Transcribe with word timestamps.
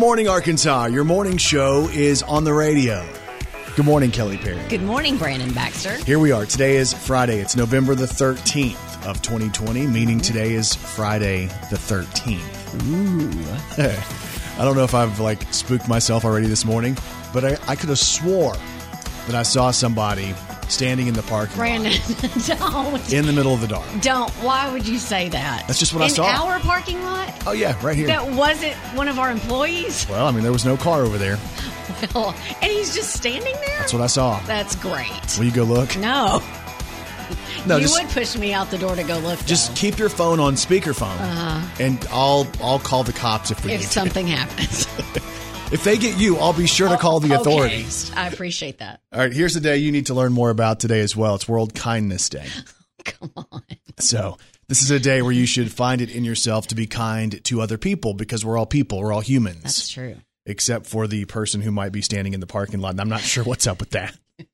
morning, 0.00 0.28
Arkansas. 0.28 0.86
Your 0.86 1.04
morning 1.04 1.36
show 1.36 1.86
is 1.92 2.22
on 2.22 2.44
the 2.44 2.54
radio. 2.54 3.06
Good 3.76 3.84
morning, 3.84 4.10
Kelly 4.10 4.38
Perry. 4.38 4.58
Good 4.70 4.82
morning, 4.82 5.18
Brandon 5.18 5.52
Baxter. 5.52 5.94
Here 6.04 6.18
we 6.18 6.32
are. 6.32 6.46
Today 6.46 6.76
is 6.76 6.94
Friday. 6.94 7.38
It's 7.38 7.54
November 7.54 7.94
the 7.94 8.06
13th 8.06 9.06
of 9.06 9.20
2020, 9.20 9.86
meaning 9.86 10.16
mm-hmm. 10.16 10.20
today 10.20 10.54
is 10.54 10.74
Friday 10.74 11.48
the 11.68 11.76
13th. 11.76 12.88
Ooh. 12.88 14.58
I 14.58 14.64
don't 14.64 14.74
know 14.74 14.84
if 14.84 14.94
I've 14.94 15.20
like 15.20 15.52
spooked 15.52 15.86
myself 15.86 16.24
already 16.24 16.46
this 16.46 16.64
morning, 16.64 16.96
but 17.34 17.44
I, 17.44 17.58
I 17.68 17.76
could 17.76 17.90
have 17.90 17.98
swore 17.98 18.56
that 19.26 19.34
I 19.34 19.42
saw 19.42 19.70
somebody 19.70 20.34
standing 20.70 21.06
in 21.06 21.14
the 21.14 21.22
park. 21.22 21.52
Brandon, 21.54 21.92
don't. 22.46 23.12
in 23.12 23.26
the 23.26 23.32
middle 23.32 23.52
of 23.54 23.60
the 23.60 23.68
dark. 23.68 23.86
Don't. 24.00 24.30
Why 24.42 24.72
would 24.72 24.86
you 24.86 24.98
say 24.98 25.28
that? 25.28 25.64
That's 25.66 25.78
just 25.78 25.92
what 25.92 26.02
I 26.02 26.06
in 26.06 26.10
saw. 26.12 26.26
our 26.26 26.58
parking 26.60 27.02
lot? 27.02 27.34
Oh, 27.46 27.52
yeah, 27.52 27.76
right 27.84 27.96
here. 27.96 28.06
That 28.06 28.30
wasn't 28.32 28.74
one 28.94 29.08
of 29.08 29.18
our 29.18 29.30
employees? 29.30 30.06
well, 30.08 30.26
I 30.26 30.30
mean, 30.30 30.42
there 30.42 30.52
was 30.52 30.64
no 30.64 30.76
car 30.76 31.02
over 31.02 31.18
there. 31.18 31.38
Well, 32.14 32.34
and 32.62 32.70
he's 32.70 32.94
just 32.94 33.12
standing 33.12 33.52
there? 33.52 33.78
That's 33.80 33.92
what 33.92 34.00
I 34.00 34.06
saw. 34.06 34.40
That's 34.46 34.76
great. 34.76 35.10
Will 35.36 35.44
you 35.44 35.50
go 35.50 35.64
look? 35.64 35.96
No. 35.96 36.40
No, 37.66 37.76
you 37.76 37.82
just- 37.82 38.00
would 38.00 38.10
push 38.10 38.36
me 38.36 38.52
out 38.52 38.70
the 38.70 38.78
door 38.78 38.96
to 38.96 39.02
go 39.02 39.18
look. 39.18 39.44
Just 39.44 39.68
though, 39.68 39.74
keep 39.74 39.98
your 39.98 40.08
phone 40.08 40.40
on 40.40 40.54
speakerphone, 40.54 41.18
uh-huh. 41.20 41.68
and 41.78 42.06
I'll 42.10 42.46
I'll 42.62 42.78
call 42.78 43.04
the 43.04 43.12
cops 43.12 43.50
if 43.50 43.64
we 43.64 43.72
if 43.72 43.82
something 43.82 44.26
happens. 44.26 44.86
If 45.72 45.84
they 45.84 45.96
get 45.98 46.18
you, 46.18 46.36
I'll 46.38 46.52
be 46.52 46.66
sure 46.66 46.88
to 46.88 46.94
oh, 46.94 46.98
call 46.98 47.20
the 47.20 47.32
Okay. 47.32 47.40
authorities. 47.40 48.10
I 48.16 48.26
appreciate 48.26 48.78
that. 48.78 49.00
All 49.12 49.20
right, 49.20 49.32
here's 49.32 49.54
the 49.54 49.60
day 49.60 49.76
you 49.76 49.92
need 49.92 50.06
to 50.06 50.14
learn 50.14 50.32
more 50.32 50.50
about 50.50 50.80
today 50.80 51.00
as 51.00 51.16
well. 51.16 51.36
It's 51.36 51.48
World 51.48 51.74
Kindness 51.74 52.28
Day. 52.28 52.46
Oh, 53.02 53.02
come 53.32 53.46
on. 53.50 53.62
So 53.98 54.36
this 54.68 54.82
is 54.82 54.90
a 54.90 55.00
day 55.00 55.22
where 55.22 55.32
you 55.32 55.46
should 55.46 55.72
find 55.72 56.02
it 56.02 56.10
in 56.14 56.22
yourself 56.22 56.66
to 56.66 56.74
be 56.74 56.86
kind 56.86 57.42
to 57.44 57.62
other 57.62 57.78
people 57.78 58.12
because 58.12 58.44
we're 58.44 58.58
all 58.58 58.66
people, 58.66 58.98
we're 59.00 59.10
all 59.10 59.22
humans, 59.22 59.62
That's 59.62 59.88
true. 59.88 60.16
except 60.44 60.84
for 60.84 61.06
the 61.06 61.24
person 61.24 61.62
who 61.62 61.70
might 61.70 61.92
be 61.92 62.02
standing 62.02 62.34
in 62.34 62.40
the 62.40 62.46
parking 62.46 62.78
lot. 62.80 62.90
And 62.90 63.00
I'm 63.00 63.08
not 63.08 63.22
sure 63.22 63.42
what's 63.42 63.66
up 63.66 63.80
with 63.80 63.90
that. 63.90 64.14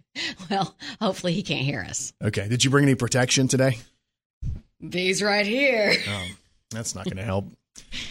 Well, 0.48 0.76
hopefully 1.00 1.32
he 1.34 1.42
can't 1.42 1.64
hear 1.64 1.80
us. 1.80 2.12
Okay, 2.22 2.46
did 2.48 2.64
you 2.64 2.70
bring 2.70 2.84
any 2.84 2.94
protection 2.94 3.48
today? 3.48 3.78
These 4.80 5.22
right 5.22 5.44
here. 5.44 5.92
Oh, 6.08 6.26
that's 6.70 6.94
not 6.94 7.04
going 7.04 7.16
to 7.18 7.24
help. 7.24 7.46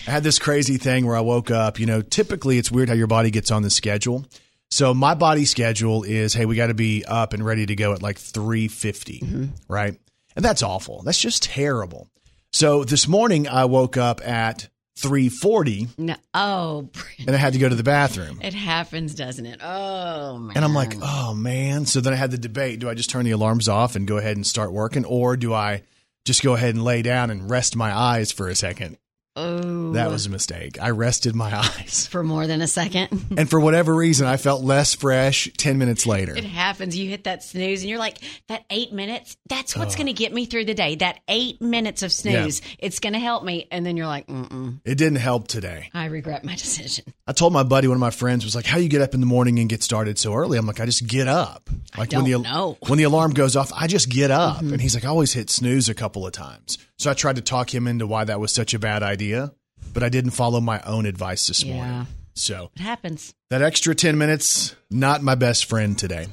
I 0.08 0.12
had 0.12 0.24
this 0.24 0.40
crazy 0.40 0.78
thing 0.78 1.06
where 1.06 1.16
I 1.16 1.22
woke 1.22 1.52
up. 1.52 1.80
You 1.80 1.86
know, 1.86 2.02
typically 2.02 2.58
it's 2.58 2.72
weird 2.72 2.90
how 2.90 2.96
your 2.96 3.08
body 3.08 3.32
gets 3.32 3.52
on 3.52 3.62
the 3.62 3.70
schedule. 3.70 4.26
So 4.72 4.94
my 4.94 5.14
body 5.14 5.46
schedule 5.46 6.04
is, 6.04 6.34
hey, 6.34 6.46
we 6.46 6.56
got 6.56 6.68
to 6.68 6.74
be 6.74 7.06
up 7.06 7.34
and 7.34 7.46
ready 7.46 7.66
to 7.66 7.76
go 7.76 7.94
at 7.94 8.02
like 8.02 8.18
350, 8.18 9.20
mm-hmm. 9.20 9.46
right? 9.68 9.98
And 10.36 10.44
that's 10.44 10.64
awful. 10.64 11.02
That's 11.04 11.20
just 11.20 11.44
terrible. 11.44 12.10
So 12.52 12.84
this 12.84 13.08
morning 13.08 13.48
I 13.48 13.66
woke 13.66 13.98
up 13.98 14.26
at 14.28 14.70
340 14.98 15.90
No. 15.98 16.16
Oh, 16.34 16.90
and 17.20 17.36
I 17.36 17.38
had 17.38 17.54
to 17.54 17.60
go 17.60 17.68
to 17.68 17.76
the 17.76 17.84
bathroom. 17.84 18.40
it 18.42 18.54
happens, 18.54 19.14
doesn't 19.14 19.46
it? 19.46 19.60
Oh, 19.62 20.38
man. 20.38 20.56
And 20.56 20.64
I'm 20.64 20.74
like, 20.74 20.94
oh 21.02 21.34
man. 21.34 21.86
So 21.86 22.00
then 22.00 22.14
I 22.14 22.16
had 22.16 22.32
the 22.32 22.38
debate. 22.38 22.80
Do 22.80 22.90
I 22.90 22.94
just 22.94 23.10
turn 23.10 23.26
the 23.26 23.32
alarms 23.32 23.68
off 23.68 23.96
and 23.96 24.08
go 24.08 24.18
ahead 24.18 24.38
and 24.38 24.48
start 24.48 24.72
working? 24.72 25.04
Or 25.06 25.36
do 25.36 25.54
I 25.54 25.84
just 26.24 26.44
go 26.44 26.54
ahead 26.54 26.76
and 26.76 26.84
lay 26.84 27.02
down 27.02 27.30
and 27.30 27.50
rest 27.50 27.76
my 27.76 27.96
eyes 27.96 28.32
for 28.32 28.48
a 28.48 28.56
second? 28.56 28.98
Oh, 29.36 29.94
That 29.94 30.10
was 30.10 30.26
a 30.26 30.30
mistake. 30.30 30.78
I 30.82 30.92
rested 30.92 31.36
my 31.36 31.56
eyes. 31.80 32.08
for 32.08 32.24
more 32.24 32.48
than 32.48 32.62
a 32.62 32.68
second. 32.68 33.24
And 33.38 33.50
for 33.50 33.60
whatever 33.60 33.94
reason, 33.94 34.28
I 34.28 34.38
felt 34.38 34.64
less 34.64 34.94
fresh 34.96 35.50
10 35.58 35.78
minutes 35.78 36.06
later. 36.08 36.36
It 36.36 36.46
happens. 36.46 36.98
You 36.98 37.10
hit 37.10 37.26
that 37.26 37.44
snooze 37.44 37.82
and 37.82 37.90
you're 37.90 38.00
like, 38.00 38.18
that 38.48 38.64
eight 38.70 38.94
minutes, 38.94 39.36
that's 39.50 39.76
what's 39.76 39.96
going 39.96 40.08
to 40.08 40.14
get 40.14 40.34
me 40.34 40.46
through 40.46 40.66
the 40.66 40.74
day. 40.74 40.96
That 40.96 41.20
eight 41.28 41.62
minutes 41.62 42.02
of 42.02 42.12
snooze, 42.14 42.62
it's 42.80 43.00
going 43.00 43.14
to 43.14 43.20
help 43.20 43.44
me. 43.44 43.68
And 43.72 43.86
then 43.86 43.98
you're 43.98 44.08
like, 44.08 44.28
mm-mm, 44.28 44.80
It 44.86 44.96
didn't 44.96 45.18
help 45.18 45.48
today. 45.50 45.90
I 45.94 46.06
regret 46.06 46.46
my 46.46 46.56
decision. 46.56 47.06
I 47.28 47.34
told 47.34 47.52
my 47.52 47.64
buddy, 47.64 47.88
one 47.88 47.96
of 47.96 48.02
my 48.02 48.12
friends, 48.12 48.46
was 48.46 48.56
like, 48.56 48.66
"How 48.68 48.78
you 48.78 48.88
get 48.88 49.02
up 49.02 49.16
in 49.16 49.20
the 49.20 49.26
morning 49.26 49.58
and 49.60 49.68
get 49.68 49.82
started 49.82 50.20
so 50.20 50.34
early?" 50.36 50.60
I'm 50.60 50.68
like, 50.68 50.80
"I 50.80 50.86
just 50.86 51.08
get 51.08 51.28
up. 51.28 51.68
Like 51.98 52.12
when 52.12 52.24
the 52.26 52.38
know. 52.38 52.78
when 52.88 52.98
the 53.00 53.04
alarm 53.06 53.32
goes 53.34 53.56
off, 53.56 53.72
I 53.76 53.88
just 53.88 54.10
get 54.10 54.30
up." 54.30 54.58
Mm-hmm. 54.58 54.74
And 54.74 54.82
he's 54.82 54.94
like, 54.94 55.06
"I 55.06 55.08
always 55.08 55.34
hit 55.34 55.50
snooze 55.50 55.90
a 55.90 55.96
couple 55.96 56.28
of 56.28 56.34
times." 56.34 56.78
So 56.98 57.10
I 57.10 57.16
tried 57.16 57.38
to 57.38 57.42
talk 57.42 57.74
him 57.74 57.88
into 57.88 58.06
why 58.06 58.26
that 58.26 58.40
was 58.40 58.52
such 58.54 58.76
a 58.76 58.80
bad 58.80 59.02
idea, 59.02 59.25
but 59.34 60.04
I 60.04 60.10
didn't 60.10 60.32
follow 60.32 60.60
my 60.62 60.82
own 60.82 61.06
advice 61.06 61.48
this 61.48 61.64
Yeah. 61.64 61.74
morning. 61.76 62.08
So 62.34 62.70
It 62.76 62.82
happens. 62.82 63.34
that 63.50 63.62
extra 63.62 63.96
10 63.96 64.18
minutes, 64.18 64.76
not 64.92 65.22
my 65.24 65.36
best 65.36 65.66
friend 65.66 65.98
today, 65.98 66.28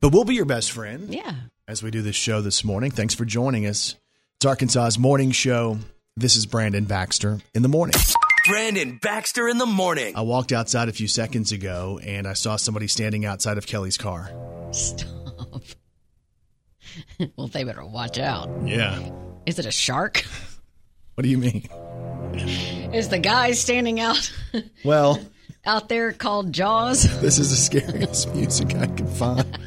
but 0.00 0.12
we'll 0.12 0.24
be 0.24 0.34
your 0.34 0.44
best 0.44 0.70
friend. 0.72 1.12
Yeah. 1.12 1.34
as 1.68 1.82
we 1.82 1.90
do 1.90 2.02
this 2.02 2.16
show 2.16 2.40
this 2.42 2.64
morning. 2.64 2.90
Thanks 2.90 3.14
for 3.14 3.24
joining 3.24 3.66
us. 3.66 3.94
It's 4.38 4.44
Arkansas's 4.44 4.98
morning 4.98 5.30
show. 5.30 5.78
This 6.16 6.36
is 6.36 6.44
Brandon 6.44 6.84
Baxter 6.84 7.40
in 7.54 7.62
the 7.62 7.68
morning. 7.68 7.94
Brandon 8.46 8.98
Baxter 9.00 9.48
in 9.48 9.56
the 9.58 9.64
morning. 9.66 10.14
I 10.16 10.20
walked 10.22 10.52
outside 10.52 10.88
a 10.88 10.92
few 10.92 11.06
seconds 11.08 11.50
ago 11.52 12.00
and 12.02 12.26
I 12.26 12.32
saw 12.34 12.56
somebody 12.56 12.88
standing 12.88 13.24
outside 13.24 13.56
of 13.58 13.66
Kelly's 13.66 13.96
car. 13.96 14.30
Stop. 14.72 15.62
well, 17.36 17.46
they 17.46 17.62
better 17.64 17.86
watch 17.86 18.18
out. 18.18 18.50
Yeah. 18.66 19.10
Is 19.46 19.58
it 19.60 19.64
a 19.66 19.72
shark? 19.72 20.24
What 21.14 21.22
do 21.22 21.28
you 21.30 21.38
mean? 21.38 21.68
Is 22.92 23.08
the 23.08 23.18
guy 23.18 23.52
standing 23.52 24.00
out 24.00 24.32
Well, 24.84 25.18
out 25.64 25.88
there 25.88 26.12
called 26.12 26.52
Jaws? 26.52 27.02
this 27.20 27.38
is 27.38 27.50
the 27.50 27.56
scariest 27.56 28.34
music 28.34 28.74
I 28.76 28.86
could 28.86 29.08
find. 29.08 29.58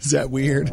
Is 0.00 0.10
that 0.10 0.30
weird? 0.30 0.68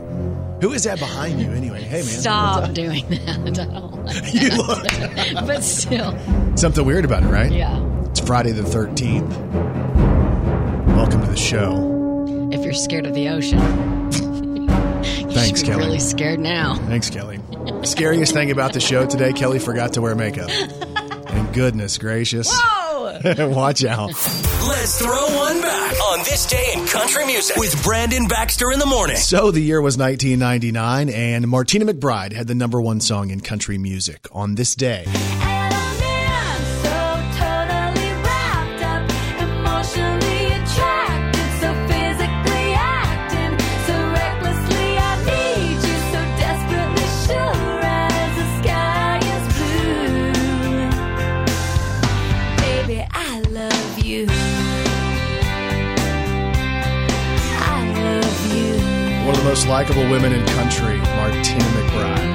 Who 0.62 0.72
is 0.74 0.84
that 0.86 0.98
behind 1.00 1.40
you 1.42 1.52
anyway? 1.52 1.82
Hey, 1.82 1.98
man. 1.98 2.04
Stop 2.04 2.74
doing 2.74 3.08
that. 3.10 3.30
I 3.48 3.50
don't 3.52 4.06
like 4.06 4.34
You 4.34 4.50
look. 4.58 5.46
But 5.48 5.62
still, 5.64 6.18
Something 6.58 6.86
weird 6.86 7.06
about 7.06 7.24
it, 7.24 7.28
right? 7.28 7.52
yeah. 7.52 7.80
It's 8.10 8.20
Friday 8.22 8.52
the 8.52 8.62
13th. 8.64 9.30
Welcome 10.96 11.22
to 11.22 11.28
the 11.28 11.38
show. 11.38 12.50
If 12.52 12.64
you're 12.64 12.74
scared 12.74 13.06
of 13.06 13.14
the 13.14 13.30
ocean, 13.30 13.60
Thanks, 15.32 15.62
Kelly. 15.64 15.86
really 15.86 16.00
scared 16.00 16.40
now. 16.40 16.76
Thanks, 16.88 17.10
Kelly. 17.10 17.40
Scariest 17.84 18.34
thing 18.34 18.52
about 18.52 18.74
the 18.74 18.80
show 18.80 19.06
today, 19.06 19.34
Kelly 19.34 19.60
forgot 19.60 19.94
to 19.94 20.02
wear 20.02 20.16
makeup. 20.16 20.50
And 21.34 21.52
goodness 21.52 21.98
gracious. 21.98 22.48
Oh, 22.54 23.20
Watch 23.56 23.84
out. 23.84 24.10
Let's 24.10 25.00
throw 25.00 25.36
one 25.36 25.60
back 25.64 26.00
on 26.12 26.20
this 26.20 26.46
day 26.46 26.74
in 26.76 26.86
country 26.86 27.26
music 27.26 27.56
with 27.58 27.82
Brandon 27.84 28.28
Baxter 28.28 28.72
in 28.72 28.78
the 28.78 28.86
morning. 28.86 29.16
So 29.16 29.50
the 29.50 29.60
year 29.60 29.82
was 29.82 29.98
1999, 29.98 31.10
and 31.10 31.48
Martina 31.48 31.86
McBride 31.92 32.34
had 32.34 32.46
the 32.46 32.54
number 32.54 32.80
one 32.80 33.02
song 33.02 33.32
in 33.32 33.40
country 33.40 33.80
music 33.80 34.28
on 34.32 34.54
this 34.54 34.76
day. 34.76 35.06
Most 59.64 59.70
likable 59.70 60.10
women 60.10 60.34
in 60.34 60.46
country, 60.48 60.98
Martina 61.16 61.64
McBride. 61.64 62.33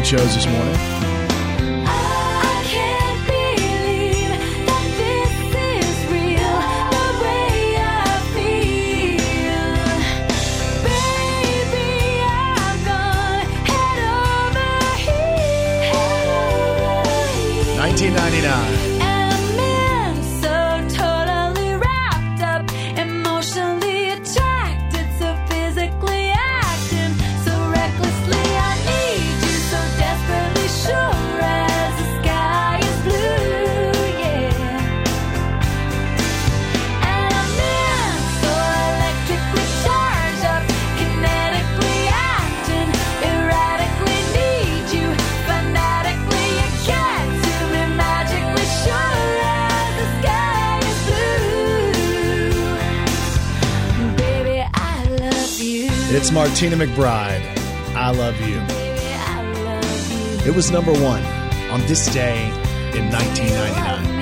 Kelly 0.00 0.18
chose 0.18 0.34
this 0.34 0.46
morning. 0.46 0.89
It's 56.62 56.70
Martina 56.70 56.92
McBride. 56.92 57.40
I 57.94 58.10
love 58.10 58.38
you. 58.42 58.60
It 60.46 60.54
was 60.54 60.70
number 60.70 60.92
one 60.92 61.22
on 61.70 61.80
this 61.86 62.12
day 62.12 62.48
in 62.94 63.08
1999. 63.10 64.20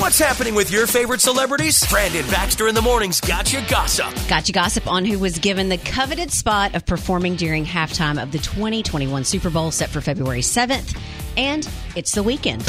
What's 0.00 0.20
happening 0.20 0.54
with 0.54 0.70
your 0.70 0.86
favorite 0.86 1.20
celebrities? 1.20 1.84
Brandon 1.90 2.24
Baxter 2.30 2.68
in 2.68 2.76
the 2.76 2.82
morning's 2.82 3.20
Gotcha 3.20 3.66
gossip. 3.68 4.14
Gotcha 4.28 4.52
gossip 4.52 4.86
on 4.86 5.04
who 5.04 5.18
was 5.18 5.40
given 5.40 5.68
the 5.68 5.78
coveted 5.78 6.30
spot 6.30 6.76
of 6.76 6.86
performing 6.86 7.34
during 7.34 7.64
halftime 7.64 8.22
of 8.22 8.30
the 8.30 8.38
2021 8.38 9.24
Super 9.24 9.50
Bowl 9.50 9.72
set 9.72 9.90
for 9.90 10.00
February 10.00 10.42
7th. 10.42 10.96
And 11.36 11.68
it's 11.96 12.12
The 12.12 12.22
Weeknd. 12.22 12.62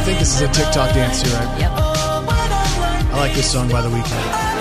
I 0.00 0.02
think 0.02 0.18
this 0.18 0.34
is 0.34 0.40
a 0.40 0.48
TikTok 0.48 0.94
dance 0.94 1.22
too, 1.22 1.30
right? 1.30 1.60
Yep. 1.60 1.70
I 1.72 3.16
like 3.16 3.34
this 3.34 3.52
song 3.52 3.68
by 3.68 3.82
The 3.82 3.88
Weeknd. 3.88 4.60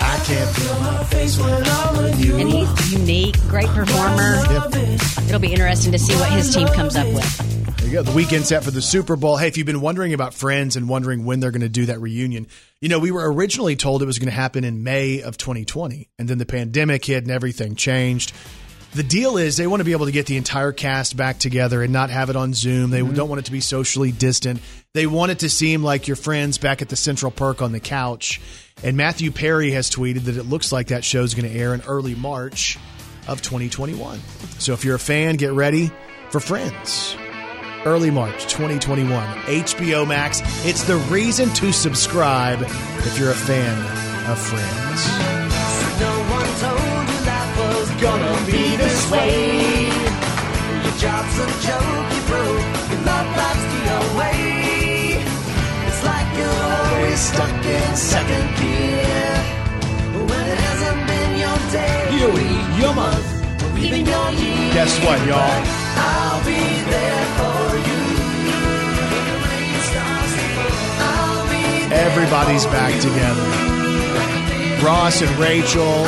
I 0.00 0.20
can't 0.24 0.50
feel 0.56 0.80
my 0.80 1.04
face 1.04 1.38
when 1.38 1.64
I'm 1.64 1.96
with 2.02 2.24
you. 2.24 2.36
And 2.38 2.48
he's 2.50 2.92
unique, 2.92 3.38
great 3.48 3.68
performer. 3.68 4.42
Yep. 4.50 4.74
It'll 5.28 5.38
be 5.38 5.52
interesting 5.52 5.92
to 5.92 5.98
see 5.98 6.14
what 6.14 6.30
his 6.32 6.52
team 6.52 6.66
comes 6.68 6.96
up 6.96 7.06
with. 7.06 7.57
You 7.88 7.94
go. 7.94 8.02
The 8.02 8.10
Weeknd 8.10 8.44
set 8.44 8.64
for 8.64 8.70
the 8.70 8.82
Super 8.82 9.16
Bowl. 9.16 9.38
Hey, 9.38 9.48
if 9.48 9.56
you've 9.56 9.64
been 9.64 9.80
wondering 9.80 10.12
about 10.12 10.34
Friends 10.34 10.76
and 10.76 10.90
wondering 10.90 11.24
when 11.24 11.40
they're 11.40 11.50
going 11.50 11.62
to 11.62 11.70
do 11.70 11.86
that 11.86 12.02
reunion, 12.02 12.46
you 12.82 12.90
know, 12.90 12.98
we 12.98 13.10
were 13.10 13.32
originally 13.32 13.76
told 13.76 14.02
it 14.02 14.04
was 14.04 14.18
going 14.18 14.28
to 14.28 14.34
happen 14.34 14.62
in 14.62 14.84
May 14.84 15.22
of 15.22 15.38
2020, 15.38 16.06
and 16.18 16.28
then 16.28 16.36
the 16.36 16.44
pandemic 16.44 17.02
hit 17.06 17.22
and 17.22 17.32
everything 17.32 17.76
changed. 17.76 18.34
The 18.92 19.02
deal 19.02 19.38
is 19.38 19.56
they 19.56 19.66
want 19.66 19.80
to 19.80 19.84
be 19.84 19.92
able 19.92 20.04
to 20.04 20.12
get 20.12 20.26
the 20.26 20.36
entire 20.36 20.72
cast 20.72 21.16
back 21.16 21.38
together 21.38 21.82
and 21.82 21.90
not 21.90 22.10
have 22.10 22.28
it 22.28 22.36
on 22.36 22.52
Zoom. 22.52 22.90
They 22.90 23.00
mm-hmm. 23.00 23.14
don't 23.14 23.30
want 23.30 23.38
it 23.38 23.46
to 23.46 23.52
be 23.52 23.60
socially 23.60 24.12
distant. 24.12 24.60
They 24.92 25.06
want 25.06 25.32
it 25.32 25.38
to 25.38 25.48
seem 25.48 25.82
like 25.82 26.08
your 26.08 26.16
friends 26.16 26.58
back 26.58 26.82
at 26.82 26.90
the 26.90 26.96
Central 26.96 27.32
Perk 27.32 27.62
on 27.62 27.72
the 27.72 27.80
couch. 27.80 28.38
And 28.82 28.98
Matthew 28.98 29.30
Perry 29.30 29.70
has 29.70 29.90
tweeted 29.90 30.24
that 30.24 30.36
it 30.36 30.44
looks 30.44 30.72
like 30.72 30.88
that 30.88 31.06
show 31.06 31.22
is 31.22 31.34
going 31.34 31.50
to 31.50 31.58
air 31.58 31.72
in 31.72 31.80
early 31.86 32.14
March 32.14 32.76
of 33.26 33.40
2021. 33.40 34.20
So 34.58 34.74
if 34.74 34.84
you're 34.84 34.96
a 34.96 34.98
fan, 34.98 35.36
get 35.36 35.52
ready 35.52 35.90
for 36.28 36.38
Friends 36.38 37.16
early 37.84 38.10
March 38.10 38.44
2021. 38.46 39.08
HBO 39.46 40.06
Max. 40.06 40.42
It's 40.64 40.82
the 40.82 40.96
reason 41.10 41.48
to 41.54 41.72
subscribe 41.72 42.62
if 42.62 43.18
you're 43.18 43.30
a 43.30 43.34
fan 43.34 43.78
of 44.30 44.38
Friends. 44.38 45.08
No 46.00 46.12
one 46.30 46.50
told 46.62 47.08
you 47.08 47.20
life 47.26 47.58
was 47.58 47.90
gonna 48.00 48.46
be 48.46 48.76
this 48.76 49.10
way. 49.10 49.86
Your 50.84 50.96
job's 50.98 51.38
a 51.38 51.48
joke, 51.66 52.06
you 52.14 52.22
broke. 52.30 52.66
Your 52.90 53.00
love 53.08 53.28
life's 53.36 53.66
the 53.72 53.80
away. 54.12 55.24
It's 55.86 56.04
like 56.04 56.28
you're 56.36 56.62
always 56.78 57.18
stuck 57.18 57.64
in 57.64 57.96
second 57.96 58.46
gear. 58.58 59.30
When 60.28 60.44
it 60.46 60.58
hasn't 60.66 61.06
been 61.06 61.32
your 61.44 61.58
day, 61.72 62.18
your 62.18 62.32
week, 62.32 62.80
your 62.80 62.94
month, 62.94 63.62
or 63.62 63.78
even 63.78 64.06
your 64.06 64.30
year. 64.32 64.74
Guess 64.74 64.98
what, 65.04 65.26
y'all? 65.26 65.87
Everybody's 71.90 72.66
back 72.66 72.92
together. 73.00 74.84
Ross 74.84 75.22
and 75.22 75.38
Rachel, 75.38 76.04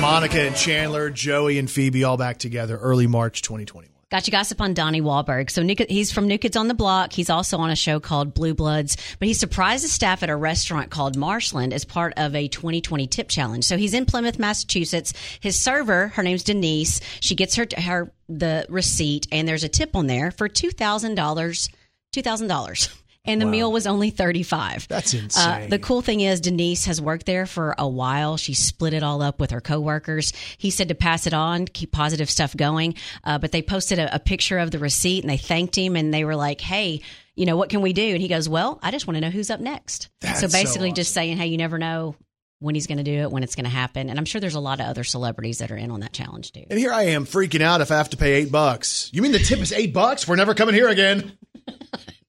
Monica 0.00 0.40
and 0.40 0.56
Chandler, 0.56 1.10
Joey 1.10 1.58
and 1.58 1.70
Phoebe 1.70 2.04
all 2.04 2.16
back 2.16 2.38
together 2.38 2.76
early 2.76 3.06
March 3.06 3.42
2021. 3.42 3.99
Gotcha 4.10 4.32
Gossip 4.32 4.60
on 4.60 4.74
Donnie 4.74 5.00
Wahlberg. 5.00 5.50
So 5.50 5.62
he's 5.88 6.10
from 6.10 6.26
New 6.26 6.36
Kids 6.36 6.56
on 6.56 6.66
the 6.66 6.74
Block. 6.74 7.12
He's 7.12 7.30
also 7.30 7.58
on 7.58 7.70
a 7.70 7.76
show 7.76 8.00
called 8.00 8.34
Blue 8.34 8.54
Bloods, 8.54 8.96
but 9.20 9.28
he 9.28 9.34
surprised 9.34 9.84
the 9.84 9.88
staff 9.88 10.24
at 10.24 10.30
a 10.30 10.34
restaurant 10.34 10.90
called 10.90 11.16
Marshland 11.16 11.72
as 11.72 11.84
part 11.84 12.14
of 12.16 12.34
a 12.34 12.48
2020 12.48 13.06
tip 13.06 13.28
challenge. 13.28 13.64
So 13.64 13.76
he's 13.76 13.94
in 13.94 14.06
Plymouth, 14.06 14.38
Massachusetts. 14.38 15.12
His 15.38 15.60
server, 15.60 16.08
her 16.08 16.24
name's 16.24 16.42
Denise, 16.42 17.00
she 17.20 17.36
gets 17.36 17.54
her, 17.54 17.68
her 17.78 18.12
the 18.28 18.66
receipt 18.68 19.28
and 19.30 19.46
there's 19.46 19.64
a 19.64 19.68
tip 19.68 19.94
on 19.94 20.08
there 20.08 20.32
for 20.32 20.48
$2,000. 20.48 21.70
$2,000. 22.12 23.00
And 23.26 23.40
the 23.40 23.46
meal 23.46 23.70
was 23.70 23.86
only 23.86 24.10
thirty 24.10 24.42
five. 24.42 24.88
That's 24.88 25.14
Uh, 25.14 25.18
insane. 25.18 25.68
the 25.70 25.78
cool 25.78 26.00
thing 26.00 26.20
is 26.20 26.40
Denise 26.40 26.86
has 26.86 27.00
worked 27.02 27.26
there 27.26 27.44
for 27.46 27.74
a 27.78 27.86
while. 27.86 28.36
She 28.38 28.54
split 28.54 28.94
it 28.94 29.02
all 29.02 29.20
up 29.22 29.38
with 29.40 29.50
her 29.50 29.60
coworkers. 29.60 30.32
He 30.56 30.70
said 30.70 30.88
to 30.88 30.94
pass 30.94 31.26
it 31.26 31.34
on, 31.34 31.66
keep 31.66 31.92
positive 31.92 32.30
stuff 32.30 32.56
going. 32.56 32.94
Uh, 33.22 33.38
but 33.38 33.52
they 33.52 33.60
posted 33.62 33.98
a, 33.98 34.14
a 34.14 34.18
picture 34.18 34.58
of 34.58 34.70
the 34.70 34.78
receipt 34.78 35.22
and 35.22 35.30
they 35.30 35.36
thanked 35.36 35.76
him 35.76 35.96
and 35.96 36.12
they 36.14 36.24
were 36.24 36.34
like, 36.34 36.60
"Hey, 36.62 37.02
you 37.36 37.44
know 37.46 37.56
what 37.56 37.68
can 37.68 37.82
we 37.82 37.92
do?" 37.92 38.02
And 38.14 38.22
he 38.22 38.28
goes, 38.28 38.48
"Well, 38.48 38.78
I 38.82 38.90
just 38.90 39.06
want 39.06 39.16
to 39.16 39.20
know 39.20 39.30
who's 39.30 39.50
up 39.50 39.60
next." 39.60 40.08
That's 40.22 40.40
so 40.40 40.48
so 40.48 40.52
basically, 40.58 40.92
just 40.92 41.12
saying, 41.12 41.36
"Hey, 41.36 41.46
you 41.48 41.58
never 41.58 41.78
know." 41.78 42.16
When 42.62 42.74
he's 42.74 42.86
going 42.86 42.98
to 42.98 43.04
do 43.04 43.20
it, 43.22 43.30
when 43.32 43.42
it's 43.42 43.54
going 43.54 43.64
to 43.64 43.70
happen. 43.70 44.10
And 44.10 44.18
I'm 44.18 44.26
sure 44.26 44.38
there's 44.38 44.54
a 44.54 44.60
lot 44.60 44.80
of 44.80 44.86
other 44.86 45.02
celebrities 45.02 45.60
that 45.60 45.70
are 45.70 45.78
in 45.78 45.90
on 45.90 46.00
that 46.00 46.12
challenge 46.12 46.52
too. 46.52 46.64
And 46.68 46.78
here 46.78 46.92
I 46.92 47.04
am 47.04 47.24
freaking 47.24 47.62
out 47.62 47.80
if 47.80 47.90
I 47.90 47.96
have 47.96 48.10
to 48.10 48.18
pay 48.18 48.34
eight 48.34 48.52
bucks. 48.52 49.08
You 49.14 49.22
mean 49.22 49.32
the 49.32 49.38
tip 49.38 49.60
is 49.60 49.72
eight 49.72 49.94
bucks? 49.94 50.28
We're 50.28 50.36
never 50.36 50.52
coming 50.52 50.74
here 50.74 50.88
again. 50.88 51.38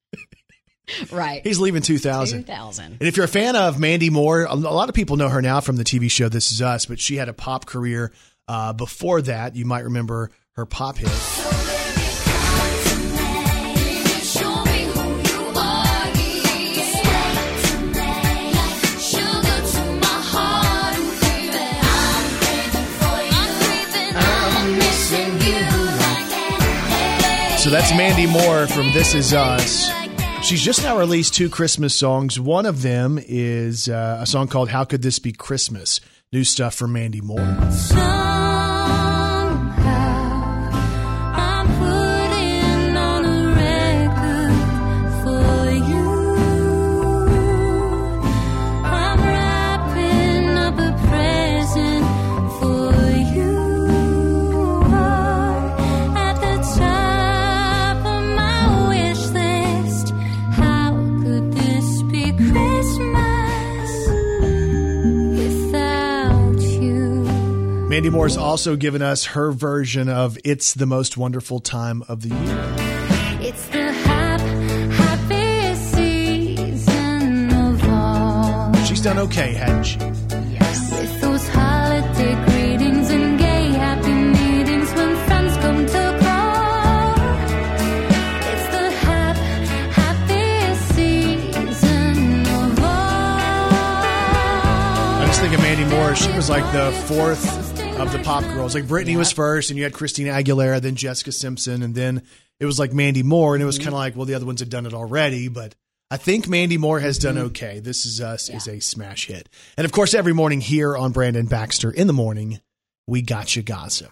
Right. 1.12 1.42
He's 1.44 1.60
leaving 1.60 1.82
2000. 1.82 2.46
2000. 2.46 2.86
And 2.86 3.02
if 3.02 3.18
you're 3.18 3.26
a 3.26 3.30
fan 3.30 3.56
of 3.56 3.80
Mandy 3.80 4.10
Moore, 4.10 4.44
a 4.46 4.56
lot 4.56 4.88
of 4.90 4.96
people 4.96 5.18
know 5.18 5.30
her 5.30 5.42
now 5.42 5.60
from 5.60 5.76
the 5.76 5.84
TV 5.84 6.10
show 6.10 6.30
This 6.30 6.52
Is 6.52 6.62
Us, 6.62 6.86
but 6.86 7.00
she 7.00 7.16
had 7.18 7.28
a 7.30 7.34
pop 7.34 7.66
career 7.66 8.12
uh, 8.48 8.74
before 8.74 9.22
that. 9.24 9.56
You 9.56 9.66
might 9.66 9.84
remember 9.84 10.32
her 10.54 10.66
pop 10.66 10.98
hit. 10.98 11.10
Show 14.22 14.64
me 14.66 14.84
who 14.86 15.02
you 15.22 15.52
are. 15.56 16.14
Step 16.86 17.46
tonight, 17.68 18.54
sugar 19.00 19.62
to 19.72 19.84
my 20.00 20.20
heart, 20.32 20.96
baby. 21.22 21.66
I'm 21.84 22.26
craving 22.40 22.92
for 23.00 23.18
you. 23.32 23.46
I'm 24.18 24.70
missing 24.78 25.34
you. 25.48 25.64
So 27.58 27.70
that's 27.70 27.92
Mandy 27.92 28.28
Moore 28.28 28.68
from 28.68 28.92
This 28.94 29.14
Is 29.14 29.34
Us. 29.34 29.90
She's 30.44 30.64
just 30.64 30.84
now 30.84 30.98
released 30.98 31.36
two 31.36 31.50
Christmas 31.50 31.96
songs. 31.96 32.40
One 32.40 32.66
of 32.66 32.82
them 32.82 33.20
is 33.22 33.88
uh, 33.88 34.18
a 34.20 34.26
song 34.26 34.48
called 34.48 34.70
How 34.70 34.84
Could 34.84 35.02
This 35.02 35.20
Be 35.20 35.32
Christmas? 35.32 36.02
New 36.34 36.44
stuff 36.44 36.74
from 36.74 36.94
Mandy 36.94 37.22
Moore. 37.22 37.58
Mandy 67.92 68.10
Moore's 68.10 68.38
also 68.38 68.78
given 68.78 69.02
us 69.02 69.26
her 69.26 69.52
version 69.52 70.08
of 70.08 70.38
It's 70.46 70.74
the 70.76 70.86
Most 70.86 71.18
Wonderful 71.18 71.60
Time 71.60 72.06
of 72.08 72.22
the 72.22 72.30
Year. 72.30 72.76
It's 73.42 73.68
the 73.68 73.92
hap- 73.92 74.40
happiest 74.94 75.92
season 75.94 77.52
of 77.54 77.84
all. 77.90 78.74
She's 78.86 79.02
done 79.02 79.18
okay, 79.20 79.52
hadn't 79.56 79.84
she? 79.84 79.98
With 79.98 81.20
those 81.20 81.46
holiday 81.50 82.34
greetings 82.46 83.10
and 83.10 83.38
gay 83.38 83.72
happy 83.74 84.14
meetings 84.14 84.94
when 84.94 85.14
friends 85.28 85.58
come 85.58 85.86
to 85.86 86.18
call. 86.22 87.14
It's 88.54 88.68
the 88.72 88.90
hap- 89.04 89.36
happiest 89.92 90.96
season 90.96 92.46
of 92.46 92.80
all. 92.80 92.86
I 95.20 95.24
just 95.28 95.42
think 95.42 95.54
of 95.54 95.60
Mandy 95.60 95.84
Moore. 95.94 96.16
She 96.16 96.32
was 96.32 96.50
like 96.50 96.64
the 96.72 96.94
fourth 97.08 97.61
of 98.08 98.14
the 98.14 98.20
pop 98.20 98.44
girls. 98.44 98.74
Like 98.74 98.86
Britney 98.86 99.16
was 99.18 99.32
first, 99.32 99.70
and 99.70 99.78
you 99.78 99.84
had 99.84 99.94
Christina 99.94 100.32
Aguilera, 100.32 100.82
then 100.82 100.96
Jessica 100.96 101.32
Simpson, 101.32 101.84
and 101.84 101.94
then 101.94 102.24
it 102.60 102.66
was 102.66 102.80
like 102.80 102.94
Mandy 102.94 103.24
Moore. 103.24 103.56
And 103.56 103.62
it 103.62 103.66
was 103.66 103.78
mm-hmm. 103.78 103.86
kind 103.86 103.94
of 103.94 104.00
like, 104.00 104.16
well, 104.16 104.26
the 104.26 104.34
other 104.34 104.46
ones 104.46 104.60
had 104.60 104.70
done 104.70 104.86
it 104.86 104.94
already, 104.94 105.48
but 105.48 105.76
I 106.10 106.18
think 106.18 106.48
Mandy 106.48 106.78
Moore 106.78 107.00
has 107.00 107.18
done 107.18 107.36
mm-hmm. 107.36 107.46
okay. 107.48 107.80
This 107.80 108.06
is 108.06 108.20
us 108.20 108.50
is 108.50 108.68
a 108.68 108.80
smash 108.80 109.28
hit. 109.28 109.48
And 109.78 109.86
of 109.86 109.92
course, 109.92 110.14
every 110.14 110.34
morning 110.34 110.62
here 110.62 110.98
on 110.98 111.12
Brandon 111.12 111.46
Baxter 111.46 111.92
in 111.92 112.08
the 112.08 112.14
morning, 112.14 112.60
we 113.08 113.22
got 113.22 113.56
you 113.56 113.62
gossip. 113.62 114.12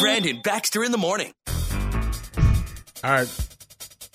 Brandon 0.00 0.40
Baxter 0.42 0.84
in 0.84 0.92
the 0.92 0.98
morning. 0.98 1.32
All 3.02 3.10
right. 3.10 3.28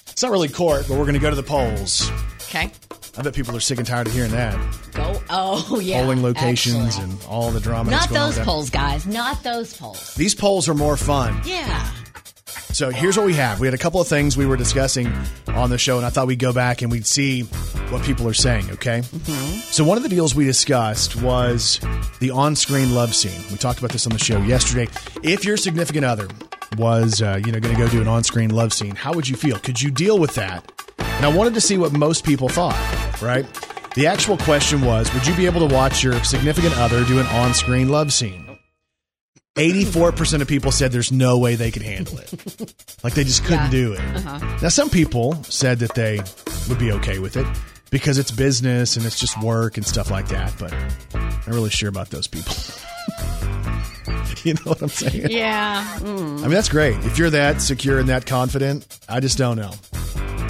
It's 0.10 0.22
not 0.22 0.32
really 0.32 0.48
court, 0.48 0.86
but 0.88 0.98
we're 0.98 1.04
going 1.04 1.15
to 1.15 1.20
go 1.20 1.30
to 1.30 1.36
the 1.36 1.44
polls. 1.44 2.10
Okay. 2.44 2.72
I 3.17 3.22
bet 3.22 3.34
people 3.34 3.55
are 3.55 3.62
sick 3.62 3.77
and 3.77 3.88
tired 3.88 4.07
of 4.07 4.13
hearing 4.13 4.31
that. 4.31 4.53
Go. 4.93 5.22
Oh, 5.29 5.79
yeah. 5.81 6.01
Polling 6.01 6.22
locations 6.22 6.98
actually. 6.98 7.03
and 7.12 7.24
all 7.29 7.50
the 7.51 7.62
drama. 7.62 7.89
Not 7.91 8.10
those 8.10 8.38
polls, 8.39 8.69
guys. 8.69 9.05
Not 9.07 9.41
those 9.43 9.75
polls. 9.77 10.15
These 10.15 10.36
polls 10.36 10.67
are 10.67 10.74
more 10.74 10.98
fun. 10.98 11.39
Yeah. 11.45 11.91
So 12.74 12.89
here's 12.89 13.15
what 13.15 13.25
we 13.25 13.34
have. 13.36 13.62
We 13.62 13.67
had 13.67 13.74
a 13.74 13.77
couple 13.77 14.01
of 14.01 14.07
things 14.10 14.36
we 14.36 14.45
were 14.45 14.57
discussing 14.57 15.10
on 15.48 15.69
the 15.69 15.77
show, 15.77 15.95
and 15.95 16.05
I 16.05 16.10
thought 16.10 16.27
we'd 16.27 16.39
go 16.39 16.51
back 16.51 16.81
and 16.81 16.91
we'd 16.91 17.05
see 17.05 17.43
what 17.89 18.03
people 18.03 18.27
are 18.27 18.34
saying, 18.34 18.69
okay? 18.72 19.01
So 19.01 19.86
one 19.86 19.95
of 19.95 20.03
the 20.03 20.10
deals 20.10 20.36
we 20.36 20.43
discussed 20.43 21.15
was 21.22 21.79
the 22.19 22.31
on-screen 22.31 22.93
love 22.93 23.15
scene. 23.15 23.41
We 23.50 23.57
talked 23.57 23.79
about 23.79 23.91
this 23.91 24.05
on 24.05 24.12
the 24.12 24.19
show 24.19 24.39
yesterday. 24.39 24.89
If 25.24 25.45
your 25.45 25.55
significant 25.55 26.03
other 26.03 26.27
was, 26.77 27.22
uh, 27.22 27.39
you 27.45 27.53
know, 27.53 27.62
going 27.62 27.75
to 27.75 27.81
go 27.81 27.88
do 27.88 28.01
an 28.01 28.10
on-screen 28.10 28.50
love 28.50 28.74
scene, 28.74 28.95
how 28.95 29.13
would 29.13 29.29
you 29.29 29.38
feel? 29.38 29.57
Could 29.57 29.81
you 29.81 29.89
deal 29.89 30.19
with 30.19 30.36
that? 30.36 30.69
And 31.00 31.25
I 31.25 31.28
wanted 31.30 31.54
to 31.56 31.62
see 31.62 31.78
what 31.78 31.92
most 31.94 32.24
people 32.25 32.50
thought, 32.50 33.22
right? 33.22 33.46
The 33.96 34.08
actual 34.08 34.38
question 34.38 34.82
was, 34.82 35.14
would 35.14 35.25
you 35.25 35.36
be 35.36 35.46
able 35.46 35.68
to 35.68 35.74
watch 35.74 36.04
your 36.04 36.22
significant 36.24 36.78
other 36.78 37.04
do 37.06 37.20
an 37.20 37.25
on-screen 37.28 37.90
love 37.90 38.12
scene? 38.12 38.42
84% 39.56 40.42
of 40.42 40.48
people 40.50 40.72
said 40.74 40.92
there's 40.92 41.14
no 41.14 41.38
way 41.38 41.56
they 41.56 41.72
could 41.72 41.82
handle 41.82 42.18
it. 42.18 42.34
Like 43.04 43.14
they 43.14 43.24
just 43.24 43.44
couldn't 43.46 43.66
Yeah. 43.66 43.70
do 43.72 43.94
it. 43.94 44.00
Uh-huh. 44.00 44.58
Now, 44.62 44.68
some 44.70 44.90
people 44.90 45.42
said 45.44 45.80
that 45.80 45.96
they 45.96 46.20
would 46.68 46.78
be 46.78 46.92
okay 46.92 47.20
with 47.20 47.38
it 47.38 47.48
because 47.90 48.18
it's 48.18 48.32
business 48.32 48.98
and 48.98 49.06
it's 49.06 49.18
just 49.18 49.42
work 49.42 49.78
and 49.78 49.86
stuff 49.86 50.12
like 50.12 50.28
that, 50.28 50.54
but 50.60 50.74
I'm 51.14 51.22
not 51.30 51.48
really 51.48 51.70
sure 51.70 51.88
about 51.88 52.10
those 52.10 52.28
people. 52.28 52.54
you 54.44 54.56
know 54.56 54.62
what 54.72 54.82
I'm 54.82 54.90
saying? 54.90 55.28
Yeah. 55.30 56.00
I 56.02 56.04
mean, 56.04 56.50
that's 56.50 56.68
great. 56.68 56.98
If 57.06 57.18
you're 57.18 57.30
that 57.30 57.62
secure 57.62 58.00
and 58.00 58.10
that 58.10 58.25
confident, 58.25 58.86
I 59.08 59.22
just 59.22 59.38
don't 59.38 59.56
know. 59.58 59.72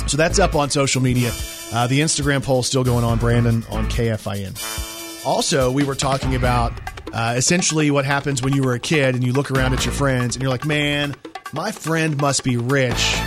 So 0.08 0.18
that's 0.18 0.40
up 0.40 0.56
on 0.56 0.70
social 0.70 1.02
media. 1.02 1.32
Uh, 1.74 1.88
the 1.88 2.02
Instagram 2.02 2.44
poll 2.44 2.64
still 2.64 2.84
going 2.84 3.04
on, 3.04 3.18
Brandon, 3.18 3.64
on 3.70 3.88
KFIN. 3.90 5.26
Also, 5.26 5.72
we 5.72 5.84
were 5.84 5.96
talking 5.96 6.36
about 6.36 6.74
uh, 7.12 7.34
essentially 7.36 7.90
what 7.92 8.06
happens 8.06 8.42
when 8.42 8.54
you 8.54 8.64
were 8.64 8.74
a 8.74 8.80
kid 8.80 9.16
and 9.16 9.24
you 9.24 9.34
look 9.34 9.50
around 9.52 9.74
at 9.74 9.86
your 9.86 9.94
friends 9.94 10.36
and 10.36 10.44
you're 10.44 10.52
like, 10.52 10.66
man, 10.66 11.16
my 11.54 11.72
friend 11.72 12.18
must 12.18 12.44
be 12.44 12.58
rich 12.58 13.18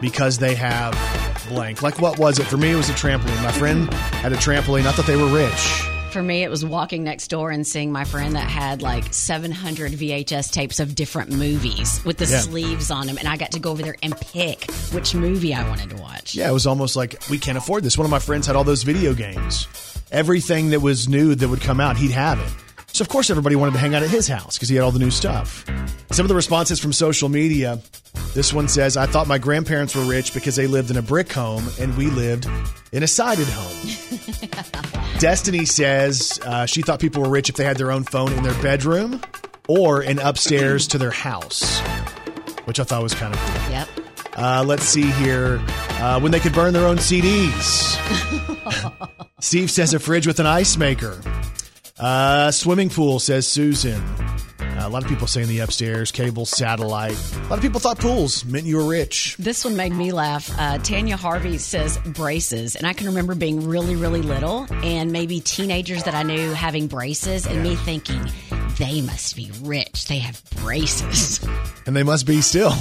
because 0.00 0.38
they 0.38 0.54
have 0.54 0.92
blank. 1.48 1.82
Like, 1.82 2.00
what 2.00 2.18
was 2.18 2.38
it? 2.38 2.44
For 2.44 2.56
me, 2.56 2.72
it 2.72 2.76
was 2.76 2.90
a 2.90 2.94
trampoline. 2.94 3.42
My 3.42 3.52
friend 3.52 3.92
had 3.94 4.32
a 4.32 4.36
trampoline. 4.36 4.86
I 4.86 4.92
thought 4.92 5.06
they 5.06 5.16
were 5.16 5.28
rich. 5.28 5.86
For 6.16 6.22
me, 6.22 6.42
it 6.42 6.48
was 6.48 6.64
walking 6.64 7.04
next 7.04 7.28
door 7.28 7.50
and 7.50 7.66
seeing 7.66 7.92
my 7.92 8.04
friend 8.04 8.36
that 8.36 8.48
had 8.48 8.80
like 8.80 9.12
700 9.12 9.92
VHS 9.92 10.50
tapes 10.50 10.80
of 10.80 10.94
different 10.94 11.30
movies 11.30 12.00
with 12.06 12.16
the 12.16 12.24
Yeah. 12.24 12.40
sleeves 12.40 12.90
on 12.90 13.06
them. 13.06 13.18
And 13.18 13.28
I 13.28 13.36
got 13.36 13.50
to 13.52 13.58
go 13.58 13.70
over 13.70 13.82
there 13.82 13.96
and 14.02 14.18
pick 14.18 14.64
which 14.92 15.14
movie 15.14 15.52
I 15.52 15.68
wanted 15.68 15.90
to 15.90 15.96
watch. 15.96 16.34
Yeah, 16.34 16.48
it 16.48 16.54
was 16.54 16.66
almost 16.66 16.96
like 16.96 17.22
we 17.28 17.38
can't 17.38 17.58
afford 17.58 17.82
this. 17.84 17.98
One 17.98 18.06
of 18.06 18.10
my 18.10 18.18
friends 18.18 18.46
had 18.46 18.56
all 18.56 18.64
those 18.64 18.82
video 18.82 19.12
games. 19.12 19.68
Everything 20.10 20.70
that 20.70 20.80
was 20.80 21.06
new 21.06 21.34
that 21.34 21.48
would 21.50 21.60
come 21.60 21.80
out, 21.80 21.98
he'd 21.98 22.12
have 22.12 22.40
it. 22.40 22.65
So 22.96 23.02
of 23.02 23.10
course 23.10 23.28
everybody 23.28 23.56
wanted 23.56 23.72
to 23.72 23.78
hang 23.78 23.94
out 23.94 24.02
at 24.02 24.08
his 24.08 24.26
house 24.26 24.56
because 24.56 24.70
he 24.70 24.76
had 24.76 24.82
all 24.82 24.90
the 24.90 24.98
new 24.98 25.10
stuff. 25.10 25.66
Some 26.12 26.24
of 26.24 26.28
the 26.28 26.34
responses 26.34 26.80
from 26.80 26.94
social 26.94 27.28
media. 27.28 27.78
This 28.32 28.54
one 28.54 28.68
says, 28.68 28.96
"I 28.96 29.04
thought 29.04 29.26
my 29.26 29.36
grandparents 29.36 29.94
were 29.94 30.04
rich 30.04 30.32
because 30.32 30.56
they 30.56 30.66
lived 30.66 30.90
in 30.90 30.96
a 30.96 31.02
brick 31.02 31.30
home 31.30 31.68
and 31.78 31.94
we 31.98 32.06
lived 32.06 32.48
in 32.92 33.02
a 33.02 33.06
sided 33.06 33.48
home." 33.48 35.18
Destiny 35.18 35.66
says 35.66 36.40
uh, 36.46 36.64
she 36.64 36.80
thought 36.80 36.98
people 36.98 37.22
were 37.22 37.28
rich 37.28 37.50
if 37.50 37.56
they 37.56 37.64
had 37.64 37.76
their 37.76 37.92
own 37.92 38.02
phone 38.02 38.32
in 38.32 38.42
their 38.42 38.58
bedroom 38.62 39.20
or 39.68 40.02
in 40.02 40.18
upstairs 40.18 40.86
to 40.88 40.96
their 40.96 41.10
house, 41.10 41.78
which 42.64 42.80
I 42.80 42.84
thought 42.84 43.02
was 43.02 43.12
kind 43.12 43.34
of 43.34 43.40
cool. 43.40 43.72
Yep. 43.72 43.88
Uh, 44.36 44.64
let's 44.66 44.84
see 44.84 45.10
here. 45.10 45.60
Uh, 46.00 46.18
when 46.18 46.32
they 46.32 46.40
could 46.40 46.54
burn 46.54 46.72
their 46.72 46.86
own 46.86 46.96
CDs. 46.96 47.98
Steve 49.40 49.70
says 49.70 49.92
a 49.92 49.98
fridge 49.98 50.26
with 50.26 50.40
an 50.40 50.46
ice 50.46 50.78
maker. 50.78 51.20
Uh, 51.98 52.50
swimming 52.50 52.90
pool, 52.90 53.18
says 53.18 53.46
Susan. 53.46 54.02
Uh, 54.60 54.82
a 54.82 54.88
lot 54.90 55.02
of 55.02 55.08
people 55.08 55.26
saying 55.26 55.48
the 55.48 55.60
upstairs, 55.60 56.12
cable, 56.12 56.44
satellite. 56.44 57.16
A 57.36 57.48
lot 57.48 57.52
of 57.52 57.62
people 57.62 57.80
thought 57.80 57.98
pools 57.98 58.44
meant 58.44 58.66
you 58.66 58.76
were 58.76 58.86
rich. 58.86 59.34
This 59.38 59.64
one 59.64 59.76
made 59.76 59.92
me 59.92 60.12
laugh. 60.12 60.50
Uh, 60.58 60.76
Tanya 60.78 61.16
Harvey 61.16 61.56
says 61.56 61.98
braces, 62.04 62.76
and 62.76 62.86
I 62.86 62.92
can 62.92 63.06
remember 63.06 63.34
being 63.34 63.66
really, 63.66 63.96
really 63.96 64.20
little, 64.20 64.66
and 64.84 65.10
maybe 65.10 65.40
teenagers 65.40 66.04
that 66.04 66.14
I 66.14 66.22
knew 66.22 66.52
having 66.52 66.86
braces, 66.86 67.46
and 67.46 67.62
me 67.62 67.76
thinking 67.76 68.20
they 68.78 69.00
must 69.00 69.34
be 69.34 69.50
rich. 69.62 70.06
They 70.06 70.18
have 70.18 70.42
braces. 70.56 71.40
And 71.86 71.96
they 71.96 72.02
must 72.02 72.26
be 72.26 72.42
still. 72.42 72.74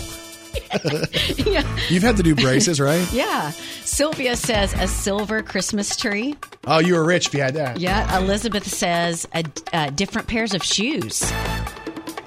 yeah. 1.38 1.78
You've 1.90 2.04
had 2.04 2.18
to 2.18 2.24
do 2.24 2.36
braces, 2.36 2.80
right? 2.80 3.08
yeah. 3.14 3.52
Sylvia 3.52 4.36
says 4.36 4.74
a 4.74 4.88
silver 4.88 5.42
Christmas 5.44 5.96
tree. 5.96 6.36
Oh, 6.66 6.80
you 6.80 6.96
were 6.96 7.06
rich 7.06 7.28
if 7.28 7.34
you 7.34 7.42
had 7.42 7.54
that. 7.56 7.80
Yeah. 7.80 8.18
Elizabeth 8.18 8.68
says 8.68 9.28
a, 9.34 9.44
uh, 9.74 9.90
different 9.92 10.28
pairs 10.28 10.54
of 10.54 10.64
shoes. 10.64 11.22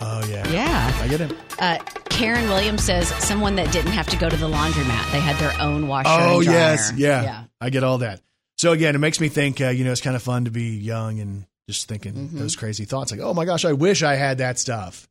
Oh, 0.00 0.24
yeah. 0.30 0.48
Yeah. 0.50 0.98
I 1.02 1.08
get 1.08 1.20
it. 1.20 1.36
Uh, 1.58 1.78
Karen 2.08 2.48
Williams 2.48 2.84
says 2.84 3.08
someone 3.24 3.56
that 3.56 3.72
didn't 3.72 3.92
have 3.92 4.06
to 4.08 4.16
go 4.16 4.28
to 4.28 4.36
the 4.36 4.48
laundromat. 4.48 5.12
They 5.12 5.20
had 5.20 5.36
their 5.36 5.60
own 5.60 5.88
washer. 5.88 6.08
Oh, 6.10 6.36
and 6.36 6.44
dryer. 6.44 6.56
yes. 6.58 6.92
Yeah. 6.96 7.22
Yeah. 7.22 7.44
I 7.60 7.70
get 7.70 7.82
all 7.84 7.98
that. 7.98 8.20
So, 8.56 8.72
again, 8.72 8.94
it 8.94 8.98
makes 8.98 9.20
me 9.20 9.28
think, 9.28 9.60
uh, 9.60 9.68
you 9.68 9.84
know, 9.84 9.92
it's 9.92 10.00
kind 10.00 10.16
of 10.16 10.22
fun 10.22 10.44
to 10.46 10.50
be 10.50 10.76
young 10.76 11.20
and 11.20 11.46
just 11.68 11.86
thinking 11.88 12.14
Mm-hmm. 12.14 12.38
those 12.38 12.56
crazy 12.56 12.84
thoughts 12.86 13.10
like, 13.10 13.20
oh 13.20 13.34
my 13.34 13.44
gosh, 13.44 13.64
I 13.64 13.72
wish 13.72 14.02
I 14.02 14.14
had 14.14 14.38
that 14.38 14.58
stuff. 14.58 15.08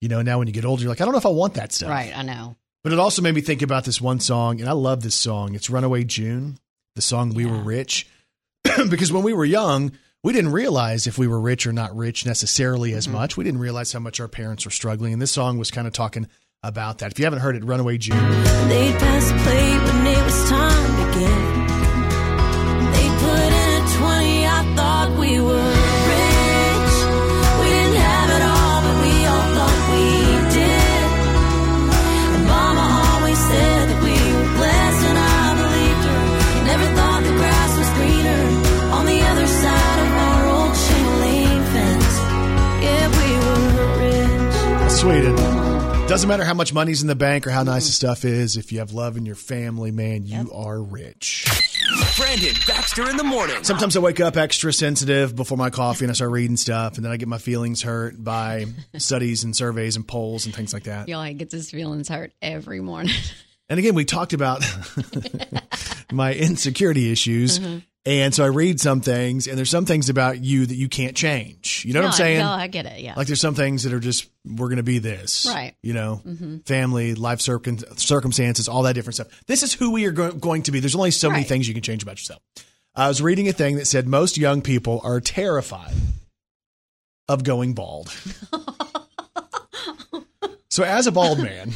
You 0.00 0.08
know, 0.08 0.22
now 0.22 0.38
when 0.38 0.46
you 0.46 0.52
get 0.52 0.64
older, 0.64 0.82
you're 0.82 0.90
like, 0.90 1.00
I 1.00 1.04
don't 1.04 1.12
know 1.12 1.18
if 1.18 1.26
I 1.26 1.30
want 1.30 1.54
that 1.54 1.72
stuff. 1.72 1.90
Right. 1.90 2.16
I 2.16 2.22
know. 2.22 2.56
But 2.84 2.92
it 2.92 2.98
also 2.98 3.22
made 3.22 3.34
me 3.34 3.40
think 3.40 3.62
about 3.62 3.84
this 3.84 4.00
one 4.00 4.20
song, 4.20 4.60
and 4.60 4.68
I 4.68 4.72
love 4.72 5.02
this 5.02 5.14
song. 5.16 5.54
It's 5.54 5.68
Runaway 5.68 6.04
June, 6.04 6.58
the 6.94 7.02
song 7.02 7.34
We 7.34 7.44
Were 7.46 7.56
Rich. 7.58 8.06
because 8.88 9.12
when 9.12 9.24
we 9.24 9.32
were 9.32 9.44
young, 9.44 9.92
we 10.22 10.32
didn't 10.32 10.52
realize 10.52 11.06
if 11.06 11.18
we 11.18 11.26
were 11.26 11.40
rich 11.40 11.66
or 11.66 11.72
not 11.72 11.94
rich 11.96 12.24
necessarily 12.24 12.90
Mm-hmm. 12.90 12.98
as 12.98 13.08
much. 13.08 13.36
We 13.36 13.44
didn't 13.44 13.60
realize 13.60 13.92
how 13.92 13.98
much 14.00 14.20
our 14.20 14.28
parents 14.28 14.64
were 14.64 14.70
struggling. 14.70 15.12
And 15.12 15.20
this 15.20 15.32
song 15.32 15.58
was 15.58 15.70
kind 15.72 15.86
of 15.86 15.92
talking 15.92 16.28
about 16.62 16.98
that. 16.98 17.10
If 17.12 17.18
you 17.18 17.24
haven't 17.24 17.40
heard 17.40 17.56
it, 17.56 17.64
Runaway 17.64 17.98
June. 17.98 18.16
They'd 18.68 18.94
pass 18.98 19.28
the 19.30 19.38
plate 19.38 19.94
when 19.94 20.06
it 20.06 20.24
was 20.24 20.48
time 20.48 21.12
to 21.12 21.18
give. 21.18 21.77
Doesn't 46.18 46.28
matter 46.28 46.44
how 46.44 46.54
much 46.54 46.74
money's 46.74 47.00
in 47.00 47.06
the 47.06 47.14
bank 47.14 47.46
or 47.46 47.50
how 47.50 47.62
nice 47.62 47.84
the 47.84 47.90
mm-hmm. 47.90 48.12
stuff 48.12 48.24
is. 48.24 48.56
If 48.56 48.72
you 48.72 48.80
have 48.80 48.90
love 48.90 49.16
in 49.16 49.24
your 49.24 49.36
family, 49.36 49.92
man, 49.92 50.26
you 50.26 50.50
are 50.52 50.82
rich. 50.82 51.46
Brandon 52.16 52.52
Baxter 52.66 53.08
in 53.08 53.16
the 53.16 53.22
morning. 53.22 53.62
Sometimes 53.62 53.96
I 53.96 54.00
wake 54.00 54.18
up 54.18 54.36
extra 54.36 54.72
sensitive 54.72 55.36
before 55.36 55.56
my 55.56 55.70
coffee 55.70 56.06
and 56.06 56.10
I 56.10 56.14
start 56.14 56.32
reading 56.32 56.56
stuff, 56.56 56.96
and 56.96 57.04
then 57.04 57.12
I 57.12 57.18
get 57.18 57.28
my 57.28 57.38
feelings 57.38 57.82
hurt 57.82 58.16
by 58.18 58.66
studies 58.96 59.44
and 59.44 59.54
surveys 59.54 59.94
and 59.94 60.08
polls 60.08 60.44
and 60.44 60.52
things 60.52 60.74
like 60.74 60.82
that. 60.84 61.08
Y'all, 61.08 61.22
he 61.22 61.34
gets 61.34 61.52
his 61.52 61.70
feelings 61.70 62.08
hurt 62.08 62.32
every 62.42 62.80
morning. 62.80 63.14
And 63.68 63.78
again, 63.78 63.94
we 63.94 64.04
talked 64.04 64.32
about 64.32 64.64
my 66.12 66.34
insecurity 66.34 67.12
issues. 67.12 67.60
Uh-huh. 67.60 67.78
And 68.08 68.34
so 68.34 68.42
I 68.42 68.46
read 68.46 68.80
some 68.80 69.02
things, 69.02 69.46
and 69.46 69.58
there's 69.58 69.68
some 69.68 69.84
things 69.84 70.08
about 70.08 70.42
you 70.42 70.64
that 70.64 70.74
you 70.74 70.88
can't 70.88 71.14
change. 71.14 71.84
You 71.84 71.92
know 71.92 72.00
what 72.00 72.06
I'm 72.06 72.12
saying? 72.12 72.38
No, 72.38 72.48
I 72.48 72.66
get 72.66 72.86
it. 72.86 73.00
Yeah. 73.00 73.12
Like 73.14 73.26
there's 73.26 73.40
some 73.40 73.54
things 73.54 73.82
that 73.82 73.92
are 73.92 74.00
just 74.00 74.30
we're 74.46 74.68
going 74.68 74.78
to 74.78 74.82
be 74.82 74.98
this, 74.98 75.44
Right. 75.46 75.74
You 75.82 75.92
know, 75.92 76.22
mm-hmm. 76.24 76.58
family, 76.60 77.14
life 77.14 77.42
circum- 77.42 77.98
circumstances, 77.98 78.66
all 78.66 78.84
that 78.84 78.94
different 78.94 79.16
stuff. 79.16 79.28
This 79.46 79.62
is 79.62 79.74
who 79.74 79.90
we 79.90 80.06
are 80.06 80.10
go- 80.10 80.32
going 80.32 80.62
to 80.62 80.72
be. 80.72 80.80
There's 80.80 80.94
only 80.94 81.10
so 81.10 81.28
many 81.28 81.42
things 81.42 81.68
you 81.68 81.74
can 81.74 81.82
change 81.82 82.02
about 82.02 82.16
yourself. 82.16 82.40
I 82.94 83.08
was 83.08 83.20
reading 83.20 83.46
a 83.46 83.52
thing 83.52 83.76
that 83.76 83.84
said 83.84 84.08
most 84.08 84.38
young 84.38 84.62
people 84.62 85.02
are 85.04 85.20
terrified 85.20 85.92
of 87.28 87.44
going 87.44 87.74
bald. 87.74 88.08
so 90.70 90.82
as 90.82 91.06
a 91.06 91.12
bald 91.12 91.40
man, 91.40 91.72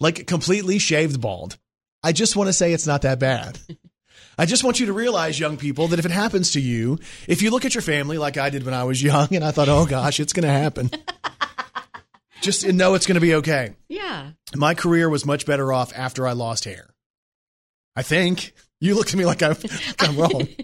like 0.00 0.26
completely 0.26 0.80
shaved 0.80 1.20
bald, 1.20 1.56
I 2.02 2.10
just 2.10 2.34
want 2.34 2.48
to 2.48 2.52
say 2.52 2.72
it's 2.72 2.88
not 2.88 3.02
that 3.02 3.20
bad. 3.20 3.56
I 4.38 4.46
just 4.46 4.62
want 4.62 4.78
you 4.78 4.86
to 4.86 4.92
realize, 4.92 5.38
young 5.38 5.56
people, 5.56 5.88
that 5.88 5.98
if 5.98 6.04
it 6.04 6.12
happens 6.12 6.52
to 6.52 6.60
you, 6.60 6.98
if 7.26 7.42
you 7.42 7.50
look 7.50 7.64
at 7.64 7.74
your 7.74 7.82
family 7.82 8.18
like 8.18 8.36
I 8.36 8.50
did 8.50 8.64
when 8.64 8.72
I 8.72 8.84
was 8.84 9.02
young 9.02 9.34
and 9.34 9.44
I 9.44 9.50
thought, 9.50 9.68
oh 9.68 9.84
gosh, 9.84 10.20
it's 10.20 10.32
going 10.32 10.44
to 10.46 10.52
happen, 10.52 10.90
just 12.40 12.66
know 12.66 12.94
it's 12.94 13.06
going 13.06 13.16
to 13.16 13.20
be 13.20 13.34
okay. 13.36 13.74
yeah. 13.88 14.30
My 14.54 14.74
career 14.74 15.10
was 15.10 15.26
much 15.26 15.44
better 15.44 15.72
off 15.72 15.92
after 15.94 16.26
I 16.26 16.32
lost 16.32 16.64
hair. 16.64 16.88
I 17.96 18.02
think. 18.02 18.54
You 18.80 18.94
look 18.94 19.08
at 19.08 19.16
me 19.16 19.26
like 19.26 19.42
I'm, 19.42 19.50
like 19.62 20.08
I'm 20.08 20.16
wrong. 20.16 20.48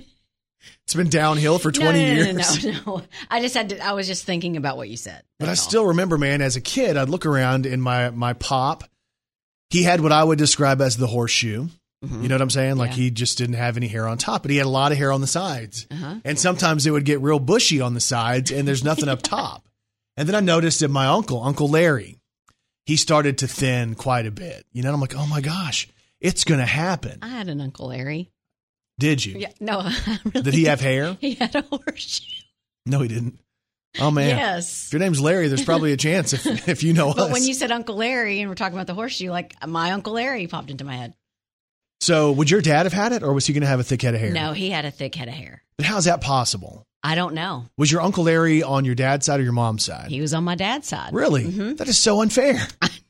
It's 0.85 0.95
been 0.95 1.09
downhill 1.09 1.59
for 1.59 1.73
20 1.73 1.93
no, 1.93 1.93
no, 1.93 2.15
years. 2.15 2.65
No, 2.65 2.71
no, 2.71 2.79
no. 2.87 3.03
I 3.31 3.41
just 3.41 3.55
had 3.55 3.71
to, 3.71 3.81
I 3.81 3.93
was 3.93 4.07
just 4.07 4.25
thinking 4.25 4.59
about 4.59 4.77
what 4.77 4.89
you 4.91 4.99
said. 4.99 5.23
But 5.39 5.49
I 5.49 5.53
all. 5.53 5.57
still 5.57 5.87
remember, 5.87 6.19
man, 6.19 6.43
as 6.43 6.57
a 6.57 6.61
kid, 6.61 6.99
I'd 6.99 7.09
look 7.09 7.25
around 7.25 7.65
in 7.65 7.81
my, 7.81 8.11
my 8.11 8.35
pop. 8.35 8.85
He 9.71 9.83
had 9.83 10.03
what 10.03 10.13
I 10.13 10.23
would 10.23 10.39
describe 10.39 10.83
as 10.83 10.99
the 10.99 11.07
horseshoe. 11.07 11.69
You 12.23 12.29
know 12.29 12.35
what 12.35 12.43
I'm 12.43 12.51
saying? 12.51 12.77
Like 12.77 12.91
Yeah. 12.91 12.97
he 12.97 13.11
just 13.11 13.39
didn't 13.39 13.57
have 13.57 13.77
any 13.77 13.89
hair 13.89 14.07
on 14.07 14.19
top, 14.19 14.43
but 14.43 14.51
he 14.51 14.57
had 14.57 14.67
a 14.67 14.71
lot 14.71 14.93
of 14.93 14.99
hair 14.99 15.13
on 15.13 15.21
the 15.21 15.27
sides. 15.27 15.87
Uh-huh. 15.91 16.17
And 16.25 16.39
sometimes 16.39 16.87
it 16.87 16.91
would 16.91 17.05
get 17.05 17.21
real 17.21 17.39
bushy 17.39 17.81
on 17.81 17.95
the 17.95 18.01
sides 18.01 18.51
and 18.51 18.67
there's 18.67 18.85
nothing 18.85 19.09
up 19.09 19.23
top. 19.23 19.67
And 20.17 20.29
then 20.29 20.35
I 20.35 20.41
noticed 20.41 20.81
that 20.81 20.89
my 20.89 21.07
uncle, 21.07 21.43
Uncle 21.43 21.69
Larry, 21.69 22.19
he 22.87 22.97
started 22.97 23.39
to 23.39 23.49
thin 23.49 23.95
quite 23.95 24.27
a 24.27 24.31
bit. 24.31 24.65
You 24.73 24.83
know, 24.83 24.93
I'm 24.93 25.01
like, 25.01 25.17
oh 25.17 25.27
my 25.27 25.41
gosh, 25.41 25.89
it's 26.21 26.45
going 26.45 26.61
to 26.61 26.67
happen. 26.67 27.19
I 27.23 27.29
had 27.29 27.49
an 27.49 27.61
Uncle 27.61 27.89
Larry. 27.89 28.31
Did 28.99 29.25
you? 29.25 29.39
Yeah, 29.39 29.49
no, 29.59 29.83
really 30.25 30.43
Did 30.43 30.55
he 30.55 30.65
have 30.65 30.81
hair? 30.81 31.17
He 31.21 31.35
had 31.35 31.55
a 31.57 31.63
horseshoe. 31.63 32.25
No, 32.87 33.01
he 33.01 33.09
didn't. 33.09 33.41
Oh 34.01 34.11
man. 34.11 34.37
Yes. 34.37 34.87
If 34.89 34.93
your 34.93 35.01
name's 35.01 35.21
Larry, 35.21 35.49
there's 35.49 35.65
probably 35.65 35.93
a 35.93 35.97
chance 35.97 36.33
if, 36.33 36.69
if 36.69 36.83
you 36.83 36.93
know 36.93 37.11
us. 37.11 37.17
But 37.17 37.31
when 37.31 37.45
you 37.45 37.55
said 37.55 37.71
Uncle 37.71 37.95
Larry 37.97 38.41
and 38.41 38.49
we're 38.49 38.57
talking 38.57 38.77
about 38.77 38.87
the 38.89 38.95
horseshoe, 38.95 39.31
like 39.31 39.55
my 39.67 39.93
Uncle 39.93 40.15
Larry 40.15 40.47
popped 40.49 40.71
into 40.71 40.85
my 40.85 40.97
head. 40.97 41.15
So 42.05 42.33
would 42.33 42.51
your 42.51 42.61
dad 42.61 42.85
have 42.85 42.93
had 42.93 43.13
it 43.13 43.23
or 43.23 43.33
was 43.33 43.47
he 43.47 43.53
going 43.53 43.63
to 43.63 43.67
have 43.67 43.81
a 43.81 43.85
thick 43.85 44.03
head 44.03 44.15
of 44.15 44.21
hair? 44.21 44.31
No, 44.33 44.53
he 44.53 44.71
had 44.71 44.85
a 44.85 44.91
thick 44.91 45.15
head 45.15 45.29
of 45.29 45.35
hair. 45.35 45.63
But 45.77 45.87
how's 45.87 46.05
that 46.05 46.21
possible? 46.21 46.87
I 47.03 47.15
don't 47.15 47.35
know. 47.35 47.65
Was 47.77 47.91
your 47.91 48.01
Uncle 48.01 48.25
Larry 48.25 48.63
on 48.63 48.85
your 48.85 48.95
dad's 48.95 49.27
side 49.27 49.41
or 49.41 49.43
your 49.43 49.53
mom's 49.53 49.85
side? 49.85 50.11
He 50.11 50.21
was 50.21 50.33
on 50.35 50.45
my 50.45 50.55
dad's 50.55 50.89
side. 50.89 51.13
Really? 51.13 51.45
Mm-hmm. 51.45 51.75
That 51.77 51.89
is 51.89 51.99
so 51.99 52.21
unfair. 52.23 52.57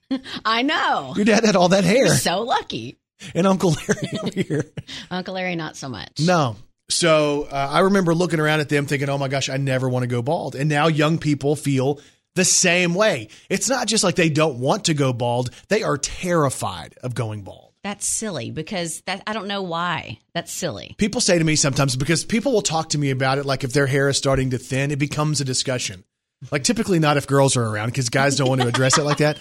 I 0.44 0.62
know. 0.62 1.12
Your 1.16 1.24
dad 1.24 1.44
had 1.44 1.56
all 1.56 1.68
that 1.70 1.84
hair, 1.84 2.08
So 2.08 2.42
lucky. 2.42 2.98
and 3.34 3.46
Uncle 3.46 3.70
Larry 3.88 4.18
over 4.22 4.40
here. 4.40 4.64
Uncle 5.10 5.34
Larry, 5.34 5.56
not 5.56 5.76
so 5.76 5.88
much. 5.88 6.20
No. 6.20 6.56
So 6.90 7.44
uh, 7.50 7.68
I 7.72 7.80
remember 7.80 8.14
looking 8.14 8.40
around 8.40 8.60
at 8.60 8.68
them 8.68 8.86
thinking, 8.86 9.08
oh 9.08 9.18
my 9.18 9.28
gosh, 9.28 9.48
I 9.48 9.56
never 9.56 9.88
want 9.88 10.02
to 10.02 10.06
go 10.08 10.22
bald. 10.22 10.54
And 10.54 10.68
now 10.68 10.86
young 10.88 11.18
people 11.18 11.56
feel 11.56 12.00
the 12.34 12.44
same 12.44 12.94
way. 12.94 13.28
It's 13.48 13.68
not 13.68 13.86
just 13.86 14.04
like 14.04 14.16
they 14.16 14.28
don't 14.28 14.58
want 14.58 14.86
to 14.86 14.94
go 14.94 15.12
bald, 15.12 15.50
they 15.68 15.82
are 15.82 15.96
terrified 15.96 16.94
of 17.02 17.14
going 17.14 17.42
bald. 17.42 17.63
That's 17.84 18.04
silly 18.06 18.50
because 18.50 19.02
that 19.02 19.22
I 19.26 19.32
don't 19.34 19.46
know 19.46 19.62
why. 19.62 20.18
That's 20.34 20.50
silly. 20.50 20.96
People 20.98 21.20
say 21.20 21.38
to 21.38 21.44
me 21.44 21.54
sometimes 21.54 21.94
because 21.94 22.24
people 22.24 22.50
will 22.52 22.62
talk 22.62 22.88
to 22.88 22.98
me 22.98 23.10
about 23.10 23.38
it, 23.38 23.46
like 23.46 23.62
if 23.62 23.72
their 23.72 23.86
hair 23.86 24.08
is 24.08 24.16
starting 24.16 24.50
to 24.50 24.58
thin, 24.58 24.90
it 24.90 24.98
becomes 24.98 25.40
a 25.40 25.44
discussion. 25.44 26.02
Like 26.50 26.64
typically 26.64 26.98
not 26.98 27.16
if 27.18 27.26
girls 27.28 27.56
are 27.56 27.62
around 27.64 27.90
because 27.90 28.08
guys 28.08 28.36
don't 28.36 28.48
want 28.48 28.62
to 28.62 28.66
address 28.66 28.98
it 28.98 29.04
like 29.04 29.18
that. 29.18 29.38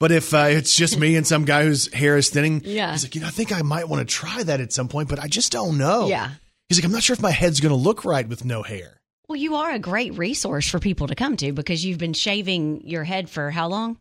But 0.00 0.10
if 0.12 0.34
uh, 0.34 0.46
it's 0.48 0.76
just 0.76 0.98
me 0.98 1.14
and 1.16 1.24
some 1.26 1.44
guy 1.44 1.62
whose 1.64 1.90
hair 1.94 2.16
is 2.16 2.28
thinning, 2.28 2.62
Yeah. 2.64 2.90
he's 2.92 3.04
like, 3.04 3.14
you 3.14 3.20
know, 3.20 3.28
I 3.28 3.30
think 3.30 3.52
I 3.52 3.62
might 3.62 3.88
want 3.88 4.06
to 4.06 4.12
try 4.12 4.42
that 4.42 4.60
at 4.60 4.72
some 4.72 4.88
point, 4.88 5.08
but 5.08 5.20
I 5.20 5.28
just 5.28 5.52
don't 5.52 5.78
know. 5.78 6.08
Yeah. 6.08 6.30
He's 6.68 6.78
like, 6.78 6.84
I'm 6.84 6.92
not 6.92 7.02
sure 7.04 7.14
if 7.14 7.22
my 7.22 7.30
head's 7.30 7.60
going 7.60 7.70
to 7.70 7.76
look 7.80 8.04
right 8.04 8.28
with 8.28 8.44
no 8.44 8.62
hair. 8.64 9.00
Well, 9.28 9.36
you 9.36 9.54
are 9.54 9.70
a 9.70 9.78
great 9.78 10.18
resource 10.18 10.68
for 10.68 10.80
people 10.80 11.06
to 11.06 11.14
come 11.14 11.36
to 11.38 11.52
because 11.52 11.84
you've 11.84 11.98
been 11.98 12.12
shaving 12.12 12.82
your 12.86 13.04
head 13.04 13.30
for 13.30 13.50
how 13.52 13.68
long? 13.68 13.98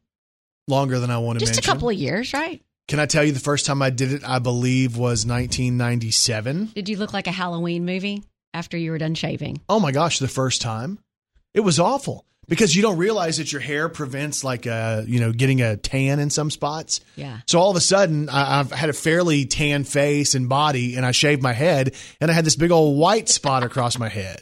Longer 0.68 1.00
than 1.00 1.12
I 1.12 1.20
want 1.20 1.38
to 1.40 1.46
Just 1.46 1.56
mention. 1.58 1.70
a 1.70 1.74
couple 1.74 1.90
of 1.90 1.96
years, 1.96 2.34
right? 2.34 2.62
Can 2.88 3.00
I 3.00 3.06
tell 3.06 3.24
you 3.24 3.32
the 3.32 3.40
first 3.40 3.66
time 3.66 3.82
I 3.82 3.90
did 3.90 4.12
it, 4.12 4.28
I 4.28 4.40
believe, 4.40 4.98
was 4.98 5.26
1997. 5.26 6.72
Did 6.76 6.90
you 6.90 6.98
look 6.98 7.14
like 7.14 7.28
a 7.28 7.32
Halloween 7.32 7.86
movie 7.86 8.24
after 8.54 8.78
you 8.78 8.92
were 8.92 8.98
done 8.98 9.16
shaving? 9.16 9.62
Oh 9.70 9.80
my 9.80 9.92
gosh, 9.92 10.20
the 10.20 10.28
first 10.28 10.62
time. 10.62 11.00
It 11.54 11.62
was 11.62 11.80
awful 11.80 12.26
because 12.48 12.76
you 12.76 12.82
don't 12.82 12.98
realize 12.98 13.38
that 13.38 13.52
your 13.52 13.62
hair 13.62 13.88
prevents 13.88 14.44
like 14.44 14.68
uh, 14.68 15.04
you 15.08 15.20
know, 15.20 15.32
getting 15.32 15.62
a 15.62 15.78
tan 15.78 16.20
in 16.20 16.30
some 16.30 16.52
spots. 16.52 17.00
Yeah. 17.16 17.40
So 17.48 17.60
all 17.60 17.72
of 17.72 17.78
a 17.78 17.82
sudden, 17.82 18.28
I, 18.30 18.60
I've 18.60 18.72
had 18.72 18.90
a 18.90 18.94
fairly 18.94 19.46
tan 19.46 19.86
face 19.86 20.36
and 20.36 20.50
body, 20.50 20.96
and 20.96 21.06
I 21.06 21.12
shaved 21.12 21.42
my 21.42 21.54
head, 21.54 21.96
and 22.20 22.30
I 22.30 22.34
had 22.34 22.46
this 22.46 22.56
big 22.56 22.72
old 22.72 22.98
white 22.98 23.30
spot 23.30 23.64
across 23.64 23.98
my 23.98 24.10
head. 24.10 24.42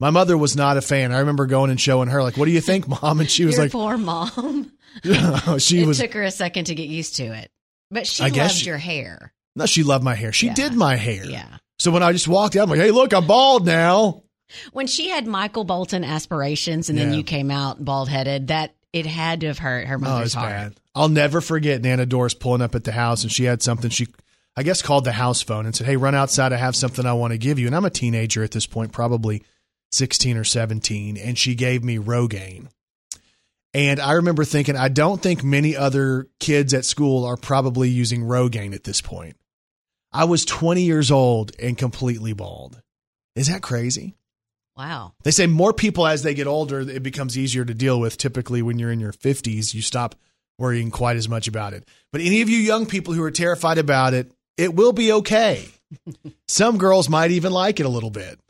My 0.00 0.10
mother 0.10 0.36
was 0.36 0.56
not 0.56 0.76
a 0.78 0.80
fan. 0.80 1.12
I 1.12 1.18
remember 1.20 1.46
going 1.46 1.70
and 1.70 1.80
showing 1.80 2.08
her, 2.08 2.22
like, 2.22 2.36
"What 2.36 2.46
do 2.46 2.50
you 2.52 2.60
think, 2.62 2.88
mom?" 2.88 3.20
And 3.20 3.30
she 3.30 3.44
was 3.44 3.58
like, 3.58 3.70
poor 3.70 3.96
mom. 3.98 4.72
"She 5.58 5.82
it 5.82 5.86
was." 5.86 5.98
took 5.98 6.14
her 6.14 6.22
a 6.22 6.30
second 6.30 6.64
to 6.64 6.74
get 6.74 6.88
used 6.88 7.16
to 7.16 7.24
it, 7.24 7.50
but 7.90 8.06
she 8.06 8.22
I 8.22 8.26
loved 8.26 8.34
guess 8.34 8.54
she- 8.56 8.66
your 8.66 8.78
hair. 8.78 9.32
No, 9.56 9.66
she 9.66 9.82
loved 9.82 10.04
my 10.04 10.14
hair. 10.14 10.32
She 10.32 10.46
Yeah. 10.46 10.54
did 10.54 10.74
my 10.74 10.96
hair. 10.96 11.24
Yeah. 11.24 11.58
So 11.78 11.90
when 11.90 12.02
I 12.02 12.12
just 12.12 12.28
walked 12.28 12.56
out, 12.56 12.64
I'm 12.64 12.70
like, 12.70 12.78
"Hey, 12.80 12.90
look, 12.92 13.12
I'm 13.12 13.26
bald 13.26 13.66
now." 13.66 14.22
When 14.72 14.86
she 14.86 15.08
had 15.10 15.26
Michael 15.26 15.64
Bolton 15.64 16.02
aspirations, 16.04 16.88
and 16.90 16.98
then 16.98 17.14
you 17.14 17.22
came 17.22 17.50
out 17.52 17.84
bald 17.84 18.08
headed, 18.08 18.48
that 18.48 18.74
it 18.92 19.06
had 19.06 19.40
to 19.42 19.46
have 19.46 19.58
hurt 19.58 19.86
her 19.86 19.94
Oh, 19.94 19.98
mother's 19.98 20.26
it's 20.26 20.34
heart. 20.34 20.50
bad. 20.50 20.74
I'll 20.94 21.08
never 21.08 21.40
forget 21.40 21.82
Nana 21.82 22.04
Doris 22.06 22.34
pulling 22.34 22.60
up 22.62 22.74
at 22.74 22.82
the 22.82 22.90
house 22.90 23.22
and 23.22 23.30
she 23.30 23.44
had 23.44 23.62
something 23.62 23.90
she, 23.90 24.08
I 24.56 24.64
guess, 24.64 24.82
called 24.82 25.04
the 25.04 25.12
house 25.12 25.40
phone 25.40 25.66
and 25.66 25.76
said, 25.76 25.86
Hey, 25.86 25.96
run 25.96 26.16
outside. 26.16 26.52
I 26.52 26.56
have 26.56 26.74
something 26.74 27.06
I 27.06 27.12
want 27.12 27.30
to 27.32 27.38
give 27.38 27.60
you. 27.60 27.68
And 27.68 27.76
I'm 27.76 27.84
a 27.84 27.90
teenager 27.90 28.42
at 28.42 28.50
this 28.50 28.66
point, 28.66 28.90
probably 28.90 29.44
16 29.92 30.36
or 30.36 30.44
17. 30.44 31.16
And 31.16 31.38
she 31.38 31.54
gave 31.54 31.84
me 31.84 31.98
Rogaine. 31.98 32.68
And 33.72 34.00
I 34.00 34.12
remember 34.12 34.44
thinking, 34.44 34.76
I 34.76 34.88
don't 34.88 35.22
think 35.22 35.44
many 35.44 35.76
other 35.76 36.26
kids 36.40 36.74
at 36.74 36.84
school 36.84 37.24
are 37.24 37.36
probably 37.36 37.88
using 37.88 38.22
Rogaine 38.22 38.74
at 38.74 38.84
this 38.84 39.00
point. 39.00 39.36
I 40.12 40.24
was 40.24 40.44
20 40.44 40.82
years 40.82 41.10
old 41.10 41.52
and 41.60 41.78
completely 41.78 42.32
bald. 42.32 42.82
Is 43.36 43.46
that 43.46 43.62
crazy? 43.62 44.16
Wow. 44.76 45.12
They 45.22 45.30
say 45.30 45.46
more 45.46 45.72
people 45.72 46.06
as 46.06 46.22
they 46.22 46.34
get 46.34 46.46
older, 46.46 46.80
it 46.80 47.02
becomes 47.02 47.38
easier 47.38 47.64
to 47.64 47.74
deal 47.74 48.00
with. 48.00 48.16
Typically, 48.16 48.62
when 48.62 48.78
you're 48.78 48.90
in 48.90 48.98
your 48.98 49.12
50s, 49.12 49.72
you 49.72 49.82
stop 49.82 50.16
worrying 50.58 50.90
quite 50.90 51.16
as 51.16 51.28
much 51.28 51.46
about 51.46 51.72
it. 51.72 51.86
But 52.12 52.22
any 52.22 52.42
of 52.42 52.48
you 52.48 52.58
young 52.58 52.86
people 52.86 53.14
who 53.14 53.22
are 53.22 53.30
terrified 53.30 53.78
about 53.78 54.14
it, 54.14 54.32
it 54.56 54.74
will 54.74 54.92
be 54.92 55.12
okay. 55.12 55.68
some 56.48 56.76
girls 56.76 57.08
might 57.08 57.30
even 57.30 57.52
like 57.52 57.78
it 57.78 57.86
a 57.86 57.90
little 57.90 58.10
bit. 58.10 58.40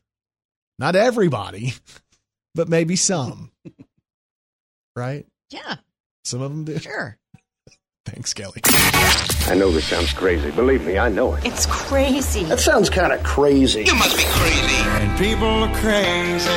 Not 0.81 0.97
everybody, 0.97 1.75
but 2.55 2.69
maybe 2.69 2.97
some. 2.97 3.53
right? 4.97 5.27
Yeah, 5.51 5.77
Some 6.25 6.41
of 6.41 6.51
them 6.51 6.65
do. 6.65 6.79
sure. 6.79 7.19
Thanks, 8.07 8.33
Kelly. 8.33 8.63
I 8.65 9.55
know 9.57 9.71
this 9.71 9.87
sounds 9.87 10.13
crazy. 10.15 10.51
Believe 10.53 10.85
me, 10.87 10.99
I 10.99 11.11
know 11.11 11.35
it. 11.35 11.45
It's 11.45 11.67
crazy. 11.67 12.45
That 12.45 12.59
sounds 12.59 12.89
kind 12.89 13.13
of 13.13 13.23
crazy. 13.23 13.85
You 13.85 13.95
must 13.95 14.17
be 14.17 14.23
crazy. 14.27 14.75
And 14.77 15.19
people 15.19 15.47
are 15.47 15.75
crazy. 15.77 16.49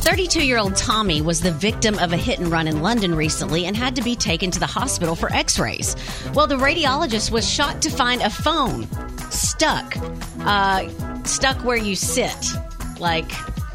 32 0.00 0.44
year 0.44 0.58
old 0.58 0.74
Tommy 0.74 1.22
was 1.22 1.40
the 1.40 1.52
victim 1.52 1.96
of 2.00 2.12
a 2.12 2.16
hit 2.16 2.40
and 2.40 2.48
run 2.48 2.66
in 2.66 2.82
London 2.82 3.14
recently 3.14 3.66
and 3.66 3.76
had 3.76 3.94
to 3.96 4.02
be 4.02 4.16
taken 4.16 4.50
to 4.50 4.58
the 4.58 4.66
hospital 4.66 5.14
for 5.14 5.32
x 5.32 5.58
rays. 5.58 5.94
Well, 6.34 6.46
the 6.48 6.56
radiologist 6.56 7.30
was 7.30 7.48
shocked 7.48 7.82
to 7.82 7.90
find 7.90 8.20
a 8.20 8.30
phone 8.30 8.88
stuck, 9.30 9.96
uh, 10.40 10.88
stuck 11.24 11.64
where 11.64 11.76
you 11.76 11.94
sit. 11.94 12.34
Like, 13.00 13.32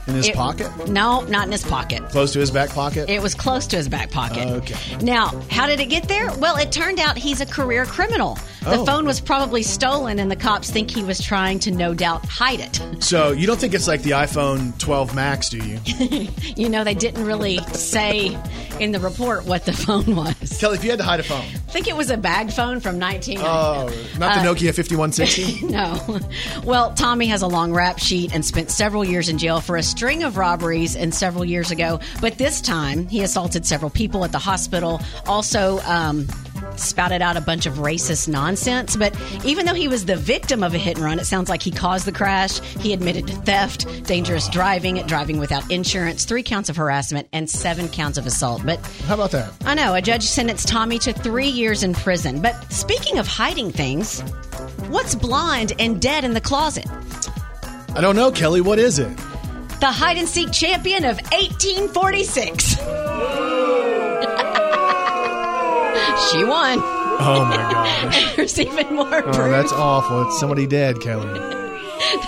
In 0.10 0.15
his 0.15 0.28
it- 0.30 0.36
pocket? 0.36 0.69
No, 0.89 1.22
not 1.22 1.45
in 1.45 1.52
his 1.52 1.63
pocket. 1.63 2.04
Close 2.10 2.34
to 2.34 2.39
his 2.39 2.52
back 2.52 2.69
pocket? 2.72 3.10
It 3.10 3.22
was 3.22 3.34
close 3.36 3.67
to 3.67 3.78
his 3.78 3.88
back 3.88 4.12
pocket. 4.12 4.48
Okay. 4.48 4.76
Now, 5.02 5.28
how 5.50 5.67
did 5.67 5.80
it 5.80 5.86
get 5.88 6.08
there? 6.08 6.32
Well, 6.38 6.58
it 6.58 6.72
turned 6.72 7.00
out 7.00 7.17
he's 7.17 7.41
a 7.41 7.45
career 7.45 7.86
criminal. 7.86 8.38
The 8.62 8.72
Oh. 8.80 8.86
phone 8.86 9.06
was 9.06 9.22
probably 9.22 9.63
stolen, 9.63 10.19
and 10.19 10.30
the 10.30 10.36
cops 10.36 10.69
think 10.69 10.91
he 10.91 11.02
was 11.04 11.22
trying 11.22 11.60
to 11.60 11.72
no 11.72 11.93
doubt 11.93 12.26
hide 12.26 12.60
it. 12.60 12.82
so 13.04 13.32
you 13.32 13.48
don't 13.48 13.60
think 13.60 13.74
it's 13.74 13.88
like 13.88 14.02
the 14.04 14.12
iPhone 14.12 14.78
12 14.80 15.15
Max, 15.15 15.50
do 15.50 15.58
you? 15.58 15.80
You 16.58 16.67
know, 16.69 16.84
they 16.84 16.93
didn't 16.93 17.24
really 17.26 17.60
say 17.74 18.38
in 18.80 18.91
the 18.91 19.00
report 19.00 19.45
what 19.45 19.65
the 19.65 19.74
phone 19.86 20.15
was. 20.15 20.58
Kelly, 20.60 20.76
if 20.78 20.84
you 20.84 20.89
had 20.89 21.00
to 21.00 21.06
hide 21.06 21.19
a 21.19 21.24
phone. 21.24 21.39
I 21.39 21.72
think 21.72 21.88
it 21.88 21.95
was 21.95 22.10
a 22.10 22.17
bag 22.17 22.52
phone 22.52 22.80
from 22.80 23.00
19. 23.00 23.38
Oh, 23.39 23.86
not 24.17 24.34
the 24.36 24.41
Uh, 24.50 24.54
Nokia 24.54 24.74
5160? 24.76 25.67
No. 25.69 26.19
Well, 26.63 26.93
Tommy 26.93 27.28
has 27.28 27.41
a 27.41 27.48
long 27.48 27.72
rap 27.74 28.00
sheet 28.00 28.34
and 28.34 28.43
spent 28.43 28.72
several 28.72 29.06
years 29.06 29.30
in 29.30 29.38
jail 29.38 29.62
for 29.62 29.78
a 29.78 29.84
string 29.99 30.23
of 30.23 30.38
robberies 30.38 30.95
and 30.95 31.13
several 31.13 31.43
years 31.43 31.71
ago. 31.71 31.99
But 32.21 32.38
this 32.38 32.62
time, 32.62 33.05
he 33.09 33.21
assaulted 33.21 33.65
several 33.65 33.91
people 33.91 34.23
at 34.23 34.31
the 34.31 34.39
hospital. 34.39 35.01
Also, 35.27 35.79
um, 35.79 36.25
spouted 36.77 37.21
out 37.21 37.35
a 37.35 37.41
bunch 37.41 37.65
of 37.65 37.73
racist 37.73 38.29
nonsense. 38.29 38.95
But 38.95 39.13
even 39.43 39.65
though 39.65 39.73
he 39.73 39.89
was 39.89 40.05
the 40.05 40.15
victim 40.15 40.63
of 40.63 40.73
a 40.73 40.77
hit 40.77 40.95
and 40.95 41.03
run, 41.03 41.19
it 41.19 41.25
sounds 41.25 41.49
like 41.49 41.62
he 41.62 41.69
caused 41.69 42.05
the 42.05 42.13
crash. 42.13 42.62
He 42.79 42.93
admitted 42.93 43.27
to 43.27 43.33
theft, 43.33 44.05
dangerous 44.05 44.47
driving, 44.47 45.05
driving 45.05 45.38
without 45.38 45.69
insurance, 45.69 46.23
three 46.23 46.43
counts 46.43 46.69
of 46.69 46.77
harassment, 46.77 47.27
and 47.33 47.49
seven 47.49 47.89
counts 47.89 48.17
of 48.17 48.25
assault. 48.25 48.65
But 48.65 48.79
How 49.05 49.15
about 49.15 49.31
that? 49.31 49.51
I 49.65 49.75
know. 49.75 49.95
A 49.95 50.01
judge 50.01 50.23
sentenced 50.23 50.69
Tommy 50.69 50.97
to 50.99 51.12
three 51.12 51.49
years 51.49 51.83
in 51.83 51.93
prison. 51.93 52.41
But 52.41 52.71
speaking 52.71 53.17
of 53.17 53.27
hiding 53.27 53.69
things, 53.69 54.21
what's 54.88 55.13
blind 55.13 55.73
and 55.77 56.01
dead 56.01 56.23
in 56.23 56.33
the 56.35 56.39
closet? 56.39 56.85
I 57.97 57.99
don't 57.99 58.15
know, 58.15 58.31
Kelly. 58.31 58.62
What 58.62 58.79
is 58.79 58.97
it? 58.97 59.12
The 59.79 59.91
hide 59.91 60.17
and 60.17 60.27
seek 60.27 60.51
champion 60.51 61.05
of 61.05 61.17
1846. 61.31 62.69
she 66.31 66.43
won. 66.43 66.79
Oh 67.21 67.45
my 67.45 67.57
gosh. 67.71 68.35
There's 68.35 68.59
even 68.59 68.95
more 68.95 69.21
proof 69.21 69.35
Oh, 69.35 69.49
that's 69.49 69.71
awful. 69.71 70.27
It's 70.27 70.39
somebody 70.39 70.67
dead, 70.67 70.99
Kelly. 71.01 71.27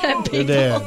that 0.02 0.28
people 0.30 0.46
dead. 0.46 0.82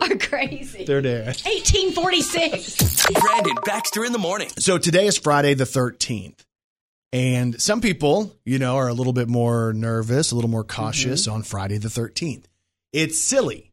are 0.00 0.16
crazy. 0.16 0.84
They're 0.84 1.02
dead. 1.02 1.26
1846. 1.26 3.06
Brandon 3.12 3.56
Baxter 3.64 4.04
in 4.04 4.12
the 4.12 4.18
morning. 4.18 4.48
So 4.58 4.78
today 4.78 5.06
is 5.06 5.18
Friday 5.18 5.54
the 5.54 5.64
13th. 5.64 6.38
And 7.12 7.60
some 7.60 7.80
people, 7.80 8.32
you 8.44 8.58
know, 8.58 8.76
are 8.76 8.88
a 8.88 8.94
little 8.94 9.12
bit 9.12 9.28
more 9.28 9.72
nervous, 9.72 10.32
a 10.32 10.36
little 10.36 10.50
more 10.50 10.64
cautious 10.64 11.22
mm-hmm. 11.22 11.36
on 11.36 11.42
Friday 11.42 11.78
the 11.78 11.88
13th. 11.88 12.44
It's 12.92 13.18
silly. 13.18 13.69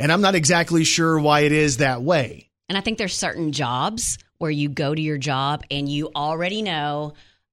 And 0.00 0.10
I'm 0.10 0.22
not 0.22 0.34
exactly 0.34 0.84
sure 0.84 1.20
why 1.20 1.40
it 1.40 1.52
is 1.52 1.76
that 1.76 2.02
way. 2.02 2.48
And 2.70 2.78
I 2.78 2.80
think 2.80 2.96
there's 2.96 3.14
certain 3.14 3.52
jobs 3.52 4.16
where 4.38 4.50
you 4.50 4.70
go 4.70 4.94
to 4.94 5.00
your 5.00 5.18
job 5.18 5.62
and 5.70 5.86
you 5.86 6.10
already 6.16 6.62
know 6.62 7.12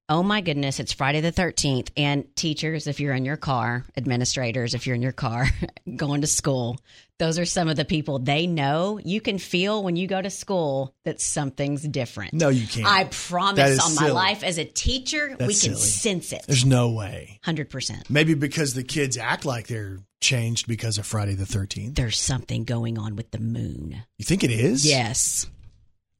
Oh 0.09 0.23
my 0.23 0.39
goodness, 0.39 0.79
it's 0.79 0.93
Friday 0.93 1.19
the 1.19 1.33
13th. 1.33 1.89
And 1.97 2.33
teachers, 2.37 2.87
if 2.87 3.01
you're 3.01 3.13
in 3.13 3.25
your 3.25 3.35
car, 3.35 3.83
administrators, 3.97 4.73
if 4.73 4.87
you're 4.87 4.95
in 4.95 5.01
your 5.01 5.11
car 5.11 5.47
going 5.97 6.21
to 6.21 6.27
school, 6.27 6.79
those 7.19 7.37
are 7.37 7.45
some 7.45 7.67
of 7.67 7.75
the 7.75 7.83
people 7.83 8.17
they 8.17 8.47
know. 8.47 9.01
You 9.03 9.19
can 9.19 9.37
feel 9.37 9.83
when 9.83 9.97
you 9.97 10.07
go 10.07 10.21
to 10.21 10.29
school 10.29 10.95
that 11.03 11.19
something's 11.19 11.81
different. 11.81 12.33
No, 12.33 12.47
you 12.47 12.65
can't. 12.65 12.87
I 12.87 13.03
promise 13.03 13.71
is 13.71 13.79
on 13.79 13.95
my 13.95 14.09
life 14.09 14.45
as 14.45 14.57
a 14.57 14.63
teacher, 14.63 15.35
we 15.41 15.47
can 15.47 15.55
silly. 15.55 15.75
sense 15.75 16.31
it. 16.31 16.45
There's 16.47 16.63
no 16.63 16.89
way. 16.91 17.41
100%. 17.45 18.09
Maybe 18.09 18.33
because 18.33 18.75
the 18.75 18.83
kids 18.83 19.17
act 19.17 19.43
like 19.43 19.67
they're 19.67 19.99
changed 20.21 20.69
because 20.69 20.97
of 20.97 21.05
Friday 21.05 21.33
the 21.33 21.43
13th. 21.43 21.95
There's 21.95 22.17
something 22.17 22.63
going 22.63 22.97
on 22.97 23.17
with 23.17 23.31
the 23.31 23.39
moon. 23.39 24.03
You 24.17 24.23
think 24.23 24.45
it 24.45 24.51
is? 24.51 24.85
Yes. 24.85 25.47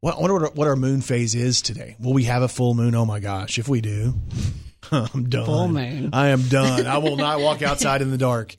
What, 0.01 0.15
I 0.15 0.19
wonder 0.19 0.33
what 0.33 0.43
our, 0.43 0.51
what 0.51 0.67
our 0.67 0.75
moon 0.75 1.01
phase 1.01 1.33
is 1.35 1.61
today. 1.61 1.95
Will 1.99 2.13
we 2.13 2.25
have 2.25 2.43
a 2.43 2.47
full 2.47 2.73
moon? 2.73 2.93
Oh 2.95 3.05
my 3.05 3.19
gosh. 3.19 3.57
If 3.57 3.67
we 3.67 3.81
do, 3.81 4.13
I'm 4.91 5.29
done. 5.29 5.45
Full 5.45 5.67
moon. 5.67 6.09
I 6.13 6.29
am 6.29 6.43
done. 6.43 6.85
I 6.85 6.99
will 6.99 7.17
not 7.17 7.39
walk 7.39 7.61
outside 7.61 8.01
in 8.01 8.11
the 8.11 8.17
dark. 8.17 8.55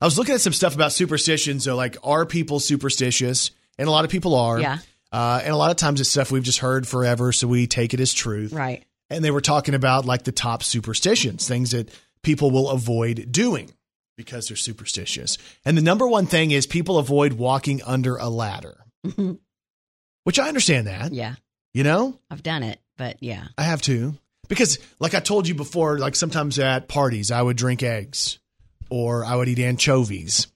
I 0.00 0.04
was 0.04 0.18
looking 0.18 0.34
at 0.34 0.40
some 0.40 0.52
stuff 0.52 0.74
about 0.74 0.92
superstitions. 0.92 1.64
So, 1.64 1.76
like, 1.76 1.96
are 2.02 2.24
people 2.24 2.58
superstitious? 2.58 3.50
And 3.78 3.86
a 3.86 3.90
lot 3.90 4.04
of 4.04 4.10
people 4.10 4.34
are. 4.34 4.58
Yeah. 4.58 4.78
Uh, 5.12 5.40
and 5.42 5.52
a 5.52 5.56
lot 5.56 5.70
of 5.70 5.76
times 5.76 6.00
it's 6.00 6.10
stuff 6.10 6.30
we've 6.30 6.42
just 6.42 6.58
heard 6.58 6.86
forever. 6.86 7.32
So 7.32 7.48
we 7.48 7.66
take 7.66 7.94
it 7.94 8.00
as 8.00 8.12
truth. 8.12 8.52
Right. 8.52 8.84
And 9.08 9.24
they 9.24 9.30
were 9.30 9.40
talking 9.40 9.74
about 9.74 10.04
like 10.04 10.22
the 10.22 10.32
top 10.32 10.62
superstitions, 10.62 11.46
things 11.46 11.72
that 11.72 11.90
people 12.22 12.50
will 12.50 12.70
avoid 12.70 13.30
doing 13.30 13.72
because 14.16 14.48
they're 14.48 14.56
superstitious. 14.56 15.38
And 15.64 15.76
the 15.76 15.82
number 15.82 16.06
one 16.06 16.26
thing 16.26 16.50
is 16.50 16.66
people 16.66 16.98
avoid 16.98 17.32
walking 17.32 17.82
under 17.82 18.16
a 18.16 18.28
ladder, 18.28 18.84
which 20.30 20.38
I 20.38 20.46
understand 20.46 20.86
that. 20.86 21.12
Yeah. 21.12 21.34
You 21.74 21.82
know, 21.82 22.16
I've 22.30 22.44
done 22.44 22.62
it, 22.62 22.80
but 22.96 23.16
yeah. 23.20 23.48
I 23.58 23.64
have 23.64 23.82
too. 23.82 24.14
Because, 24.46 24.78
like 25.00 25.12
I 25.12 25.18
told 25.18 25.48
you 25.48 25.56
before, 25.56 25.98
like 25.98 26.14
sometimes 26.14 26.60
at 26.60 26.86
parties, 26.86 27.32
I 27.32 27.42
would 27.42 27.56
drink 27.56 27.82
eggs 27.82 28.38
or 28.90 29.24
I 29.24 29.34
would 29.34 29.48
eat 29.48 29.58
anchovies. 29.58 30.46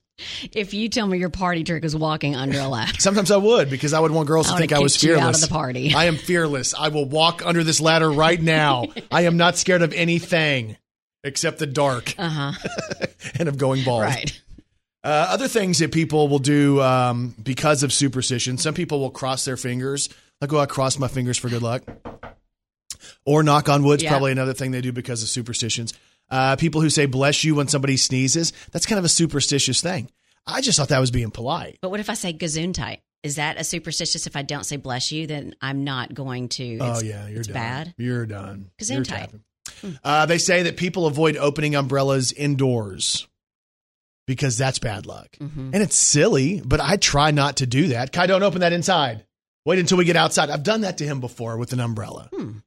If 0.52 0.74
you 0.74 0.88
tell 0.88 1.08
me 1.08 1.18
your 1.18 1.28
party 1.28 1.64
trick 1.64 1.84
is 1.84 1.96
walking 1.96 2.36
under 2.36 2.60
a 2.60 2.68
ladder, 2.68 2.92
Sometimes 3.00 3.32
I 3.32 3.36
would 3.36 3.68
because 3.68 3.92
I 3.94 3.98
would 3.98 4.12
want 4.12 4.28
girls 4.28 4.48
to 4.48 4.56
think 4.56 4.72
I 4.72 4.78
was 4.78 4.96
fearless. 4.96 5.24
out 5.24 5.34
of 5.34 5.40
the 5.40 5.48
party. 5.48 5.92
I 5.92 6.04
am 6.04 6.18
fearless. 6.18 6.72
I 6.72 6.90
will 6.90 7.06
walk 7.06 7.44
under 7.44 7.64
this 7.64 7.80
ladder 7.80 8.08
right 8.08 8.40
now. 8.40 8.84
I 9.10 9.22
am 9.22 9.36
not 9.36 9.56
scared 9.56 9.82
of 9.82 9.92
anything 9.92 10.76
except 11.24 11.58
the 11.58 11.66
dark 11.66 12.14
uh 12.16 12.28
huh. 12.28 12.68
and 13.40 13.48
of 13.48 13.58
going 13.58 13.82
bald. 13.82 14.02
Right. 14.02 14.40
Uh, 15.04 15.26
other 15.30 15.48
things 15.48 15.78
that 15.80 15.92
people 15.92 16.28
will 16.28 16.38
do 16.38 16.80
um, 16.80 17.34
because 17.42 17.82
of 17.82 17.92
superstition. 17.92 18.56
Some 18.56 18.72
people 18.74 19.00
will 19.00 19.10
cross 19.10 19.44
their 19.44 19.58
fingers. 19.58 20.08
Like, 20.40 20.52
oh, 20.52 20.58
I 20.58 20.66
cross 20.66 20.98
my 20.98 21.08
fingers 21.08 21.36
for 21.36 21.50
good 21.50 21.62
luck. 21.62 21.82
Or 23.26 23.42
knock 23.42 23.68
on 23.68 23.82
wood's 23.84 24.02
Yeah. 24.02 24.10
probably 24.10 24.32
another 24.32 24.54
thing 24.54 24.70
they 24.70 24.80
do 24.80 24.92
because 24.92 25.22
of 25.22 25.28
superstitions. 25.28 25.92
Uh, 26.30 26.56
people 26.56 26.80
who 26.80 26.88
say 26.90 27.04
bless 27.06 27.44
you 27.44 27.54
when 27.54 27.68
somebody 27.68 27.96
sneezes, 27.98 28.52
that's 28.72 28.86
kind 28.86 28.98
of 28.98 29.04
a 29.04 29.08
superstitious 29.10 29.80
thing. 29.82 30.10
I 30.46 30.60
just 30.62 30.78
thought 30.78 30.88
that 30.88 31.00
was 31.00 31.10
being 31.10 31.30
polite. 31.30 31.78
But 31.82 31.90
what 31.90 32.00
if 32.00 32.08
I 32.10 32.14
say 32.14 32.32
gesundheit? 32.32 32.98
Is 33.22 33.36
that 33.36 33.58
a 33.58 33.64
superstitious? 33.64 34.26
If 34.26 34.36
I 34.36 34.42
don't 34.42 34.64
say 34.64 34.76
bless 34.76 35.12
you, 35.12 35.26
then 35.26 35.54
I'm 35.60 35.84
not 35.84 36.12
going 36.12 36.48
to. 36.50 36.78
oh, 36.80 37.00
yeah, 37.00 37.26
you're 37.28 37.38
it's 37.40 37.48
done. 37.48 37.54
bad. 37.54 37.94
You're 37.96 38.26
done. 38.26 38.70
Uh, 40.02 40.26
they 40.26 40.38
say 40.38 40.64
that 40.64 40.76
people 40.76 41.06
avoid 41.06 41.36
opening 41.36 41.74
umbrellas 41.74 42.32
indoors 42.32 43.26
because 44.26 44.56
that's 44.58 44.78
bad 44.78 45.06
luck. 45.06 45.28
Mm-hmm. 45.40 45.70
And 45.74 45.82
it's 45.82 45.96
silly, 45.96 46.62
but 46.64 46.80
I 46.80 46.96
try 46.96 47.30
not 47.30 47.56
to 47.58 47.66
do 47.66 47.88
that. 47.88 48.12
Kai, 48.12 48.26
don't 48.26 48.42
open 48.42 48.60
that 48.60 48.72
inside. 48.72 49.24
Wait 49.66 49.78
until 49.78 49.98
we 49.98 50.04
get 50.04 50.16
outside. 50.16 50.50
I've 50.50 50.62
done 50.62 50.82
that 50.82 50.98
to 50.98 51.04
him 51.04 51.20
before 51.20 51.56
with 51.58 51.72
an 51.72 51.80
umbrella. 51.80 52.28
Hmm. 52.34 52.58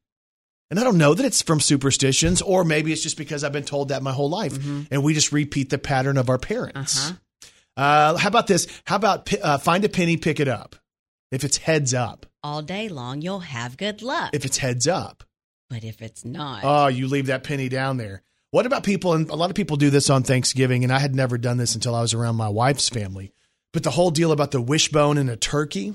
And 0.69 0.79
I 0.79 0.83
don't 0.83 0.97
know 0.97 1.13
that 1.13 1.25
it's 1.25 1.41
from 1.41 1.59
superstitions, 1.61 2.41
or 2.41 2.65
maybe 2.65 2.91
it's 2.91 3.01
just 3.03 3.17
because 3.17 3.43
I've 3.43 3.53
been 3.53 3.63
told 3.63 3.89
that 3.89 4.03
my 4.03 4.11
whole 4.11 4.29
life, 4.29 4.53
Mm-hmm. 4.53 4.81
and 4.91 5.03
we 5.03 5.13
just 5.13 5.31
repeat 5.31 5.69
the 5.69 5.77
pattern 5.77 6.17
of 6.17 6.29
our 6.29 6.37
parents. 6.37 7.09
Uh-huh. 7.09 7.15
Uh, 7.81 8.17
how 8.17 8.27
about 8.27 8.47
this? 8.47 8.67
How 8.85 8.95
about 8.97 9.31
uh, 9.41 9.57
find 9.59 9.85
a 9.85 9.89
penny, 9.89 10.17
pick 10.17 10.39
it 10.39 10.47
up? 10.47 10.75
If 11.31 11.43
it's 11.43 11.57
heads 11.57 11.93
up, 11.93 12.25
All 12.43 12.61
day 12.61 12.89
long, 12.89 13.21
you'll 13.21 13.41
have 13.41 13.77
good 13.77 14.01
luck. 14.01 14.31
if 14.33 14.43
it's 14.45 14.57
heads 14.57 14.87
up, 14.87 15.23
but 15.69 15.83
if 15.83 16.01
it's 16.01 16.25
not, 16.25 16.61
Oh, 16.63 16.87
you 16.87 17.07
leave 17.07 17.27
that 17.27 17.43
penny 17.43 17.69
down 17.69 17.97
there. 17.97 18.23
What 18.57 18.65
about 18.65 18.81
people? 18.81 19.13
And 19.13 19.29
a 19.29 19.35
lot 19.35 19.51
of 19.51 19.55
people 19.55 19.77
do 19.77 19.91
this 19.91 20.09
on 20.09 20.23
Thanksgiving, 20.23 20.83
and 20.83 20.91
I 20.91 20.97
had 20.97 21.13
never 21.13 21.37
done 21.37 21.57
this 21.57 21.75
until 21.75 21.93
I 21.93 22.01
was 22.01 22.15
around 22.15 22.37
my 22.37 22.49
wife's 22.49 22.89
family. 22.89 23.31
But 23.71 23.83
the 23.83 23.91
whole 23.91 24.09
deal 24.09 24.31
about 24.31 24.49
the 24.49 24.59
wishbone 24.59 25.19
and 25.19 25.29
a 25.29 25.37
turkey, 25.37 25.93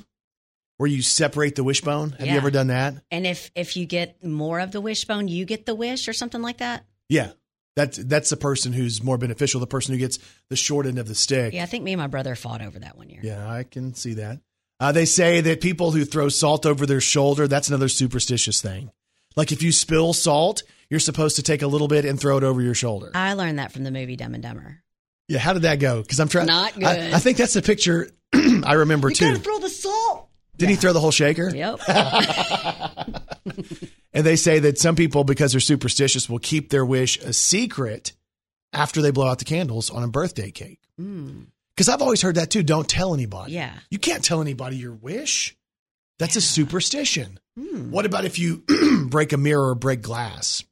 where 0.77 0.88
you 0.88 1.03
separate 1.03 1.57
the 1.57 1.64
wishbone. 1.64 2.11
Have 2.20 2.29
you 2.29 2.37
ever 2.37 2.53
done 2.53 2.68
that? 2.68 2.94
and 3.11 3.27
if 3.27 3.51
if 3.57 3.77
you 3.77 3.85
get 3.85 4.22
more 4.22 4.61
of 4.61 4.70
the 4.70 4.81
wishbone, 4.81 5.27
you 5.27 5.44
get 5.44 5.66
the 5.66 5.75
wish 5.75 6.07
or 6.07 6.12
something 6.12 6.40
like 6.40 6.59
that. 6.59 6.85
Yeah, 7.09 7.33
that's 7.75 7.98
that's 7.98 8.31
the 8.31 8.37
person 8.37 8.72
who's 8.72 9.03
more 9.03 9.18
beneficial. 9.18 9.59
The 9.59 9.66
person 9.66 9.94
who 9.94 9.98
gets 9.98 10.20
the 10.48 10.55
short 10.55 10.87
end 10.87 11.01
of 11.01 11.09
the 11.09 11.16
stick. 11.16 11.55
Yeah, 11.55 11.64
I 11.64 11.66
think 11.66 11.83
me 11.83 11.94
and 11.94 12.01
my 12.01 12.07
brother 12.07 12.37
fought 12.37 12.62
over 12.62 12.79
that 12.79 12.96
one 12.96 13.11
year. 13.11 13.22
Yeah, 13.25 13.44
I 13.44 13.64
can 13.64 13.92
see 13.94 14.14
that. 14.14 14.38
Uh, 14.79 14.92
they 14.92 15.07
say 15.07 15.40
that 15.40 15.61
people 15.62 15.90
who 15.90 16.05
throw 16.05 16.29
salt 16.29 16.64
over 16.64 16.87
their 16.87 17.01
shoulder, 17.01 17.48
that's 17.48 17.70
another 17.70 17.88
superstitious 17.88 18.62
thing. 18.62 18.92
Like 19.35 19.51
if 19.51 19.64
you 19.64 19.72
spill 19.72 20.12
salt, 20.12 20.62
you're 20.92 21.00
supposed 21.00 21.37
to 21.37 21.42
take 21.42 21.62
a 21.62 21.66
little 21.66 21.88
bit 21.88 22.05
and 22.05 22.20
throw 22.20 22.37
it 22.37 22.44
over 22.44 22.61
your 22.61 22.74
shoulder. 22.74 23.11
I 23.14 23.33
learned 23.33 23.59
that 23.59 23.72
from 23.72 23.83
the 23.83 23.90
movie 23.90 24.14
Dumb 24.14 24.35
and 24.35 24.42
Dumber. 24.42 24.83
Yeah, 25.26 25.38
how 25.38 25.55
did 25.55 25.62
that 25.62 25.76
go? 25.81 26.02
Because 26.02 26.20
I'm 26.20 26.28
trying. 26.28 26.44
Not 26.44 26.74
good. 26.74 26.85
I, 26.85 27.14
I 27.14 27.18
think 27.18 27.38
that's 27.38 27.55
the 27.55 27.62
picture 27.62 28.11
I 28.35 28.74
remember 28.74 29.09
too. 29.09 29.37
throw 29.37 29.59
the 29.59 29.70
salt. 29.70 30.28
Did 30.59 30.68
he 30.68 30.76
throw 30.76 30.92
the 30.92 31.00
whole 31.00 31.11
shaker? 31.11 31.48
Yep. 31.48 31.81
And 34.14 34.26
they 34.26 34.37
say 34.37 34.59
that 34.59 34.78
some 34.78 34.94
people, 34.94 35.24
because 35.24 35.52
they're 35.52 35.61
superstitious, 35.61 36.28
will 36.28 36.38
keep 36.38 36.68
their 36.68 36.85
wish 36.85 37.18
a 37.20 37.33
secret 37.33 38.12
after 38.74 39.00
they 39.00 39.11
blow 39.11 39.26
out 39.26 39.38
the 39.38 39.46
candles 39.46 39.88
on 39.88 40.02
a 40.02 40.09
birthday 40.09 40.50
cake. 40.50 40.81
Because 40.98 41.88
I've 41.88 42.02
always 42.02 42.20
heard 42.20 42.35
that 42.35 42.50
too. 42.50 42.62
Don't 42.62 42.87
tell 42.87 43.14
anybody. 43.14 43.52
Yeah. 43.52 43.72
You 43.90 43.98
can't 43.98 44.22
tell 44.22 44.42
anybody 44.42 44.76
your 44.76 44.92
wish. 44.92 45.57
That's 46.18 46.37
a 46.37 46.42
superstition. 46.42 47.40
Hmm. 47.59 47.90
What 47.90 48.05
about 48.05 48.26
if 48.26 48.38
you 48.38 48.64
break 49.09 49.33
a 49.33 49.38
mirror 49.38 49.70
or 49.70 49.74
break 49.74 50.02
glass? 50.02 50.62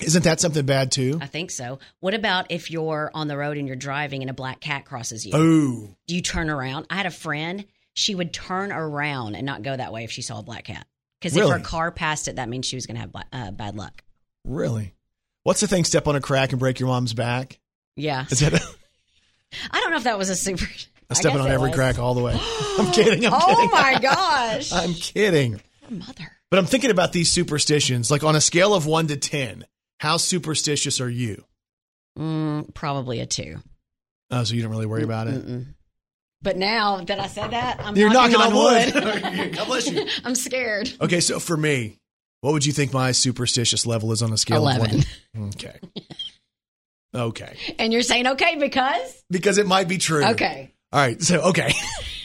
Isn't 0.00 0.22
that 0.24 0.38
something 0.40 0.64
bad 0.64 0.92
too? 0.92 1.18
I 1.20 1.26
think 1.26 1.50
so. 1.50 1.78
What 2.00 2.14
about 2.14 2.50
if 2.50 2.70
you're 2.70 3.10
on 3.14 3.26
the 3.28 3.36
road 3.36 3.56
and 3.56 3.66
you're 3.66 3.76
driving 3.76 4.22
and 4.22 4.30
a 4.30 4.34
black 4.34 4.60
cat 4.60 4.84
crosses 4.84 5.26
you? 5.26 5.32
Oh, 5.34 5.94
Do 6.06 6.14
you 6.14 6.22
turn 6.22 6.50
around? 6.50 6.86
I 6.88 6.94
had 6.96 7.06
a 7.06 7.10
friend, 7.10 7.64
she 7.94 8.14
would 8.14 8.32
turn 8.32 8.70
around 8.72 9.34
and 9.34 9.44
not 9.44 9.62
go 9.62 9.76
that 9.76 9.92
way 9.92 10.04
if 10.04 10.12
she 10.12 10.22
saw 10.22 10.38
a 10.38 10.42
black 10.42 10.64
cat. 10.64 10.86
Because 11.20 11.36
if 11.36 11.48
her 11.48 11.58
car 11.58 11.90
passed 11.90 12.28
it, 12.28 12.36
that 12.36 12.48
means 12.48 12.64
she 12.66 12.76
was 12.76 12.86
going 12.86 12.94
to 12.94 13.00
have 13.00 13.10
uh, 13.32 13.50
bad 13.50 13.76
luck. 13.76 14.04
really? 14.44 14.94
What's 15.42 15.60
the 15.60 15.66
thing? 15.66 15.84
Step 15.84 16.06
on 16.06 16.14
a 16.14 16.20
crack 16.20 16.50
and 16.52 16.60
break 16.60 16.78
your 16.78 16.88
mom's 16.88 17.14
back? 17.14 17.58
Yeah. 17.96 18.26
Is 18.30 18.40
that? 18.40 18.52
I 19.70 19.80
don't 19.80 19.90
know 19.90 19.96
if 19.96 20.04
that 20.04 20.18
was 20.18 20.28
a 20.28 20.36
super. 20.36 20.64
I'm 21.08 21.16
stepping 21.16 21.40
on 21.40 21.48
every 21.50 21.70
was. 21.70 21.76
crack 21.76 21.98
all 21.98 22.12
the 22.14 22.22
way. 22.22 22.38
I'm 22.78 22.92
kidding. 22.92 23.24
I'm 23.26 23.32
Oh 23.34 23.46
kidding. 23.46 23.70
my 23.70 23.98
gosh. 24.02 24.72
I'm 24.72 24.92
kidding. 24.92 25.60
Mother. 25.88 26.30
But 26.50 26.58
I'm 26.58 26.66
thinking 26.66 26.90
about 26.90 27.12
these 27.12 27.32
superstitions. 27.32 28.10
Like 28.10 28.22
on 28.24 28.36
a 28.36 28.40
scale 28.42 28.74
of 28.74 28.84
one 28.84 29.06
to 29.06 29.16
10, 29.16 29.64
how 29.98 30.16
superstitious 30.16 31.00
are 31.00 31.10
you? 31.10 31.44
Mm, 32.18 32.74
probably 32.74 33.20
a 33.20 33.26
two. 33.26 33.58
Oh, 34.30 34.44
so 34.44 34.54
you 34.54 34.62
don't 34.62 34.70
really 34.70 34.86
worry 34.86 35.02
about 35.04 35.28
it? 35.28 35.46
Mm-mm. 35.46 35.66
But 36.40 36.56
now 36.56 36.98
that 37.04 37.18
I 37.18 37.26
said 37.26 37.50
that, 37.50 37.80
I'm 37.80 37.96
You're 37.96 38.12
knocking, 38.12 38.38
knocking, 38.38 38.56
on 38.56 38.94
wood. 38.94 39.54
God 39.56 39.66
bless 39.66 39.90
you. 39.90 40.06
I'm 40.24 40.34
scared. 40.34 40.92
Okay, 41.00 41.20
so 41.20 41.40
for 41.40 41.56
me, 41.56 41.98
what 42.40 42.52
would 42.52 42.64
you 42.64 42.72
think 42.72 42.92
my 42.92 43.12
superstitious 43.12 43.86
level 43.86 44.12
is 44.12 44.22
on 44.22 44.32
a 44.32 44.36
scale 44.36 44.68
of 44.68 44.78
one? 44.78 44.90
11. 44.90 45.04
Okay. 45.48 45.80
Okay. 47.14 47.56
And 47.78 47.92
you're 47.92 48.02
saying 48.02 48.26
okay 48.28 48.56
because? 48.56 49.24
Because 49.30 49.58
it 49.58 49.66
might 49.66 49.88
be 49.88 49.98
true. 49.98 50.24
Okay. 50.24 50.72
All 50.92 51.00
right. 51.00 51.20
So, 51.20 51.40
okay. 51.48 51.72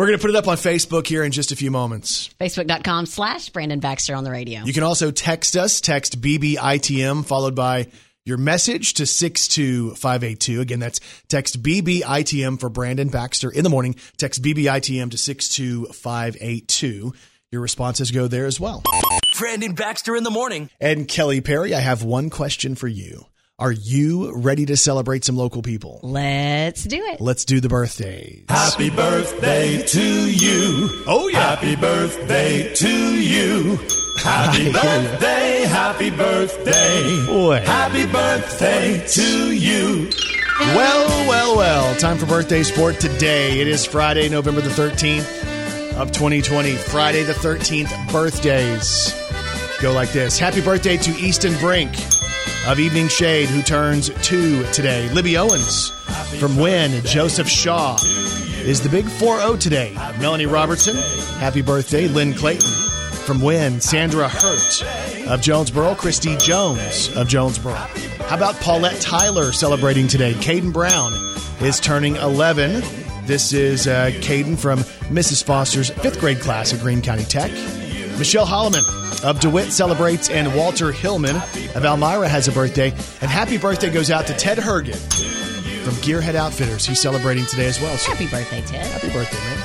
We're 0.00 0.06
going 0.06 0.18
to 0.18 0.22
put 0.22 0.30
it 0.30 0.36
up 0.36 0.48
on 0.48 0.56
Facebook 0.56 1.06
here 1.06 1.22
in 1.22 1.30
just 1.30 1.52
a 1.52 1.56
few 1.56 1.70
moments. 1.70 2.30
Facebook.com 2.40 3.04
slash 3.04 3.50
Brandon 3.50 3.80
Baxter 3.80 4.14
on 4.14 4.24
the 4.24 4.30
radio. 4.30 4.62
You 4.64 4.72
can 4.72 4.82
also 4.82 5.10
text 5.10 5.58
us, 5.58 5.82
text 5.82 6.22
BBITM, 6.22 7.26
followed 7.26 7.54
by 7.54 7.88
your 8.24 8.38
message 8.38 8.94
to 8.94 9.04
62582. 9.04 10.62
Again, 10.62 10.78
that's 10.78 11.00
text 11.28 11.62
BBITM 11.62 12.58
for 12.58 12.70
Brandon 12.70 13.10
Baxter 13.10 13.50
in 13.50 13.62
the 13.62 13.68
morning. 13.68 13.94
Text 14.16 14.42
BBITM 14.42 15.10
to 15.10 15.18
62582. 15.18 17.12
Your 17.52 17.60
responses 17.60 18.10
go 18.10 18.26
there 18.26 18.46
as 18.46 18.58
well. 18.58 18.82
Brandon 19.38 19.74
Baxter 19.74 20.16
in 20.16 20.24
the 20.24 20.30
morning. 20.30 20.70
And 20.80 21.06
Kelly 21.06 21.42
Perry, 21.42 21.74
I 21.74 21.80
have 21.80 22.02
one 22.02 22.30
question 22.30 22.74
for 22.74 22.88
you. 22.88 23.26
Are 23.60 23.70
you 23.70 24.32
ready 24.32 24.64
to 24.64 24.76
celebrate 24.78 25.22
some 25.22 25.36
local 25.36 25.60
people? 25.60 26.00
Let's 26.02 26.82
do 26.82 26.96
it. 26.96 27.20
Let's 27.20 27.44
do 27.44 27.60
the 27.60 27.68
birthdays. 27.68 28.44
Happy 28.48 28.88
birthday 28.88 29.82
to 29.82 30.30
you. 30.30 31.04
Oh, 31.06 31.28
yeah. 31.30 31.40
Happy 31.56 31.76
birthday 31.76 32.72
to 32.72 32.88
you. 32.88 33.78
Happy 34.16 34.72
birthday, 34.72 35.64
happy 35.68 36.08
birthday. 36.08 37.26
Boy. 37.26 37.60
Happy 37.60 38.06
birthday 38.10 39.06
to 39.08 39.54
you. 39.54 40.08
Well, 40.58 41.28
well, 41.28 41.56
well. 41.58 41.94
Time 41.96 42.16
for 42.16 42.24
birthday 42.24 42.62
sport 42.62 42.98
today. 42.98 43.60
It 43.60 43.68
is 43.68 43.84
Friday, 43.84 44.30
November 44.30 44.62
the 44.62 44.70
13th 44.70 45.98
of 46.00 46.12
2020. 46.12 46.76
Friday 46.76 47.24
the 47.24 47.34
13th 47.34 48.10
birthdays. 48.10 49.19
Go 49.80 49.94
like 49.94 50.12
this 50.12 50.38
Happy 50.38 50.60
birthday 50.60 50.98
to 50.98 51.10
Easton 51.12 51.58
Brink 51.58 51.94
of 52.66 52.78
Evening 52.78 53.08
Shade, 53.08 53.48
who 53.48 53.62
turns 53.62 54.10
two 54.22 54.62
today. 54.72 55.08
Libby 55.14 55.38
Owens 55.38 55.88
from 56.38 56.58
Wynne. 56.58 57.02
Joseph 57.06 57.48
Shaw 57.48 57.96
is 58.62 58.82
the 58.82 58.90
big 58.90 59.06
4 59.06 59.38
0 59.38 59.56
today. 59.56 59.94
Melanie 60.20 60.44
Robertson, 60.44 60.96
happy 61.38 61.62
birthday. 61.62 62.08
Lynn 62.08 62.34
Clayton 62.34 62.68
from 63.24 63.40
Wynne. 63.40 63.80
Sandra 63.80 64.28
Hurt 64.28 64.84
of 65.28 65.40
Jonesboro. 65.40 65.94
Christy 65.94 66.36
Jones 66.36 67.14
of 67.16 67.26
Jonesboro. 67.26 67.72
How 67.72 68.36
about 68.36 68.56
Paulette 68.56 69.00
Tyler 69.00 69.50
celebrating 69.50 70.08
today? 70.08 70.34
Caden 70.34 70.74
Brown 70.74 71.10
is 71.62 71.80
turning 71.80 72.16
11. 72.16 72.82
This 73.24 73.54
is 73.54 73.86
uh, 73.86 74.10
Caden 74.20 74.58
from 74.58 74.80
Mrs. 75.08 75.42
Foster's 75.42 75.88
fifth 75.88 76.20
grade 76.20 76.40
class 76.40 76.74
at 76.74 76.80
Greene 76.80 77.00
County 77.00 77.24
Tech. 77.24 77.50
Michelle 78.20 78.46
Holloman 78.46 79.24
of 79.24 79.40
DeWitt 79.40 79.72
celebrates, 79.72 80.28
and 80.28 80.54
Walter 80.54 80.92
Hillman 80.92 81.36
of 81.36 81.82
Almyra 81.84 82.28
has 82.28 82.48
a 82.48 82.52
birthday. 82.52 82.90
And 83.22 83.30
happy 83.30 83.56
birthday 83.56 83.88
goes 83.90 84.10
out 84.10 84.26
to 84.26 84.34
Ted 84.34 84.58
Herget 84.58 84.94
from 85.82 85.94
Gearhead 85.94 86.34
Outfitters. 86.34 86.84
He's 86.84 87.00
celebrating 87.00 87.46
today 87.46 87.66
as 87.66 87.80
well. 87.80 87.96
So 87.96 88.12
Happy 88.12 88.26
birthday, 88.28 88.60
Ted. 88.60 88.84
happy 88.86 89.10
birthday, 89.10 89.38
man. 89.38 89.62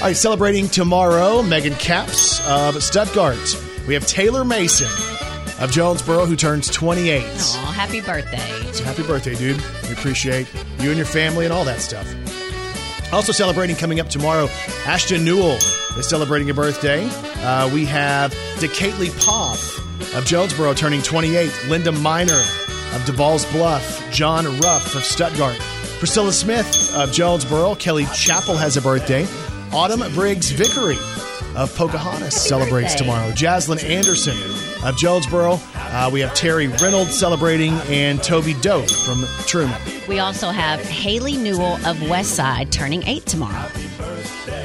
All 0.00 0.08
right, 0.08 0.16
celebrating 0.16 0.68
tomorrow, 0.68 1.42
Megan 1.42 1.74
Caps 1.76 2.46
of 2.46 2.82
Stuttgart. 2.82 3.38
We 3.88 3.94
have 3.94 4.06
Taylor 4.06 4.44
Mason 4.44 4.88
of 5.58 5.70
Jonesboro, 5.70 6.26
who 6.26 6.36
turns 6.36 6.68
28. 6.68 7.24
Aw, 7.24 7.72
happy 7.74 8.02
birthday. 8.02 8.70
So 8.72 8.84
happy 8.84 9.02
birthday, 9.02 9.34
dude. 9.34 9.62
We 9.84 9.92
appreciate 9.92 10.46
you 10.80 10.90
and 10.90 10.98
your 10.98 11.06
family 11.06 11.46
and 11.46 11.54
all 11.54 11.64
that 11.64 11.80
stuff. 11.80 12.06
Also 13.14 13.30
celebrating 13.30 13.76
coming 13.76 14.00
up 14.00 14.08
tomorrow, 14.08 14.48
Ashton 14.86 15.24
Newell 15.24 15.56
is 15.96 16.08
celebrating 16.08 16.50
a 16.50 16.54
birthday. 16.54 17.08
Uh, 17.44 17.72
we 17.72 17.84
have 17.84 18.32
DeCately 18.56 19.16
Poff 19.24 19.78
of 20.16 20.24
Jonesboro 20.24 20.74
turning 20.74 21.00
28, 21.00 21.66
Linda 21.68 21.92
Miner 21.92 22.32
of 22.34 23.02
DeValls 23.06 23.50
Bluff, 23.52 24.04
John 24.10 24.44
Ruff 24.58 24.96
of 24.96 25.04
Stuttgart, 25.04 25.56
Priscilla 26.00 26.32
Smith 26.32 26.92
of 26.96 27.12
Jonesboro, 27.12 27.76
Kelly 27.76 28.06
Chappell 28.12 28.56
has 28.56 28.76
a 28.76 28.82
birthday, 28.82 29.24
Autumn 29.72 30.12
Briggs 30.12 30.50
Vickery 30.50 30.98
of 31.54 31.72
Pocahontas 31.76 32.34
celebrates 32.34 32.94
birthday. 32.94 33.04
tomorrow, 33.04 33.30
Jaslyn 33.30 33.82
Anderson 33.84 34.73
of 34.84 34.96
Jonesboro. 34.96 35.58
Uh, 35.74 36.10
we 36.12 36.20
have 36.20 36.34
Terry 36.34 36.68
Reynolds 36.68 37.18
celebrating, 37.18 37.72
and 37.88 38.22
Toby 38.22 38.54
Dope 38.54 38.90
from 38.90 39.24
Trumann. 39.46 39.80
We 40.08 40.18
also 40.18 40.50
have 40.50 40.80
Haley 40.80 41.36
Newell 41.36 41.74
of 41.86 41.96
Westside 41.98 42.70
turning 42.70 43.02
eight 43.04 43.26
tomorrow. 43.26 43.68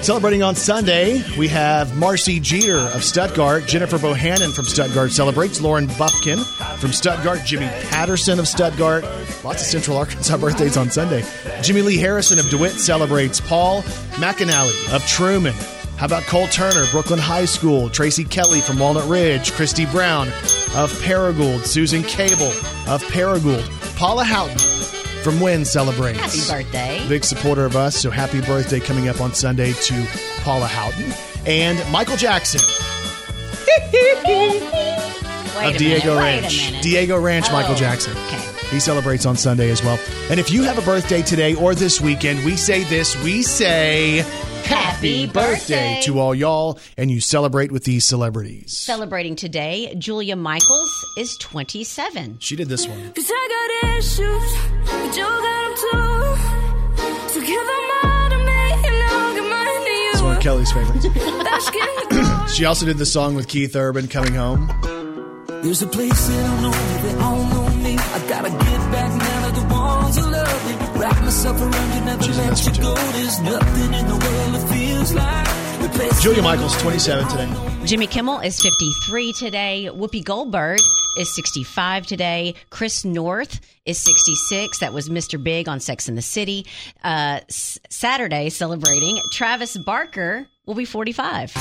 Celebrating 0.02 0.44
on 0.44 0.56
Sunday, 0.56 1.22
we 1.38 1.50
have 1.50 1.98
Marcy 1.98 2.40
Jeter 2.40 2.78
of 2.78 3.04
Stuttgart, 3.04 3.66
Jennifer 3.66 3.98
Bohannon 3.98 4.56
from 4.56 4.64
Stuttgart 4.64 5.12
celebrates, 5.12 5.60
Lauren 5.60 5.88
Buffkin 5.98 6.40
from 6.78 6.94
Stuttgart, 6.94 7.42
Jimmy 7.46 7.68
Patterson 7.90 8.40
of 8.40 8.48
Stuttgart. 8.48 9.04
Lots 9.44 9.62
of 9.62 9.68
Central 9.68 9.98
Arkansas 9.98 10.38
birthdays 10.40 10.78
on 10.78 10.90
Sunday. 10.90 11.26
Jimmy 11.62 11.82
Lee 11.82 11.98
Harrison 11.98 12.40
of 12.40 12.50
DeWitt 12.50 12.72
celebrates, 12.74 13.42
Paul 13.42 13.82
McAnally 14.14 14.96
of 14.96 15.06
Trumann. 15.06 15.56
How 16.00 16.06
about 16.06 16.24
Cole 16.24 16.48
Turner, 16.48 16.86
Brookland 16.86 17.20
High 17.20 17.44
School, 17.46 17.90
Tracy 17.90 18.24
Kelly 18.24 18.62
from 18.62 18.80
Walnut 18.80 19.06
Ridge, 19.10 19.52
Christy 19.52 19.86
Brown 19.88 20.30
of 20.76 20.92
Paragould, 21.04 21.66
Susan 21.66 22.04
Cable 22.04 22.48
of 22.88 23.04
Paragould, 23.12 23.68
Paula 23.98 24.24
Houghton 24.24 24.58
from 25.24 25.42
Wynne 25.42 25.66
celebrates. 25.66 26.20
Happy 26.48 26.64
birthday. 26.64 27.06
Big 27.10 27.26
supporter 27.26 27.66
of 27.66 27.76
us, 27.76 27.98
so 27.98 28.10
happy 28.10 28.40
birthday 28.40 28.80
coming 28.80 29.10
up 29.10 29.20
on 29.20 29.34
Sunday 29.34 29.74
to 29.74 30.08
Paula 30.44 30.68
Houghton. 30.68 31.12
And 31.46 31.78
Michael 31.92 32.16
Jackson 32.16 32.62
of 35.62 35.76
Diego 35.78 36.16
minute, 36.16 36.42
Ranch. 36.44 36.82
Diego 36.82 37.20
Ranch, 37.20 37.48
Oh, 37.50 37.54
Michael 37.54 37.76
Jackson. 37.76 38.14
okay. 38.28 38.46
He 38.70 38.80
celebrates 38.80 39.26
on 39.26 39.36
Sunday 39.36 39.70
as 39.70 39.84
well. 39.84 40.00
And 40.30 40.40
if 40.40 40.50
you 40.50 40.64
have 40.64 40.78
a 40.78 40.82
birthday 40.84 41.22
today 41.24 41.56
or 41.56 41.76
this 41.76 42.00
weekend, 42.00 42.46
we 42.46 42.56
say 42.56 42.84
this 42.86 43.22
we 43.24 43.42
say 43.42 44.24
Happy 44.66 45.28
birthday. 45.28 46.00
to 46.04 46.20
all 46.20 46.36
y'all, 46.36 46.80
and 46.98 47.10
you 47.10 47.22
celebrate 47.22 47.72
with 47.72 47.84
these 47.84 48.06
celebrities. 48.06 48.78
Celebrating 48.78 49.36
today, 49.36 49.96
Julia 49.98 50.36
Michaels 50.36 50.92
is 51.18 51.36
27. 51.38 52.38
She 52.40 52.56
did 52.56 52.68
this 52.70 52.88
one. 52.88 53.12
Cause 53.14 53.32
I 53.34 53.78
got 53.82 53.98
issues, 53.98 54.20
but 54.86 55.16
you 55.18 55.24
got 55.24 55.42
them 55.42 55.76
too. 55.76 57.30
So 57.34 57.40
give 57.42 57.66
them 57.66 57.90
all 58.04 58.30
to 58.30 58.38
me, 58.38 58.72
and 58.74 58.96
I'll 59.12 59.34
give 59.36 59.46
mine 59.46 59.66
to 59.66 59.92
It's 60.14 60.22
one 60.22 60.38
of. 60.38 60.44
Kelly's 60.44 60.72
favorites. 60.72 61.06
She 62.56 62.66
also 62.66 62.86
did 62.86 62.98
the 62.98 63.06
song 63.06 63.36
with 63.36 63.48
Keith 63.48 63.76
Urban, 63.76 64.08
Coming 64.08 64.34
Home. 64.34 64.68
There's 65.64 65.82
a 65.82 65.88
place 65.88 66.28
they 66.28 66.36
don't 66.42 66.62
know 66.64 66.72
me, 66.72 67.02
they 67.04 67.16
all 67.22 67.44
know 67.46 67.70
me. 67.78 67.96
I 67.98 68.26
gotta 68.28 68.50
get 68.50 68.92
back 68.92 69.18
now 69.18 69.48
to 69.48 69.62
the 69.62 69.68
ones 69.74 70.18
who 70.18 70.30
love 70.32 70.68
me. 70.68 70.89
Wrap 71.00 71.16
myself 71.22 71.62
around 71.62 71.96
you, 71.96 72.02
never 72.06 72.28
let 72.34 72.66
you 72.66 72.82
go. 72.84 72.94
There's 73.14 73.40
nothing 73.40 73.94
in 73.94 74.06
the 74.08 74.14
world 74.16 74.54
that 74.56 74.70
feels 74.70 75.14
like. 75.14 76.20
Julia 76.22 76.42
Michaels, 76.42 76.76
27 76.82 77.28
today. 77.30 77.86
Jimmy 77.86 78.06
Kimmel 78.06 78.40
is 78.40 78.62
53 78.62 79.32
today. 79.34 79.90
Whoopi 79.92 80.24
Goldberg 80.24 80.80
is 81.18 81.34
65 81.36 82.06
today. 82.06 82.54
Chris 82.70 83.06
North 83.06 83.62
is 83.86 83.98
66. 83.98 84.80
That 84.80 84.92
was 84.94 85.08
Mr. 85.10 85.42
Big 85.42 85.70
on 85.70 85.80
Sex 85.80 86.10
in 86.10 86.16
the 86.16 86.22
City. 86.22 86.66
Uh, 87.04 87.40
s- 87.48 87.80
Saturday 87.90 88.50
celebrating. 88.50 89.18
Travis 89.32 89.78
Barker 89.78 90.48
will 90.66 90.76
be 90.76 90.86
45. 90.86 91.54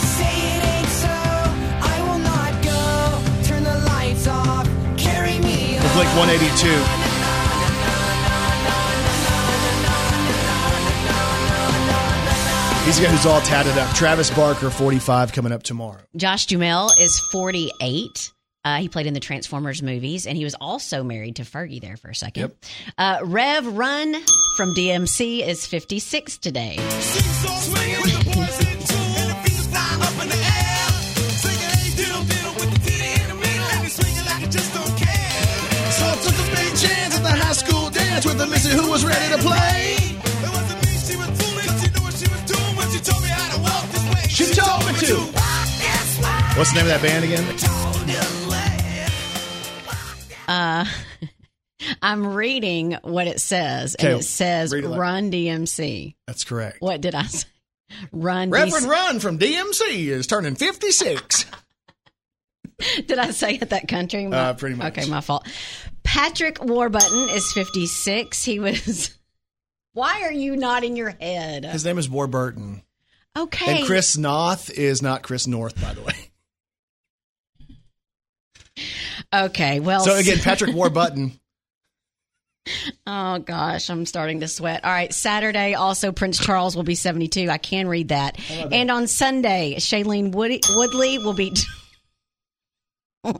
Blink 5.94 6.10
182. 6.14 6.97
He's 12.88 12.96
the 12.96 13.04
guy 13.04 13.10
who's 13.10 13.26
all 13.26 13.42
tatted 13.42 13.76
up. 13.76 13.94
Travis 13.94 14.30
Barker, 14.30 14.70
45, 14.70 15.34
coming 15.34 15.52
up 15.52 15.62
tomorrow. 15.62 16.00
Josh 16.16 16.46
Duhamel 16.46 16.88
is 16.98 17.20
48. 17.30 18.32
Uh, 18.64 18.76
he 18.78 18.88
played 18.88 19.06
in 19.06 19.12
the 19.12 19.20
Transformers 19.20 19.82
movies, 19.82 20.26
and 20.26 20.38
he 20.38 20.44
was 20.44 20.54
also 20.58 21.04
married 21.04 21.36
to 21.36 21.42
Fergie 21.42 21.82
there 21.82 21.98
for 21.98 22.08
a 22.08 22.14
second. 22.14 22.40
Yep. 22.40 22.56
Uh, 22.96 23.18
Rev 23.24 23.66
Run 23.76 24.16
from 24.56 24.72
DMC 24.74 25.46
is 25.46 25.66
56 25.66 26.38
today. 26.38 26.76
So 26.78 26.84
I 36.06 36.16
took 36.22 36.32
a 36.32 36.56
big 36.56 36.74
chance 36.74 37.18
at 37.18 37.22
the 37.22 37.36
high 37.36 37.52
school 37.52 37.90
dance 37.90 38.24
with 38.24 38.40
a 38.40 38.46
missy 38.46 38.70
who 38.70 38.90
was 38.90 39.04
ready 39.04 39.36
to 39.36 39.42
play. 39.42 39.87
What's 46.58 46.72
the 46.72 46.82
name 46.82 46.90
of 46.90 47.00
that 47.00 47.06
band 47.06 47.24
again? 47.24 47.44
I'm 52.02 52.34
reading 52.34 52.96
what 53.02 53.28
it 53.28 53.40
says, 53.40 53.94
Okay, 53.94 54.10
and 54.10 54.20
it 54.20 54.24
says 54.24 54.72
it. 54.72 54.84
Run 54.84 55.30
DMC. 55.30 56.16
That's 56.26 56.42
correct. 56.42 56.78
What 56.80 57.00
did 57.00 57.14
I 57.14 57.26
say? 57.26 57.46
Run 58.10 58.50
DMC 58.50 58.52
Reverend 58.52 58.86
DC. 58.86 58.88
Run 58.88 59.20
from 59.20 59.38
DMC 59.38 60.08
is 60.08 60.26
turning 60.26 60.56
56. 60.56 61.44
Did 63.06 63.20
I 63.20 63.30
say 63.30 63.54
it 63.54 63.70
that 63.70 63.86
country? 63.86 64.26
Uh, 64.26 64.54
pretty 64.54 64.74
much. 64.74 64.98
Okay, 64.98 65.08
my 65.08 65.20
fault. 65.20 65.46
Patrick 66.02 66.64
Warburton 66.64 67.28
is 67.28 67.52
56. 67.52 68.44
He 68.44 68.58
was. 68.58 69.16
Why 69.92 70.22
are 70.22 70.32
you 70.32 70.56
nodding 70.56 70.96
your 70.96 71.14
head? 71.20 71.64
His 71.64 71.84
name 71.84 71.98
is 71.98 72.10
Warburton. 72.10 72.82
Okay. 73.36 73.78
And 73.78 73.86
Chris 73.86 74.16
Noth 74.16 74.70
is 74.70 75.02
not 75.02 75.22
Chris 75.22 75.46
North, 75.46 75.80
by 75.80 75.94
the 75.94 76.02
way. 76.02 76.27
Okay, 79.34 79.80
well. 79.80 80.00
So 80.00 80.16
again, 80.16 80.38
Patrick 80.42 80.74
Warburton. 80.74 81.32
Oh 83.06 83.38
gosh, 83.38 83.88
I'm 83.88 84.04
starting 84.04 84.40
to 84.40 84.48
sweat. 84.48 84.84
All 84.84 84.90
right, 84.90 85.12
Saturday 85.12 85.74
also 85.74 86.12
Prince 86.12 86.38
Charles 86.38 86.76
will 86.76 86.82
be 86.82 86.94
72. 86.94 87.48
I 87.48 87.56
can 87.58 87.88
read 87.88 88.08
that. 88.08 88.38
And 88.50 88.90
on 88.90 89.06
Sunday, 89.06 89.76
Shailene 89.78 90.32
Woody, 90.32 90.60
Woodley 90.74 91.18
will 91.18 91.32
be 91.32 91.54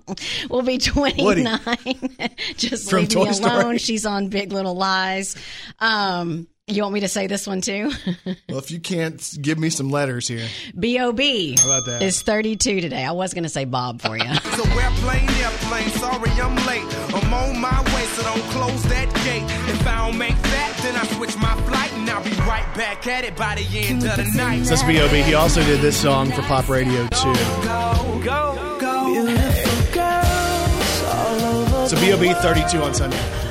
will 0.51 0.63
be 0.63 0.79
29. 0.79 1.59
Just 2.57 2.89
From 2.91 3.01
leave 3.01 3.09
Toy 3.11 3.25
me 3.27 3.33
Story. 3.35 3.53
alone. 3.55 3.79
She's 3.79 4.07
on 4.07 4.29
Big 4.29 4.53
Little 4.53 4.75
Lies. 4.75 5.37
Um, 5.79 6.47
you 6.69 6.83
want 6.83 6.95
me 6.95 7.01
to 7.01 7.09
say 7.09 7.27
this 7.27 7.47
one 7.47 7.61
too? 7.61 7.91
Well, 8.49 8.59
if 8.59 8.71
you 8.71 8.81
can't 8.81 9.23
give 9.41 9.59
me 9.59 9.69
some 9.71 9.91
letters 9.91 10.27
here, 10.29 10.47
B.O.B. 10.79 11.57
How 11.59 11.67
about 11.67 11.85
that? 11.87 12.03
is 12.03 12.23
32 12.23 12.81
today. 12.81 13.05
I 13.05 13.13
was 13.13 13.33
going 13.35 13.43
to 13.45 13.49
say 13.51 13.65
Bob 13.67 14.01
for 14.01 14.17
you. 14.17 14.25
So 14.59 14.65
airplane, 14.65 15.29
airplane, 15.31 15.89
sorry 15.91 16.31
I'm 16.33 16.57
late. 16.67 16.83
I'm 17.15 17.33
on 17.33 17.61
my 17.61 17.81
way, 17.95 18.05
so 18.07 18.23
don't 18.25 18.43
close 18.51 18.83
that 18.85 19.07
gate. 19.25 19.45
If 19.73 19.87
I 19.87 19.99
don't 20.09 20.19
make 20.19 20.35
that, 20.43 20.77
then 20.83 20.97
I 20.97 21.07
switch 21.17 21.37
my 21.37 21.55
flight 21.63 21.93
and 21.93 22.11
I'll 22.11 22.25
be 22.25 22.31
right 22.41 22.67
back 22.75 23.07
at 23.07 23.23
it 23.25 23.37
by 23.37 23.55
the 23.55 23.79
end 23.79 24.03
of 24.05 24.17
the 24.17 24.25
night. 24.37 24.65
so 24.65 24.71
that's 24.71 24.83
B.O.B. 24.83 25.23
He 25.23 25.35
also 25.35 25.63
did 25.63 25.81
this 25.81 25.97
song 26.01 26.33
for 26.33 26.43
pop 26.43 26.69
radio 26.69 27.07
too. 27.09 27.33
Go, 27.63 28.21
go, 28.25 28.77
go. 28.81 29.05
Beautiful 29.13 29.39
So 31.87 32.01
B.O.B. 32.01 32.33
32 32.43 32.83
on 32.83 32.95
Sunday. 32.95 33.48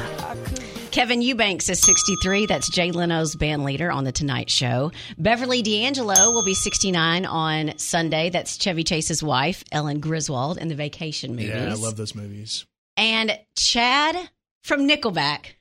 Kevin 0.97 1.21
Eubanks 1.21 1.69
is 1.69 1.79
63. 1.81 2.47
That's 2.47 2.71
Jay 2.71 2.89
Leno's 2.91 3.35
band 3.35 3.63
leader 3.63 3.91
on 3.91 4.03
The 4.03 4.11
Tonight 4.11 4.49
Show. 4.49 4.91
Beverly 5.19 5.61
D'Angelo 5.61 6.31
will 6.31 6.43
be 6.43 6.55
69 6.55 7.23
on 7.23 7.77
Sunday. 7.77 8.31
That's 8.31 8.57
Chevy 8.57 8.83
Chase's 8.83 9.21
wife, 9.21 9.63
Ellen 9.71 9.99
Griswold, 9.99 10.57
in 10.57 10.69
the 10.69 10.75
Vacation 10.75 11.35
movies. 11.35 11.49
Yeah, 11.49 11.69
I 11.69 11.75
love 11.75 11.97
those 11.97 12.15
movies. 12.15 12.65
And 12.97 13.37
Chad 13.55 14.17
from 14.63 14.89
Nickelback 14.89 15.53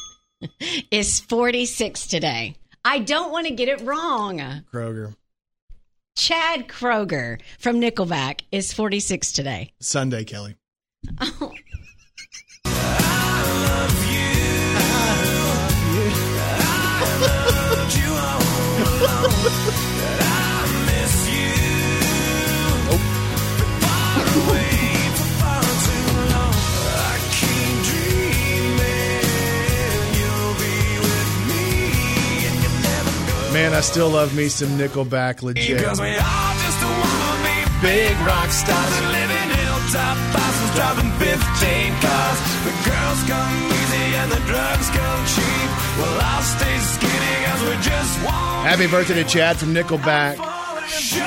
is 0.90 1.18
46 1.18 2.06
today. 2.06 2.54
I 2.84 2.98
don't 2.98 3.32
want 3.32 3.46
to 3.46 3.54
get 3.54 3.70
it 3.70 3.80
wrong. 3.80 4.36
Kroeger. 4.70 5.14
Chad 6.14 6.68
Kroeger 6.68 7.40
from 7.58 7.80
Nickelback 7.80 8.42
is 8.52 8.74
46 8.74 9.32
today. 9.32 9.72
Sunday, 9.80 10.24
Kelly. 10.24 10.56
Oh, 11.20 11.52
Man, 33.52 33.72
I 33.72 33.82
still 33.82 34.08
love 34.08 34.34
me 34.34 34.48
some 34.48 34.70
Nickelback 34.78 35.42
legit. 35.42 35.76
Because 35.76 36.00
we 36.00 36.08
all 36.08 36.54
just 36.64 36.80
wanna 36.82 37.44
be 37.44 37.56
big 37.82 38.16
rock 38.26 38.50
stars 38.50 38.94
and 38.98 39.12
living 39.12 39.50
hilltop 39.60 40.16
houses, 40.32 40.70
driving 40.74 41.12
15 41.20 41.92
cars. 42.00 42.38
The 42.64 42.72
girls 42.88 43.20
come 43.28 43.52
easy 43.76 44.06
and 44.16 44.32
the 44.32 44.40
drugs 44.48 44.88
come 44.88 45.26
cheap. 45.26 45.73
Well, 45.96 46.20
I'll 46.20 46.42
stay 46.42 46.78
skinny 46.78 47.44
cause 47.46 47.62
we 47.62 47.76
just 47.82 48.24
want 48.24 48.66
Happy 48.66 48.86
birthday 48.88 49.14
to 49.14 49.24
Chad 49.24 49.56
from 49.56 49.72
Nickelback. 49.74 50.36
Show 50.88 51.22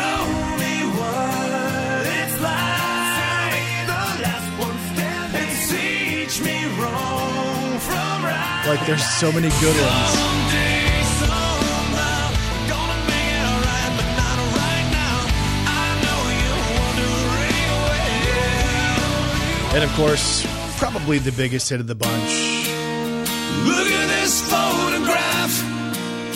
me 0.60 0.84
what 0.98 2.04
it's 2.04 2.38
like. 2.42 3.88
The 3.88 4.02
last 4.28 4.50
one 4.60 4.78
standing. 4.92 5.52
Teach 5.72 6.42
me 6.42 6.58
wrong 6.82 7.80
from 7.80 8.26
right. 8.26 8.66
Like, 8.68 8.86
there's 8.86 9.06
so 9.06 9.32
many 9.32 9.50
good 9.64 9.78
ones. 9.80 10.12
Someday, 10.20 11.04
somehow, 11.24 12.34
gonna 12.68 13.00
make 13.08 13.30
it 13.40 13.46
alright, 13.48 13.94
but 13.96 14.10
not 14.20 14.38
right 14.60 14.88
now. 14.92 15.18
I 15.72 15.88
know 16.04 16.20
you 16.42 16.54
wonder 16.76 17.12
And 19.76 19.84
of 19.84 19.92
course, 19.96 20.44
probably 20.78 21.20
the 21.20 21.32
biggest 21.32 21.70
hit 21.70 21.80
of 21.80 21.88
the 21.88 21.96
bunch. 21.96 22.58
Look 24.28 24.36
at 24.36 24.42
this 24.42 24.52
photograph. 24.52 25.54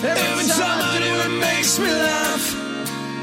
Every 0.01 0.47
time 0.47 0.80
I 0.80 0.99
do, 1.04 1.12
it 1.27 1.39
makes 1.41 1.77
me 1.77 1.88
laugh. 1.91 2.54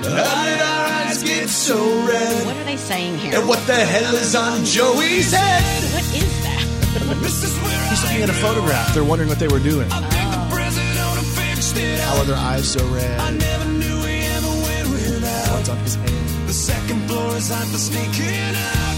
How 0.04 0.44
did 0.44 0.60
our 0.60 1.06
eyes 1.08 1.22
get 1.22 1.48
so 1.48 1.76
red? 2.06 2.44
What 2.44 2.54
are 2.56 2.64
they 2.64 2.76
saying 2.76 3.16
here? 3.16 3.38
And 3.38 3.48
what 3.48 3.66
the 3.66 3.74
hell 3.74 4.14
is 4.16 4.34
on 4.34 4.66
Joey's 4.66 5.32
head? 5.32 5.82
What 5.94 6.04
is 6.14 6.42
that? 6.44 7.16
This 7.22 7.44
is 7.44 7.56
where 7.62 7.88
He's 7.88 8.02
looking 8.02 8.22
at 8.22 8.28
a 8.28 8.34
photograph. 8.34 8.92
They're 8.92 9.04
wondering 9.04 9.30
what 9.30 9.38
they 9.38 9.48
were 9.48 9.58
doing. 9.58 9.88
I 9.90 10.00
think 10.04 10.28
the 10.36 10.54
president 10.54 10.98
ought 11.00 11.16
to 11.16 11.24
fix 11.24 11.72
it 11.74 11.98
How 12.00 12.18
are 12.18 12.24
their 12.26 12.36
eyes 12.36 12.68
so 12.70 12.84
I 12.88 12.92
red? 12.92 13.38
never 13.40 13.64
knew 13.72 13.96
we 14.04 14.20
ever 14.36 14.52
went 14.68 14.88
without. 14.90 15.48
What's 15.56 15.68
on 15.70 15.78
his 15.78 15.94
hand? 15.94 16.46
The 16.46 16.52
second 16.52 17.08
floor 17.08 17.36
is 17.36 17.48
hot 17.48 17.66
for 17.72 17.78
sneaking 17.78 18.54
out. 18.68 18.96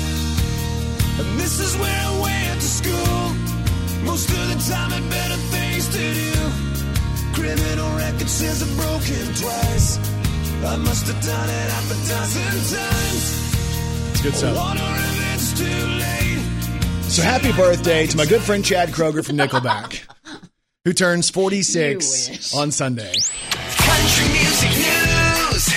And 1.23 1.39
this 1.39 1.61
is 1.61 1.77
where 1.79 2.01
I 2.11 2.21
went 2.21 2.61
to 2.61 2.67
school. 2.67 3.30
Most 4.05 4.31
of 4.31 4.49
the 4.49 4.71
time, 4.71 4.91
had 4.91 5.11
better 5.11 5.37
things 5.37 5.89
to 5.89 5.99
do. 5.99 6.33
Criminal 7.35 7.97
record 7.97 8.29
says 8.29 8.63
I've 8.63 8.77
broken 8.77 9.35
twice. 9.35 9.99
I 10.65 10.77
must 10.77 11.07
have 11.07 11.25
done 11.25 11.49
it 11.49 11.71
half 11.71 11.91
a 11.91 11.95
dozen 12.09 12.79
times. 12.79 13.41
It's 14.11 14.23
good 14.23 14.35
stuff. 14.35 14.77
It's 15.35 15.59
too 15.59 15.65
late. 15.65 17.11
So 17.11 17.23
happy 17.23 17.53
birthday 17.53 18.07
to 18.07 18.17
my 18.17 18.27
good 18.27 18.43
friend 18.43 18.65
Chad 18.65 18.91
Kroeger 18.91 19.25
from 19.25 19.37
Nickelback, 19.37 20.03
who 20.85 20.93
turns 20.93 21.31
46 21.31 22.55
on 22.55 22.71
Sunday. 22.71 23.15
Country 23.51 24.29
music 24.29 24.71
news. 24.77 25.69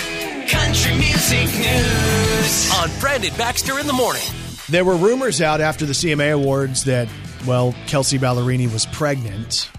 Country 0.52 0.96
music 0.98 1.48
news. 1.60 2.72
On 2.74 2.90
Brandon 3.00 3.34
Baxter 3.38 3.80
in 3.80 3.88
the 3.88 3.94
morning. 3.94 4.22
There 4.70 4.86
were 4.86 4.96
rumors 4.96 5.42
out 5.42 5.62
after 5.62 5.86
the 5.86 5.94
CMA 5.94 6.34
Awards 6.34 6.84
that, 6.86 7.08
well, 7.46 7.76
Kelsea 7.88 8.18
Ballerini 8.20 8.72
was 8.72 8.86
pregnant. 8.88 9.70